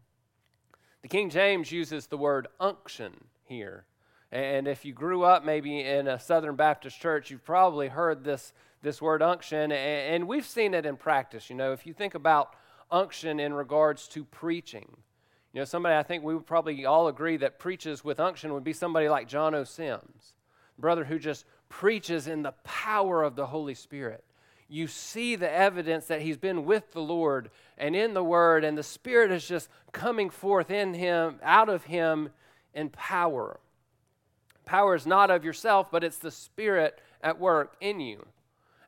The 1.02 1.08
King 1.08 1.30
James 1.30 1.72
uses 1.72 2.06
the 2.06 2.16
word 2.16 2.46
unction 2.60 3.12
here. 3.44 3.84
And 4.30 4.66
if 4.66 4.84
you 4.84 4.92
grew 4.94 5.24
up 5.24 5.44
maybe 5.44 5.80
in 5.80 6.08
a 6.08 6.18
Southern 6.18 6.56
Baptist 6.56 6.98
church, 6.98 7.30
you've 7.30 7.44
probably 7.44 7.88
heard 7.88 8.24
this, 8.24 8.54
this 8.80 9.02
word 9.02 9.20
unction, 9.20 9.72
and 9.72 10.26
we've 10.26 10.46
seen 10.46 10.72
it 10.72 10.86
in 10.86 10.96
practice. 10.96 11.50
You 11.50 11.56
know, 11.56 11.72
if 11.72 11.86
you 11.86 11.92
think 11.92 12.14
about 12.14 12.54
unction 12.90 13.40
in 13.40 13.52
regards 13.52 14.08
to 14.08 14.24
preaching, 14.24 14.88
you 15.52 15.60
know, 15.60 15.64
somebody 15.66 15.96
I 15.96 16.02
think 16.02 16.24
we 16.24 16.34
would 16.34 16.46
probably 16.46 16.86
all 16.86 17.08
agree 17.08 17.36
that 17.38 17.58
preaches 17.58 18.02
with 18.02 18.20
unction 18.20 18.54
would 18.54 18.64
be 18.64 18.72
somebody 18.72 19.08
like 19.08 19.28
John 19.28 19.54
O. 19.54 19.64
Sims, 19.64 20.32
brother 20.78 21.04
who 21.04 21.18
just 21.18 21.44
preaches 21.68 22.26
in 22.26 22.42
the 22.42 22.54
power 22.64 23.22
of 23.22 23.36
the 23.36 23.46
Holy 23.46 23.74
Spirit. 23.74 24.24
You 24.72 24.86
see 24.86 25.36
the 25.36 25.52
evidence 25.52 26.06
that 26.06 26.22
he's 26.22 26.38
been 26.38 26.64
with 26.64 26.92
the 26.92 27.02
Lord 27.02 27.50
and 27.76 27.94
in 27.94 28.14
the 28.14 28.24
Word, 28.24 28.64
and 28.64 28.78
the 28.78 28.82
Spirit 28.82 29.30
is 29.30 29.46
just 29.46 29.68
coming 29.92 30.30
forth 30.30 30.70
in 30.70 30.94
him, 30.94 31.38
out 31.42 31.68
of 31.68 31.84
him 31.84 32.30
in 32.72 32.88
power. 32.88 33.60
Power 34.64 34.94
is 34.94 35.06
not 35.06 35.30
of 35.30 35.44
yourself, 35.44 35.90
but 35.90 36.02
it's 36.02 36.16
the 36.16 36.30
Spirit 36.30 36.98
at 37.20 37.38
work 37.38 37.76
in 37.82 38.00
you. 38.00 38.24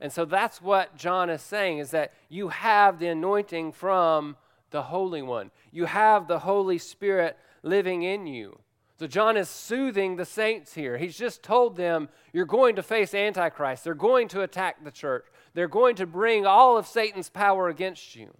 And 0.01 0.11
so 0.11 0.25
that's 0.25 0.63
what 0.63 0.97
John 0.97 1.29
is 1.29 1.43
saying 1.43 1.81
is 1.81 1.91
that 1.91 2.15
you 2.31 2.49
have 2.49 2.99
the 2.99 3.09
anointing 3.09 3.73
from 3.73 4.37
the 4.71 4.85
Holy 4.85 5.21
One. 5.21 5.51
You 5.71 5.85
have 5.85 6.29
the 6.29 6.39
Holy 6.39 6.79
Spirit 6.79 7.37
living 7.63 8.05
in 8.05 8.27
you. 8.27 8.59
So 8.99 9.07
John 9.07 9.37
is 9.37 9.51
soothing 9.51 10.17
the 10.17 10.25
saints 10.25 10.73
here. 10.73 10.97
He's 10.97 11.19
just 11.19 11.43
told 11.43 11.77
them, 11.77 12.09
You're 12.33 12.47
going 12.47 12.77
to 12.77 12.83
face 12.83 13.13
Antichrist. 13.13 13.85
They're 13.85 13.95
going 13.95 14.29
to 14.29 14.41
attack 14.41 14.83
the 14.83 14.91
church. 14.91 15.27
They're 15.55 15.69
going 15.69 15.97
to 15.97 16.07
bring 16.07 16.47
all 16.47 16.77
of 16.77 16.87
Satan's 16.87 17.31
power 17.31 17.69
against 17.69 18.17
you. 18.17 18.35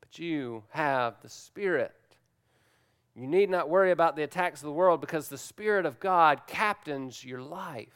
But 0.00 0.18
you 0.18 0.64
have 0.70 1.20
the 1.22 1.30
Spirit. 1.30 1.94
You 3.16 3.26
need 3.26 3.48
not 3.48 3.70
worry 3.70 3.90
about 3.90 4.16
the 4.16 4.22
attacks 4.22 4.60
of 4.60 4.66
the 4.66 4.72
world 4.72 5.00
because 5.00 5.28
the 5.28 5.38
Spirit 5.38 5.86
of 5.86 6.00
God 6.00 6.42
captains 6.46 7.24
your 7.24 7.40
life. 7.40 7.88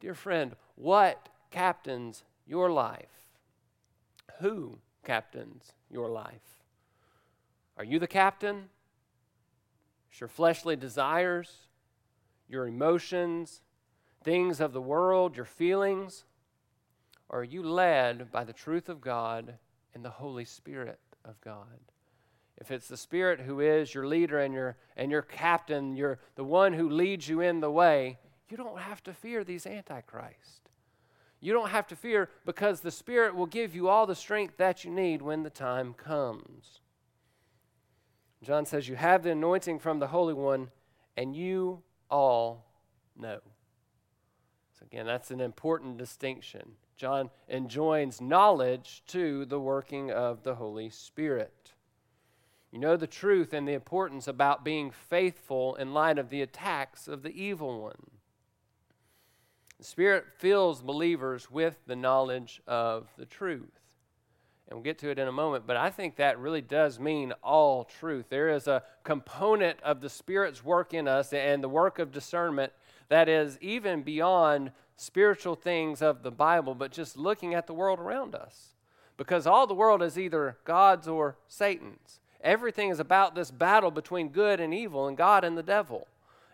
Dear 0.00 0.14
friend, 0.14 0.56
what 0.74 1.28
captains 1.50 2.24
your 2.46 2.70
life? 2.70 3.08
Who 4.40 4.78
captains 5.04 5.72
your 5.90 6.08
life? 6.08 6.62
Are 7.78 7.84
you 7.84 7.98
the 7.98 8.06
captain? 8.06 8.68
It's 10.10 10.20
your 10.20 10.28
fleshly 10.28 10.76
desires, 10.76 11.68
your 12.48 12.66
emotions, 12.66 13.60
things 14.24 14.60
of 14.60 14.72
the 14.72 14.80
world, 14.80 15.36
your 15.36 15.44
feelings? 15.44 16.24
Or 17.28 17.40
are 17.40 17.44
you 17.44 17.62
led 17.62 18.30
by 18.30 18.44
the 18.44 18.52
truth 18.52 18.88
of 18.88 19.00
God 19.00 19.54
and 19.94 20.04
the 20.04 20.10
Holy 20.10 20.44
Spirit 20.44 20.98
of 21.24 21.40
God? 21.40 21.80
If 22.58 22.70
it's 22.70 22.88
the 22.88 22.96
Spirit 22.96 23.40
who 23.40 23.60
is 23.60 23.94
your 23.94 24.06
leader 24.06 24.40
and 24.40 24.54
your, 24.54 24.76
and 24.96 25.10
your 25.10 25.22
captain, 25.22 25.96
you're 25.96 26.18
the 26.36 26.44
one 26.44 26.72
who 26.72 26.88
leads 26.88 27.28
you 27.28 27.40
in 27.40 27.60
the 27.60 27.70
way, 27.70 28.18
you 28.48 28.56
don't 28.56 28.78
have 28.78 29.02
to 29.04 29.12
fear 29.12 29.44
these 29.44 29.66
antichrists. 29.66 30.60
You 31.40 31.52
don't 31.52 31.68
have 31.68 31.86
to 31.88 31.96
fear 31.96 32.30
because 32.44 32.80
the 32.80 32.90
Spirit 32.90 33.34
will 33.34 33.46
give 33.46 33.74
you 33.74 33.88
all 33.88 34.06
the 34.06 34.14
strength 34.14 34.56
that 34.56 34.84
you 34.84 34.90
need 34.90 35.20
when 35.20 35.42
the 35.42 35.50
time 35.50 35.92
comes. 35.92 36.80
John 38.42 38.64
says, 38.64 38.88
You 38.88 38.96
have 38.96 39.22
the 39.22 39.32
anointing 39.32 39.80
from 39.80 39.98
the 39.98 40.06
Holy 40.06 40.34
One, 40.34 40.70
and 41.16 41.36
you 41.36 41.82
all 42.10 42.64
know. 43.16 43.40
So, 44.78 44.86
again, 44.86 45.06
that's 45.06 45.30
an 45.30 45.40
important 45.40 45.98
distinction. 45.98 46.76
John 46.96 47.30
enjoins 47.48 48.20
knowledge 48.20 49.02
to 49.08 49.44
the 49.44 49.60
working 49.60 50.10
of 50.10 50.42
the 50.42 50.54
Holy 50.54 50.90
Spirit. 50.90 51.72
You 52.72 52.78
know 52.78 52.96
the 52.96 53.06
truth 53.06 53.52
and 53.52 53.66
the 53.66 53.74
importance 53.74 54.26
about 54.26 54.64
being 54.64 54.90
faithful 54.90 55.76
in 55.76 55.94
light 55.94 56.18
of 56.18 56.30
the 56.30 56.42
attacks 56.42 57.08
of 57.08 57.22
the 57.22 57.30
evil 57.30 57.80
one. 57.80 58.10
The 59.78 59.84
Spirit 59.84 60.24
fills 60.38 60.82
believers 60.82 61.50
with 61.50 61.76
the 61.86 61.96
knowledge 61.96 62.62
of 62.66 63.08
the 63.16 63.26
truth 63.26 63.80
and 64.68 64.76
we'll 64.76 64.84
get 64.84 64.98
to 64.98 65.10
it 65.10 65.18
in 65.18 65.28
a 65.28 65.32
moment, 65.32 65.64
but 65.66 65.76
I 65.76 65.90
think 65.90 66.16
that 66.16 66.40
really 66.40 66.60
does 66.60 66.98
mean 66.98 67.32
all 67.42 67.84
truth. 67.84 68.26
There 68.28 68.48
is 68.48 68.66
a 68.66 68.82
component 69.04 69.80
of 69.82 70.00
the 70.00 70.10
Spirit's 70.10 70.64
work 70.64 70.92
in 70.92 71.06
us 71.06 71.32
and 71.32 71.62
the 71.62 71.68
work 71.68 72.00
of 72.00 72.10
discernment 72.10 72.72
that 73.08 73.28
is 73.28 73.58
even 73.60 74.02
beyond 74.02 74.72
spiritual 74.96 75.54
things 75.54 76.02
of 76.02 76.22
the 76.22 76.30
Bible, 76.30 76.74
but 76.74 76.90
just 76.90 77.16
looking 77.16 77.54
at 77.54 77.66
the 77.66 77.74
world 77.74 77.98
around 77.98 78.34
us. 78.34 78.74
Because 79.16 79.46
all 79.46 79.66
the 79.66 79.74
world 79.74 80.02
is 80.02 80.18
either 80.18 80.56
God's 80.64 81.08
or 81.08 81.36
Satan's. 81.48 82.20
Everything 82.42 82.90
is 82.90 83.00
about 83.00 83.34
this 83.34 83.50
battle 83.50 83.90
between 83.90 84.28
good 84.28 84.60
and 84.60 84.74
evil 84.74 85.06
and 85.06 85.16
God 85.16 85.44
and 85.44 85.56
the 85.56 85.62
devil. 85.62 86.06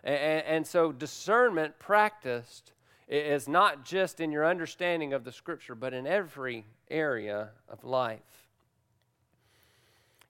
And, 0.03 0.45
and 0.45 0.67
so 0.67 0.91
discernment 0.91 1.79
practiced 1.79 2.71
is 3.07 3.47
not 3.47 3.85
just 3.85 4.19
in 4.19 4.31
your 4.31 4.45
understanding 4.45 5.13
of 5.13 5.23
the 5.23 5.31
Scripture, 5.31 5.75
but 5.75 5.93
in 5.93 6.07
every 6.07 6.65
area 6.89 7.49
of 7.69 7.83
life. 7.83 8.19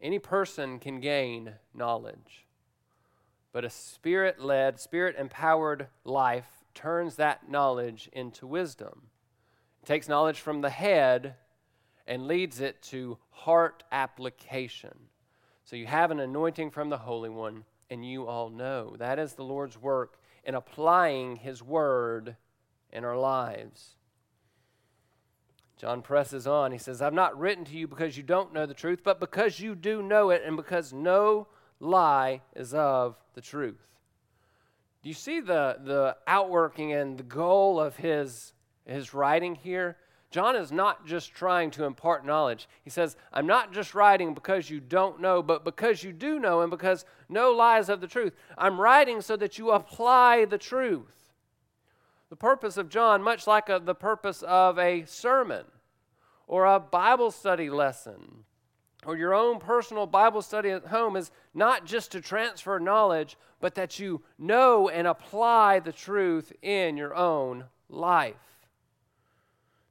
Any 0.02 0.20
person 0.20 0.80
can 0.80 1.00
gain 1.00 1.54
knowledge, 1.74 2.46
but 3.54 3.64
a 3.64 3.70
spirit 3.70 4.40
led, 4.40 4.80
spirit 4.80 5.16
empowered 5.18 5.88
life 6.04 6.63
turns 6.74 7.16
that 7.16 7.50
knowledge 7.50 8.10
into 8.14 8.48
wisdom. 8.48 9.04
It 9.82 9.86
takes 9.86 10.08
knowledge 10.08 10.40
from 10.40 10.62
the 10.62 10.70
head 10.70 11.36
and 12.08 12.28
leads 12.28 12.60
it 12.60 12.82
to 12.84 13.18
heart 13.30 13.84
application. 13.92 14.98
So 15.66 15.76
you 15.76 15.86
have 15.88 16.12
an 16.12 16.20
anointing 16.20 16.72
from 16.72 16.90
the 16.90 16.98
Holy 16.98 17.30
One, 17.30 17.64
and 17.90 18.06
you 18.06 18.28
all 18.28 18.50
know. 18.50 18.96
That 18.98 19.20
is 19.20 19.34
the 19.34 19.44
Lord's 19.44 19.78
work 19.78 20.20
in 20.44 20.56
applying 20.56 21.38
His 21.38 21.64
word 21.64 22.36
in 22.92 23.06
our 23.06 23.18
lives. 23.18 23.96
John 25.78 26.02
presses 26.02 26.48
on. 26.48 26.72
He 26.72 26.78
says, 26.78 27.02
I've 27.02 27.14
not 27.14 27.38
written 27.38 27.66
to 27.66 27.76
you 27.76 27.88
because 27.88 28.16
you 28.16 28.24
don't 28.24 28.54
know 28.54 28.66
the 28.66 28.74
truth, 28.74 29.02
but 29.04 29.20
because 29.20 29.60
you 29.60 29.76
do 29.76 30.02
know 30.02 30.30
it, 30.30 30.44
and 30.46 30.56
because 30.56 30.94
no 30.94 31.48
lie 31.80 32.42
is 32.56 32.74
of 32.74 33.18
the 33.34 33.42
truth. 33.42 33.93
Do 35.04 35.10
you 35.10 35.16
see 35.16 35.42
the, 35.42 35.78
the 35.84 36.16
outworking 36.26 36.94
and 36.94 37.18
the 37.18 37.24
goal 37.24 37.78
of 37.78 37.98
his, 37.98 38.54
his 38.86 39.14
writing 39.14 39.56
here? 39.56 39.98
John 40.32 40.56
is 40.56 40.72
not 40.72 41.06
just 41.06 41.34
trying 41.34 41.72
to 41.72 41.84
impart 41.84 42.26
knowledge. 42.26 42.70
He 42.84 42.90
says, 42.90 43.18
I'm 43.34 43.46
not 43.46 43.74
just 43.74 43.94
writing 43.94 44.34
because 44.34 44.70
you 44.70 44.80
don't 44.80 45.20
know, 45.20 45.44
but 45.44 45.66
because 45.66 46.04
you 46.04 46.14
do 46.14 46.40
know, 46.40 46.62
and 46.62 46.72
because 46.72 47.06
no 47.28 47.52
lies 47.52 47.90
of 47.90 48.00
the 48.00 48.08
truth. 48.08 48.34
I'm 48.58 48.80
writing 48.80 49.22
so 49.22 49.36
that 49.36 49.60
you 49.60 49.72
apply 49.72 50.46
the 50.46 50.58
truth. 50.58 51.34
The 52.30 52.36
purpose 52.38 52.78
of 52.78 52.90
John, 52.90 53.22
much 53.22 53.46
like 53.46 53.70
a, 53.70 53.80
the 53.84 53.94
purpose 53.94 54.42
of 54.42 54.80
a 54.80 55.06
sermon 55.06 55.66
or 56.48 56.66
a 56.66 56.80
Bible 56.80 57.30
study 57.30 57.70
lesson 57.70 58.46
or 59.06 59.18
your 59.18 59.34
own 59.34 59.60
personal 59.60 60.06
Bible 60.06 60.42
study 60.42 60.70
at 60.70 60.88
home, 60.88 61.16
is 61.16 61.32
not 61.54 61.86
just 61.86 62.12
to 62.12 62.22
transfer 62.22 62.80
knowledge, 62.80 63.38
but 63.60 63.76
that 63.76 64.00
you 64.00 64.22
know 64.38 64.90
and 64.90 65.08
apply 65.08 65.80
the 65.80 65.92
truth 65.92 66.52
in 66.62 66.98
your 66.98 67.16
own 67.16 67.66
life. 67.90 68.36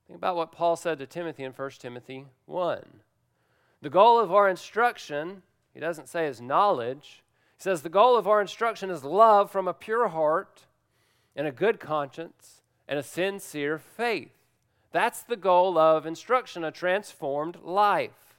Think 0.06 0.18
about 0.18 0.36
what 0.36 0.52
Paul 0.52 0.76
said 0.76 0.98
to 0.98 1.06
Timothy 1.06 1.44
in 1.44 1.52
1 1.52 1.70
Timothy 1.78 2.26
1. 2.46 2.84
The 3.80 3.90
goal 3.90 4.18
of 4.18 4.32
our 4.32 4.48
instruction, 4.48 5.42
he 5.72 5.80
doesn't 5.80 6.08
say 6.08 6.26
is 6.26 6.40
knowledge, 6.40 7.22
he 7.56 7.62
says 7.62 7.82
the 7.82 7.88
goal 7.88 8.16
of 8.16 8.28
our 8.28 8.40
instruction 8.40 8.90
is 8.90 9.04
love 9.04 9.50
from 9.50 9.66
a 9.66 9.74
pure 9.74 10.08
heart 10.08 10.66
and 11.34 11.46
a 11.46 11.52
good 11.52 11.80
conscience 11.80 12.60
and 12.86 12.98
a 12.98 13.02
sincere 13.02 13.78
faith. 13.78 14.32
That's 14.92 15.22
the 15.22 15.36
goal 15.36 15.78
of 15.78 16.04
instruction, 16.04 16.62
a 16.62 16.70
transformed 16.70 17.56
life. 17.62 18.31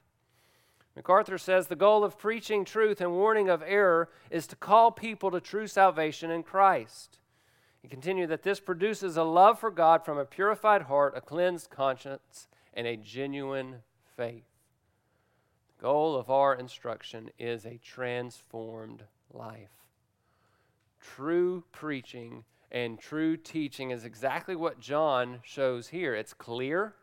MacArthur 0.95 1.37
says 1.37 1.67
the 1.67 1.75
goal 1.75 2.03
of 2.03 2.19
preaching 2.19 2.65
truth 2.65 3.01
and 3.01 3.11
warning 3.11 3.49
of 3.49 3.63
error 3.65 4.09
is 4.29 4.45
to 4.47 4.55
call 4.55 4.91
people 4.91 5.31
to 5.31 5.41
true 5.41 5.67
salvation 5.67 6.29
in 6.29 6.43
Christ. 6.43 7.19
He 7.81 7.87
continued 7.87 8.29
that 8.29 8.43
this 8.43 8.59
produces 8.59 9.17
a 9.17 9.23
love 9.23 9.59
for 9.59 9.71
God 9.71 10.05
from 10.05 10.17
a 10.17 10.25
purified 10.25 10.83
heart, 10.83 11.13
a 11.17 11.21
cleansed 11.21 11.69
conscience, 11.69 12.47
and 12.73 12.87
a 12.87 12.95
genuine 12.95 13.77
faith. 14.15 14.45
The 15.75 15.81
goal 15.81 16.15
of 16.15 16.29
our 16.29 16.53
instruction 16.53 17.29
is 17.39 17.65
a 17.65 17.79
transformed 17.83 19.03
life. 19.33 19.69
True 21.01 21.63
preaching 21.71 22.45
and 22.71 22.97
true 22.99 23.35
teaching 23.35 23.91
is 23.91 24.05
exactly 24.05 24.55
what 24.55 24.79
John 24.79 25.39
shows 25.43 25.89
here. 25.89 26.15
It's 26.15 26.33
clear, 26.33 26.95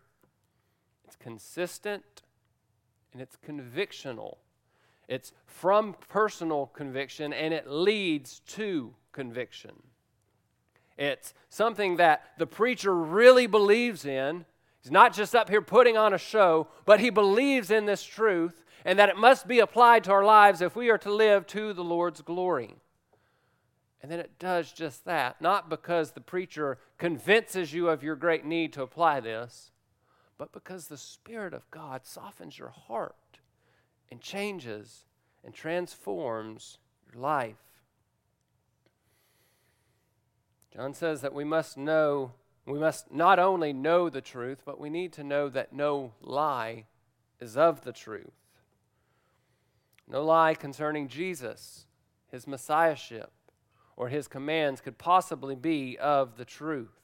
it's 1.05 1.17
consistent, 1.17 2.23
and 3.13 3.21
it's 3.21 3.37
convictional. 3.47 4.37
It's 5.09 5.33
from 5.47 5.97
personal 6.09 6.67
conviction 6.67 7.33
and 7.33 7.53
it 7.53 7.69
leads 7.69 8.41
to 8.49 8.95
conviction. 9.13 9.73
It's 10.97 11.35
something 11.49 11.97
that 11.97 12.25
the 12.39 12.47
preacher 12.47 12.95
really 12.95 13.47
believes 13.47 14.05
in. 14.05 14.45
He's 14.83 14.93
not 14.93 15.15
just 15.15 15.35
up 15.35 15.49
here 15.49 15.63
putting 15.63 15.97
on 15.97 16.15
a 16.15 16.19
show, 16.19 16.69
but 16.85 17.01
he 17.01 17.11
believes 17.11 17.71
in 17.71 17.87
this 17.87 18.03
truth 18.03 18.63
and 18.85 18.99
that 18.99 19.09
it 19.09 19.17
must 19.17 19.49
be 19.49 19.59
applied 19.59 20.05
to 20.05 20.13
our 20.13 20.25
lives 20.25 20.63
if 20.63 20.77
we 20.77 20.91
are 20.91 20.99
to 20.99 21.13
live 21.13 21.47
to 21.49 21.73
the 21.73 21.85
Lord's 21.85 22.23
glory. 22.23 22.77
And 24.03 24.11
then 24.11 24.21
it 24.21 24.39
does 24.39 24.73
just 24.73 25.05
that, 25.05 25.41
not 25.43 25.69
because 25.69 26.13
the 26.13 26.21
preacher 26.21 26.79
convinces 26.97 27.73
you 27.73 27.89
of 27.89 28.03
your 28.03 28.17
great 28.17 28.45
need 28.45 28.73
to 28.75 28.83
apply 28.83 29.21
this, 29.21 29.73
but 30.41 30.53
because 30.53 30.89
the 30.89 30.97
Spirit 30.97 31.53
of 31.53 31.71
God 31.71 32.07
softens 32.07 32.59
your 32.59 32.71
heart 32.71 33.41
and 34.11 34.23
changes 34.23 35.05
and 35.45 35.53
transforms 35.53 36.79
your 37.13 37.21
life. 37.21 37.61
John 40.75 40.95
says 40.95 41.21
that 41.21 41.35
we 41.35 41.45
must 41.45 41.77
know, 41.77 42.33
we 42.65 42.79
must 42.79 43.13
not 43.13 43.39
only 43.39 43.75
know 43.75 44.09
the 44.09 44.23
truth, 44.23 44.63
but 44.65 44.81
we 44.81 44.89
need 44.89 45.13
to 45.13 45.23
know 45.23 45.51
that 45.51 45.75
no 45.75 46.15
lie 46.23 46.87
is 47.39 47.59
of 47.59 47.83
the 47.83 47.93
truth. 47.93 48.33
No 50.09 50.25
lie 50.25 50.55
concerning 50.55 51.09
Jesus, 51.09 51.85
his 52.29 52.47
messiahship, 52.47 53.31
or 53.95 54.09
his 54.09 54.27
commands 54.27 54.81
could 54.81 54.97
possibly 54.97 55.55
be 55.55 55.99
of 55.99 56.39
the 56.39 56.47
truth. 56.47 57.00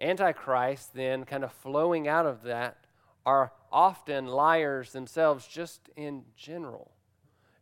Antichrist, 0.00 0.94
then, 0.94 1.24
kind 1.24 1.44
of 1.44 1.52
flowing 1.52 2.08
out 2.08 2.26
of 2.26 2.42
that, 2.42 2.78
are 3.24 3.52
often 3.70 4.26
liars 4.26 4.92
themselves 4.92 5.46
just 5.46 5.88
in 5.96 6.24
general. 6.36 6.92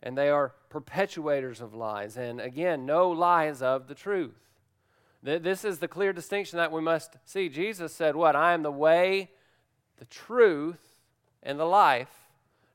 And 0.02 0.16
they 0.16 0.30
are 0.30 0.54
perpetuators 0.70 1.60
of 1.60 1.74
lies. 1.74 2.16
And 2.16 2.40
again, 2.40 2.86
no 2.86 3.10
lies 3.10 3.60
of 3.60 3.86
the 3.86 3.94
truth. 3.94 4.40
This 5.22 5.66
is 5.66 5.78
the 5.78 5.88
clear 5.88 6.14
distinction 6.14 6.56
that 6.56 6.72
we 6.72 6.80
must 6.80 7.16
see. 7.26 7.50
Jesus 7.50 7.92
said, 7.92 8.16
What? 8.16 8.34
I 8.34 8.54
am 8.54 8.62
the 8.62 8.70
way, 8.72 9.30
the 9.98 10.06
truth, 10.06 10.96
and 11.42 11.60
the 11.60 11.66
life. 11.66 12.08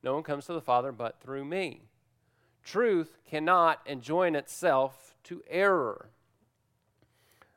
No 0.03 0.13
one 0.13 0.21
comes 0.21 0.45
to 0.45 0.53
the 0.53 0.61
Father 0.61 0.91
but 0.91 1.19
through 1.19 1.45
me. 1.45 1.81
Truth 2.63 3.17
cannot 3.27 3.81
enjoin 3.87 4.35
itself 4.35 5.15
to 5.23 5.41
error. 5.49 6.09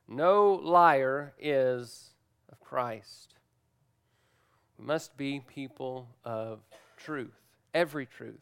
No 0.08 0.54
liar 0.54 1.34
is 1.38 2.10
of 2.50 2.58
Christ. 2.60 3.34
We 4.78 4.86
must 4.86 5.16
be 5.16 5.40
people 5.40 6.08
of 6.24 6.60
truth, 6.96 7.34
every 7.74 8.06
truth, 8.06 8.40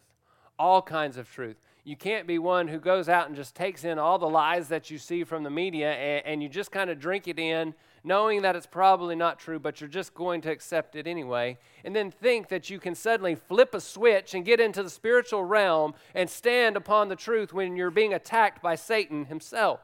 all 0.58 0.80
kinds 0.80 1.16
of 1.16 1.30
truth. 1.30 1.56
You 1.82 1.96
can't 1.96 2.26
be 2.26 2.38
one 2.38 2.68
who 2.68 2.78
goes 2.78 3.08
out 3.08 3.26
and 3.26 3.36
just 3.36 3.54
takes 3.54 3.84
in 3.84 3.98
all 3.98 4.18
the 4.18 4.28
lies 4.28 4.68
that 4.68 4.90
you 4.90 4.98
see 4.98 5.24
from 5.24 5.42
the 5.42 5.50
media 5.50 5.92
and, 5.92 6.26
and 6.26 6.42
you 6.42 6.48
just 6.48 6.70
kind 6.70 6.90
of 6.90 7.00
drink 7.00 7.26
it 7.28 7.38
in 7.38 7.74
knowing 8.06 8.42
that 8.42 8.54
it's 8.54 8.66
probably 8.66 9.16
not 9.16 9.38
true, 9.38 9.58
but 9.58 9.80
you're 9.80 9.88
just 9.88 10.14
going 10.14 10.40
to 10.40 10.50
accept 10.50 10.94
it 10.94 11.08
anyway, 11.08 11.58
and 11.84 11.94
then 11.94 12.08
think 12.08 12.46
that 12.48 12.70
you 12.70 12.78
can 12.78 12.94
suddenly 12.94 13.34
flip 13.34 13.74
a 13.74 13.80
switch 13.80 14.32
and 14.32 14.44
get 14.44 14.60
into 14.60 14.80
the 14.80 14.88
spiritual 14.88 15.42
realm 15.42 15.92
and 16.14 16.30
stand 16.30 16.76
upon 16.76 17.08
the 17.08 17.16
truth 17.16 17.52
when 17.52 17.74
you're 17.74 17.90
being 17.90 18.14
attacked 18.14 18.62
by 18.62 18.76
Satan 18.76 19.24
himself. 19.24 19.80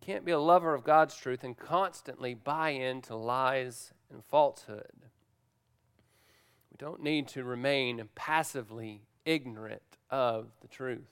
You 0.00 0.06
can't 0.06 0.24
be 0.24 0.32
a 0.32 0.38
lover 0.38 0.74
of 0.74 0.84
God's 0.84 1.14
truth 1.14 1.44
and 1.44 1.56
constantly 1.56 2.34
buy 2.34 2.70
into 2.70 3.14
lies 3.14 3.92
and 4.10 4.24
falsehood. 4.24 4.92
We 6.70 6.76
don't 6.78 7.02
need 7.02 7.28
to 7.28 7.44
remain 7.44 8.08
passively 8.14 9.02
ignorant 9.24 9.82
of 10.10 10.46
the 10.62 10.68
truth. 10.68 11.10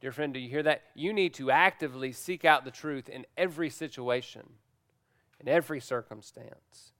Dear 0.00 0.12
friend, 0.12 0.34
do 0.34 0.40
you 0.40 0.50
hear 0.50 0.62
that? 0.64 0.82
You 0.94 1.12
need 1.12 1.34
to 1.34 1.50
actively 1.50 2.12
seek 2.12 2.44
out 2.44 2.64
the 2.64 2.70
truth 2.70 3.08
in 3.08 3.24
every 3.36 3.70
situation, 3.70 4.42
in 5.40 5.48
every 5.48 5.80
circumstance. 5.80 6.92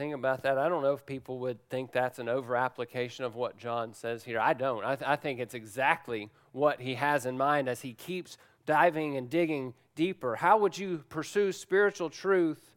Think 0.00 0.14
about 0.14 0.44
that. 0.44 0.56
I 0.56 0.70
don't 0.70 0.82
know 0.82 0.94
if 0.94 1.04
people 1.04 1.40
would 1.40 1.58
think 1.68 1.92
that's 1.92 2.18
an 2.18 2.26
over 2.26 2.56
application 2.56 3.26
of 3.26 3.34
what 3.34 3.58
John 3.58 3.92
says 3.92 4.24
here. 4.24 4.40
I 4.40 4.54
don't. 4.54 4.82
I, 4.82 4.96
th- 4.96 5.06
I 5.06 5.16
think 5.16 5.40
it's 5.40 5.52
exactly 5.52 6.30
what 6.52 6.80
he 6.80 6.94
has 6.94 7.26
in 7.26 7.36
mind 7.36 7.68
as 7.68 7.82
he 7.82 7.92
keeps 7.92 8.38
diving 8.70 9.16
and 9.16 9.28
digging 9.28 9.74
deeper. 9.96 10.36
How 10.36 10.56
would 10.58 10.78
you 10.78 11.02
pursue 11.08 11.50
spiritual 11.50 12.08
truth 12.08 12.70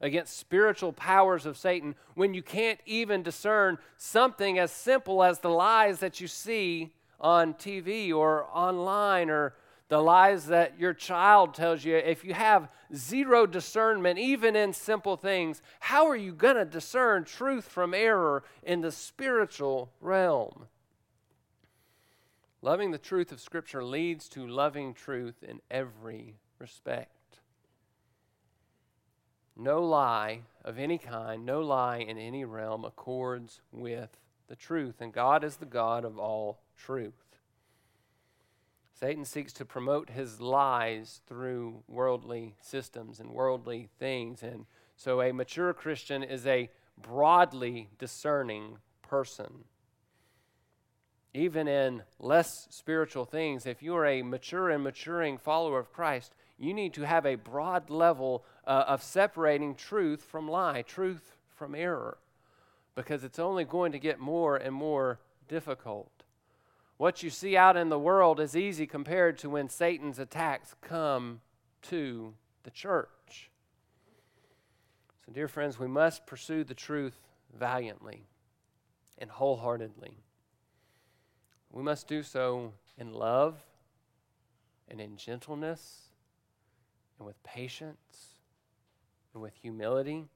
against 0.00 0.36
spiritual 0.36 0.92
powers 0.92 1.46
of 1.46 1.56
Satan 1.56 1.94
when 2.16 2.34
you 2.34 2.42
can't 2.42 2.80
even 2.86 3.22
discern 3.22 3.78
something 3.96 4.58
as 4.58 4.72
simple 4.72 5.22
as 5.22 5.38
the 5.38 5.48
lies 5.48 6.00
that 6.00 6.20
you 6.20 6.26
see 6.26 6.92
on 7.20 7.54
TV 7.54 8.12
or 8.12 8.48
online 8.52 9.30
or 9.30 9.54
the 9.86 10.02
lies 10.02 10.46
that 10.46 10.76
your 10.76 10.92
child 10.92 11.54
tells 11.54 11.84
you, 11.84 11.94
if 11.94 12.24
you 12.24 12.34
have 12.34 12.68
zero 12.92 13.46
discernment, 13.46 14.18
even 14.18 14.56
in 14.56 14.72
simple 14.72 15.16
things, 15.16 15.62
how 15.78 16.08
are 16.08 16.16
you 16.16 16.32
going 16.32 16.56
to 16.56 16.64
discern 16.64 17.22
truth 17.22 17.68
from 17.68 17.94
error 17.94 18.42
in 18.64 18.80
the 18.80 18.90
spiritual 18.90 19.92
realm? 20.00 20.66
Loving 22.60 22.90
the 22.90 22.98
truth 22.98 23.30
of 23.30 23.40
Scripture 23.40 23.84
leads 23.84 24.28
to 24.30 24.46
loving 24.46 24.92
truth 24.92 25.42
in 25.42 25.60
every 25.70 26.36
respect. 26.58 27.40
No 29.56 29.82
lie 29.82 30.42
of 30.64 30.78
any 30.78 30.98
kind, 30.98 31.44
no 31.44 31.60
lie 31.60 31.98
in 31.98 32.18
any 32.18 32.44
realm 32.44 32.84
accords 32.84 33.60
with 33.72 34.16
the 34.48 34.56
truth, 34.56 35.00
and 35.00 35.12
God 35.12 35.44
is 35.44 35.56
the 35.56 35.66
God 35.66 36.04
of 36.04 36.18
all 36.18 36.60
truth. 36.76 37.28
Satan 38.98 39.24
seeks 39.24 39.52
to 39.52 39.64
promote 39.64 40.10
his 40.10 40.40
lies 40.40 41.20
through 41.28 41.84
worldly 41.86 42.56
systems 42.60 43.20
and 43.20 43.30
worldly 43.30 43.88
things. 44.00 44.42
And 44.42 44.66
so 44.96 45.22
a 45.22 45.32
mature 45.32 45.72
Christian 45.72 46.24
is 46.24 46.44
a 46.46 46.70
broadly 47.00 47.90
discerning 47.98 48.78
person. 49.02 49.64
Even 51.34 51.68
in 51.68 52.02
less 52.18 52.66
spiritual 52.70 53.24
things, 53.24 53.66
if 53.66 53.82
you 53.82 53.94
are 53.94 54.06
a 54.06 54.22
mature 54.22 54.70
and 54.70 54.82
maturing 54.82 55.38
follower 55.38 55.78
of 55.78 55.92
Christ, 55.92 56.34
you 56.58 56.74
need 56.74 56.94
to 56.94 57.02
have 57.02 57.26
a 57.26 57.36
broad 57.36 57.90
level 57.90 58.44
uh, 58.66 58.84
of 58.88 59.02
separating 59.02 59.74
truth 59.74 60.22
from 60.22 60.48
lie, 60.48 60.82
truth 60.82 61.36
from 61.54 61.74
error, 61.74 62.18
because 62.94 63.24
it's 63.24 63.38
only 63.38 63.64
going 63.64 63.92
to 63.92 63.98
get 63.98 64.18
more 64.18 64.56
and 64.56 64.74
more 64.74 65.20
difficult. 65.48 66.10
What 66.96 67.22
you 67.22 67.30
see 67.30 67.56
out 67.56 67.76
in 67.76 67.90
the 67.90 67.98
world 67.98 68.40
is 68.40 68.56
easy 68.56 68.86
compared 68.86 69.38
to 69.38 69.50
when 69.50 69.68
Satan's 69.68 70.18
attacks 70.18 70.74
come 70.80 71.40
to 71.82 72.34
the 72.64 72.70
church. 72.70 73.50
So, 75.24 75.32
dear 75.32 75.46
friends, 75.46 75.78
we 75.78 75.86
must 75.86 76.26
pursue 76.26 76.64
the 76.64 76.74
truth 76.74 77.20
valiantly 77.56 78.26
and 79.18 79.30
wholeheartedly. 79.30 80.16
We 81.70 81.82
must 81.82 82.08
do 82.08 82.22
so 82.22 82.72
in 82.96 83.12
love 83.12 83.60
and 84.88 85.00
in 85.00 85.16
gentleness 85.16 86.08
and 87.18 87.26
with 87.26 87.42
patience 87.42 88.38
and 89.32 89.42
with 89.42 89.54
humility 89.54 90.28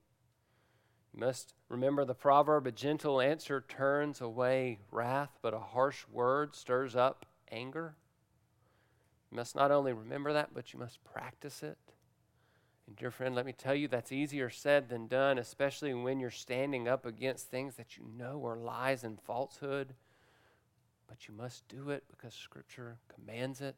you 1.12 1.20
must 1.20 1.54
remember 1.68 2.04
the 2.04 2.14
proverb 2.14 2.66
a 2.66 2.72
gentle 2.72 3.20
answer 3.20 3.62
turns 3.68 4.20
away 4.20 4.78
wrath, 4.90 5.38
but 5.42 5.52
a 5.52 5.58
harsh 5.58 6.04
word 6.10 6.56
stirs 6.56 6.96
up 6.96 7.26
anger. 7.50 7.96
You 9.30 9.36
must 9.36 9.54
not 9.54 9.70
only 9.70 9.92
remember 9.92 10.32
that, 10.32 10.54
but 10.54 10.72
you 10.72 10.78
must 10.78 11.04
practice 11.04 11.62
it. 11.62 11.78
And, 12.86 12.96
dear 12.96 13.10
friend, 13.10 13.34
let 13.34 13.46
me 13.46 13.52
tell 13.52 13.74
you 13.74 13.88
that's 13.88 14.10
easier 14.10 14.48
said 14.48 14.88
than 14.88 15.06
done, 15.06 15.38
especially 15.38 15.92
when 15.92 16.18
you're 16.18 16.30
standing 16.30 16.88
up 16.88 17.04
against 17.04 17.50
things 17.50 17.76
that 17.76 17.98
you 17.98 18.04
know 18.16 18.44
are 18.46 18.56
lies 18.56 19.04
and 19.04 19.20
falsehood. 19.20 19.94
But 21.12 21.28
you 21.28 21.34
must 21.34 21.68
do 21.68 21.90
it 21.90 22.04
because 22.10 22.32
Scripture 22.32 22.96
commands 23.14 23.60
it. 23.60 23.76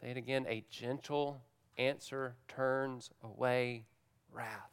Say 0.00 0.10
it 0.10 0.16
again 0.16 0.46
a 0.48 0.64
gentle 0.68 1.42
answer 1.78 2.34
turns 2.48 3.12
away 3.22 3.84
wrath 4.32 4.72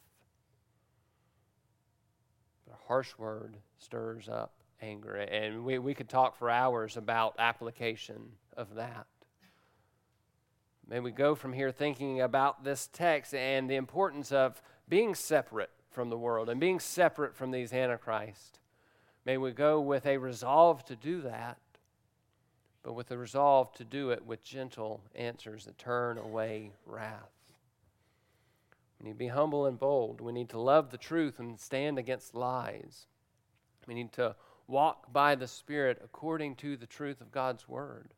but 2.66 2.74
a 2.74 2.86
harsh 2.88 3.16
word 3.16 3.58
stirs 3.78 4.28
up 4.28 4.54
anger. 4.80 5.14
And 5.14 5.64
we, 5.64 5.78
we 5.78 5.94
could 5.94 6.08
talk 6.08 6.36
for 6.36 6.50
hours 6.50 6.96
about 6.96 7.36
application 7.38 8.32
of 8.56 8.74
that. 8.74 9.06
May 10.88 10.98
we 10.98 11.12
go 11.12 11.36
from 11.36 11.52
here 11.52 11.70
thinking 11.70 12.20
about 12.20 12.64
this 12.64 12.88
text 12.92 13.34
and 13.34 13.70
the 13.70 13.76
importance 13.76 14.32
of 14.32 14.60
being 14.88 15.14
separate 15.14 15.70
from 15.92 16.10
the 16.10 16.18
world 16.18 16.48
and 16.48 16.58
being 16.58 16.80
separate 16.80 17.36
from 17.36 17.52
these 17.52 17.72
antichrists. 17.72 18.58
May 19.24 19.36
we 19.38 19.52
go 19.52 19.80
with 19.80 20.06
a 20.06 20.18
resolve 20.18 20.84
to 20.86 20.96
do 20.96 21.20
that, 21.22 21.58
but 22.82 22.94
with 22.94 23.10
a 23.10 23.18
resolve 23.18 23.72
to 23.74 23.84
do 23.84 24.10
it 24.10 24.26
with 24.26 24.42
gentle 24.42 25.02
answers 25.14 25.66
that 25.66 25.78
turn 25.78 26.18
away 26.18 26.72
wrath. 26.84 27.30
We 28.98 29.06
need 29.06 29.12
to 29.12 29.18
be 29.18 29.28
humble 29.28 29.66
and 29.66 29.78
bold. 29.78 30.20
We 30.20 30.32
need 30.32 30.48
to 30.50 30.60
love 30.60 30.90
the 30.90 30.98
truth 30.98 31.38
and 31.38 31.58
stand 31.58 31.98
against 31.98 32.34
lies. 32.34 33.06
We 33.86 33.94
need 33.94 34.12
to 34.12 34.36
walk 34.66 35.12
by 35.12 35.34
the 35.34 35.48
Spirit 35.48 36.00
according 36.04 36.56
to 36.56 36.76
the 36.76 36.86
truth 36.86 37.20
of 37.20 37.32
God's 37.32 37.68
Word. 37.68 38.14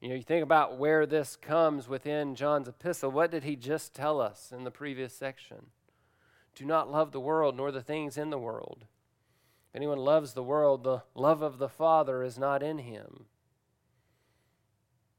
You 0.00 0.08
know, 0.08 0.16
you 0.16 0.22
think 0.22 0.42
about 0.42 0.78
where 0.78 1.06
this 1.06 1.36
comes 1.36 1.88
within 1.88 2.34
John's 2.34 2.66
epistle. 2.66 3.12
What 3.12 3.30
did 3.30 3.44
he 3.44 3.54
just 3.54 3.94
tell 3.94 4.20
us 4.20 4.52
in 4.52 4.64
the 4.64 4.70
previous 4.72 5.14
section? 5.14 5.66
Do 6.56 6.64
not 6.64 6.90
love 6.90 7.12
the 7.12 7.20
world 7.20 7.56
nor 7.56 7.70
the 7.70 7.82
things 7.82 8.18
in 8.18 8.30
the 8.30 8.38
world. 8.38 8.86
If 9.72 9.76
anyone 9.76 9.98
loves 9.98 10.34
the 10.34 10.42
world, 10.42 10.84
the 10.84 11.02
love 11.14 11.40
of 11.40 11.56
the 11.56 11.68
Father 11.68 12.22
is 12.22 12.38
not 12.38 12.62
in 12.62 12.76
him. 12.76 13.24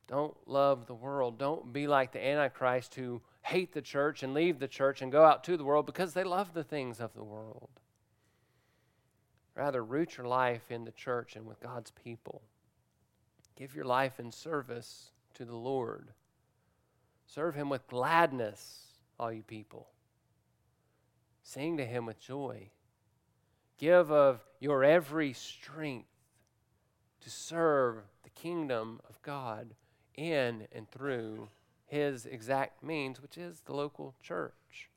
Don't 0.05 0.37
love 0.45 0.85
the 0.85 0.93
world. 0.93 1.39
Don't 1.39 1.73
be 1.73 1.87
like 1.87 2.11
the 2.11 2.23
Antichrist 2.23 2.93
who 2.93 3.23
hate 3.41 3.73
the 3.73 3.81
church 3.81 4.21
and 4.21 4.35
leave 4.35 4.59
the 4.59 4.67
church 4.67 5.01
and 5.01 5.11
go 5.11 5.23
out 5.25 5.43
to 5.45 5.57
the 5.57 5.63
world 5.63 5.87
because 5.87 6.13
they 6.13 6.23
love 6.23 6.53
the 6.53 6.63
things 6.63 6.99
of 6.99 7.15
the 7.15 7.23
world. 7.23 7.69
Rather, 9.55 9.83
root 9.83 10.17
your 10.17 10.27
life 10.27 10.69
in 10.69 10.85
the 10.85 10.91
church 10.91 11.35
and 11.35 11.47
with 11.47 11.59
God's 11.59 11.89
people. 11.89 12.43
Give 13.55 13.73
your 13.75 13.85
life 13.85 14.19
in 14.19 14.31
service 14.31 15.09
to 15.33 15.45
the 15.45 15.55
Lord. 15.55 16.09
Serve 17.25 17.55
Him 17.55 17.69
with 17.69 17.87
gladness, 17.87 18.85
all 19.19 19.31
you 19.31 19.41
people. 19.41 19.87
Sing 21.41 21.77
to 21.77 21.85
Him 21.85 22.05
with 22.05 22.19
joy. 22.19 22.69
Give 23.83 24.13
of 24.13 24.39
your 24.61 24.85
every 24.85 25.33
strength 25.33 26.07
to 27.19 27.29
serve 27.29 27.97
the 28.23 28.29
kingdom 28.29 29.01
of 29.09 29.21
God 29.21 29.75
in 30.15 30.69
and 30.71 30.89
through 30.89 31.49
His 31.85 32.25
exact 32.25 32.81
means, 32.81 33.21
which 33.21 33.37
is 33.37 33.59
the 33.65 33.73
local 33.73 34.15
church. 34.23 34.89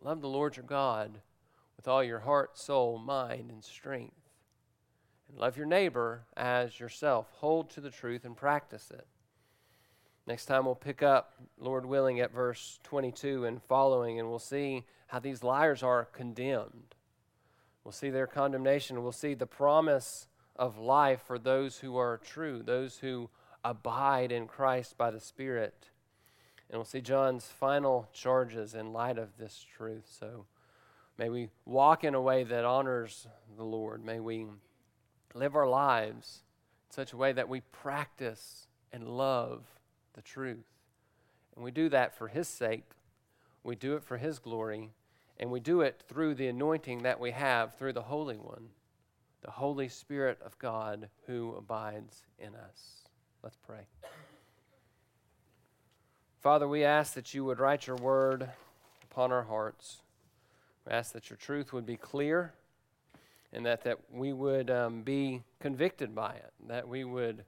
Love 0.00 0.20
the 0.20 0.28
Lord 0.28 0.54
your 0.54 0.66
God 0.66 1.18
with 1.76 1.88
all 1.88 2.04
your 2.04 2.20
heart, 2.20 2.56
soul, 2.56 2.96
mind, 2.96 3.50
and 3.50 3.64
strength. 3.64 4.30
And 5.28 5.36
love 5.36 5.56
your 5.56 5.66
neighbor 5.66 6.26
as 6.36 6.78
yourself. 6.78 7.26
Hold 7.38 7.70
to 7.70 7.80
the 7.80 7.90
truth 7.90 8.24
and 8.24 8.36
practice 8.36 8.92
it. 8.92 9.08
Next 10.26 10.46
time 10.46 10.64
we'll 10.64 10.74
pick 10.74 11.02
up, 11.02 11.34
Lord 11.58 11.84
willing, 11.84 12.18
at 12.20 12.32
verse 12.32 12.78
22 12.84 13.44
and 13.44 13.62
following, 13.62 14.18
and 14.18 14.30
we'll 14.30 14.38
see 14.38 14.84
how 15.08 15.18
these 15.18 15.42
liars 15.42 15.82
are 15.82 16.06
condemned. 16.06 16.94
We'll 17.84 17.92
see 17.92 18.08
their 18.08 18.26
condemnation. 18.26 19.02
We'll 19.02 19.12
see 19.12 19.34
the 19.34 19.46
promise 19.46 20.26
of 20.56 20.78
life 20.78 21.20
for 21.26 21.38
those 21.38 21.78
who 21.78 21.96
are 21.98 22.18
true, 22.24 22.62
those 22.62 22.98
who 22.98 23.28
abide 23.62 24.32
in 24.32 24.46
Christ 24.46 24.96
by 24.96 25.10
the 25.10 25.20
Spirit. 25.20 25.90
And 26.70 26.78
we'll 26.78 26.86
see 26.86 27.02
John's 27.02 27.46
final 27.46 28.08
charges 28.14 28.74
in 28.74 28.94
light 28.94 29.18
of 29.18 29.36
this 29.36 29.64
truth. 29.76 30.06
So 30.18 30.46
may 31.18 31.28
we 31.28 31.50
walk 31.66 32.02
in 32.02 32.14
a 32.14 32.22
way 32.22 32.44
that 32.44 32.64
honors 32.64 33.26
the 33.56 33.64
Lord. 33.64 34.02
May 34.02 34.20
we 34.20 34.46
live 35.34 35.54
our 35.54 35.68
lives 35.68 36.44
in 36.88 36.94
such 36.94 37.12
a 37.12 37.18
way 37.18 37.32
that 37.32 37.48
we 37.48 37.60
practice 37.60 38.68
and 38.90 39.06
love 39.06 39.66
the 40.14 40.22
truth. 40.22 40.66
And 41.54 41.64
we 41.64 41.70
do 41.70 41.88
that 41.90 42.16
for 42.16 42.28
His 42.28 42.48
sake, 42.48 42.90
we 43.62 43.76
do 43.76 43.94
it 43.96 44.04
for 44.04 44.18
His 44.18 44.38
glory, 44.38 44.90
and 45.38 45.50
we 45.50 45.60
do 45.60 45.80
it 45.80 46.02
through 46.08 46.34
the 46.34 46.48
anointing 46.48 47.02
that 47.02 47.20
we 47.20 47.32
have 47.32 47.76
through 47.76 47.92
the 47.92 48.02
Holy 48.02 48.36
One 48.36 48.68
the 49.44 49.50
Holy 49.50 49.88
Spirit 49.88 50.38
of 50.44 50.58
God 50.58 51.10
who 51.26 51.54
abides 51.58 52.22
in 52.38 52.54
us. 52.54 53.02
Let's 53.42 53.58
pray. 53.58 53.86
Father, 56.40 56.66
we 56.66 56.82
ask 56.82 57.12
that 57.12 57.34
you 57.34 57.44
would 57.44 57.58
write 57.58 57.86
your 57.86 57.96
word 57.96 58.48
upon 59.02 59.32
our 59.32 59.42
hearts. 59.42 59.98
We 60.86 60.92
ask 60.92 61.12
that 61.12 61.28
your 61.28 61.36
truth 61.36 61.74
would 61.74 61.84
be 61.84 61.98
clear 61.98 62.54
and 63.52 63.66
that, 63.66 63.84
that 63.84 63.98
we 64.10 64.32
would 64.32 64.70
um, 64.70 65.02
be 65.02 65.42
convicted 65.60 66.14
by 66.14 66.32
it, 66.32 66.52
that 66.66 66.88
we 66.88 67.04
would 67.04 67.44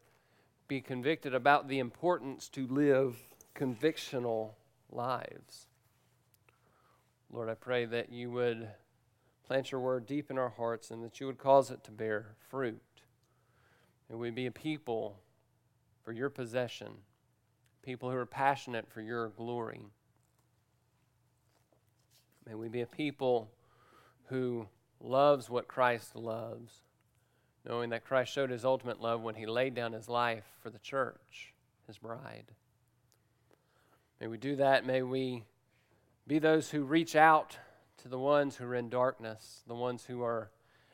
be 0.68 0.80
convicted 0.80 1.34
about 1.34 1.68
the 1.68 1.78
importance 1.78 2.48
to 2.50 2.66
live 2.66 3.16
convictional 3.54 4.50
lives. 4.90 5.66
Lord, 7.30 7.48
I 7.48 7.54
pray 7.54 7.84
that 7.86 8.12
you 8.12 8.30
would 8.30 8.68
Plant 9.46 9.70
your 9.70 9.80
word 9.80 10.06
deep 10.06 10.30
in 10.30 10.38
our 10.38 10.48
hearts 10.48 10.90
and 10.90 11.04
that 11.04 11.20
you 11.20 11.26
would 11.26 11.38
cause 11.38 11.70
it 11.70 11.84
to 11.84 11.92
bear 11.92 12.34
fruit. 12.50 12.82
May 14.10 14.16
we 14.16 14.30
be 14.30 14.46
a 14.46 14.50
people 14.50 15.20
for 16.04 16.12
your 16.12 16.30
possession, 16.30 16.88
people 17.82 18.10
who 18.10 18.16
are 18.16 18.26
passionate 18.26 18.88
for 18.88 19.00
your 19.00 19.28
glory. 19.28 19.82
May 22.44 22.54
we 22.54 22.68
be 22.68 22.80
a 22.80 22.86
people 22.86 23.48
who 24.26 24.66
loves 25.00 25.48
what 25.48 25.68
Christ 25.68 26.16
loves, 26.16 26.80
knowing 27.66 27.90
that 27.90 28.04
Christ 28.04 28.32
showed 28.32 28.50
his 28.50 28.64
ultimate 28.64 29.00
love 29.00 29.22
when 29.22 29.34
he 29.34 29.46
laid 29.46 29.74
down 29.74 29.92
his 29.92 30.08
life 30.08 30.44
for 30.62 30.70
the 30.70 30.78
church, 30.78 31.52
his 31.86 31.98
bride. 31.98 32.52
May 34.20 34.28
we 34.28 34.38
do 34.38 34.56
that. 34.56 34.86
May 34.86 35.02
we 35.02 35.44
be 36.26 36.38
those 36.38 36.70
who 36.70 36.84
reach 36.84 37.16
out 37.16 37.58
to 38.02 38.08
the 38.08 38.18
ones 38.18 38.56
who 38.56 38.64
are 38.66 38.74
in 38.74 38.88
darkness, 38.88 39.62
the 39.66 39.74
ones 39.74 40.04
who 40.04 40.22
are 40.22 40.50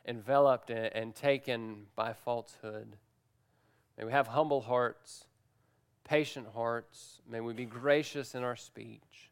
enveloped 0.06 0.70
and, 0.70 1.14
taken 1.14 1.86
by 1.94 2.12
falsehood. 2.12 2.96
May 3.98 4.04
we 4.04 4.12
have 4.12 4.28
humble 4.28 4.62
hearts, 4.62 5.26
patient 6.04 6.48
hearts. 6.54 7.20
May 7.28 7.40
we 7.40 7.52
be 7.52 7.66
gracious 7.66 8.34
in 8.34 8.42
our 8.42 8.56
speech. 8.56 9.30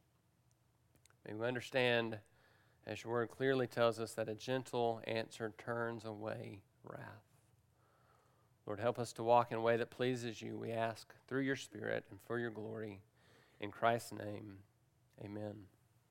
May 1.27 1.35
we 1.35 1.47
understand, 1.47 2.19
as 2.87 3.03
your 3.03 3.15
word 3.15 3.31
clearly 3.31 3.67
tells 3.67 3.99
us, 3.99 4.13
that 4.13 4.29
a 4.29 4.35
gentle 4.35 5.01
answer 5.07 5.53
turns 5.59 6.05
away 6.05 6.61
wrath. 6.85 7.30
Lord, 8.67 8.81
help 8.81 8.99
us 8.99 9.13
to 9.15 9.23
walk 9.23 9.51
in 9.51 9.59
a 9.59 9.63
way 9.63 9.77
that 9.77 9.91
pleases 9.91 10.41
you, 10.43 10.57
we 10.57 10.71
ask, 10.71 11.13
through 11.27 11.43
your 11.43 11.57
Spirit 11.57 12.05
and 12.11 12.21
for 12.21 12.39
your 12.39 12.51
glory. 12.51 13.01
In 13.61 13.71
Christ's 13.71 14.13
name, 14.13 14.59
amen. 15.25 15.55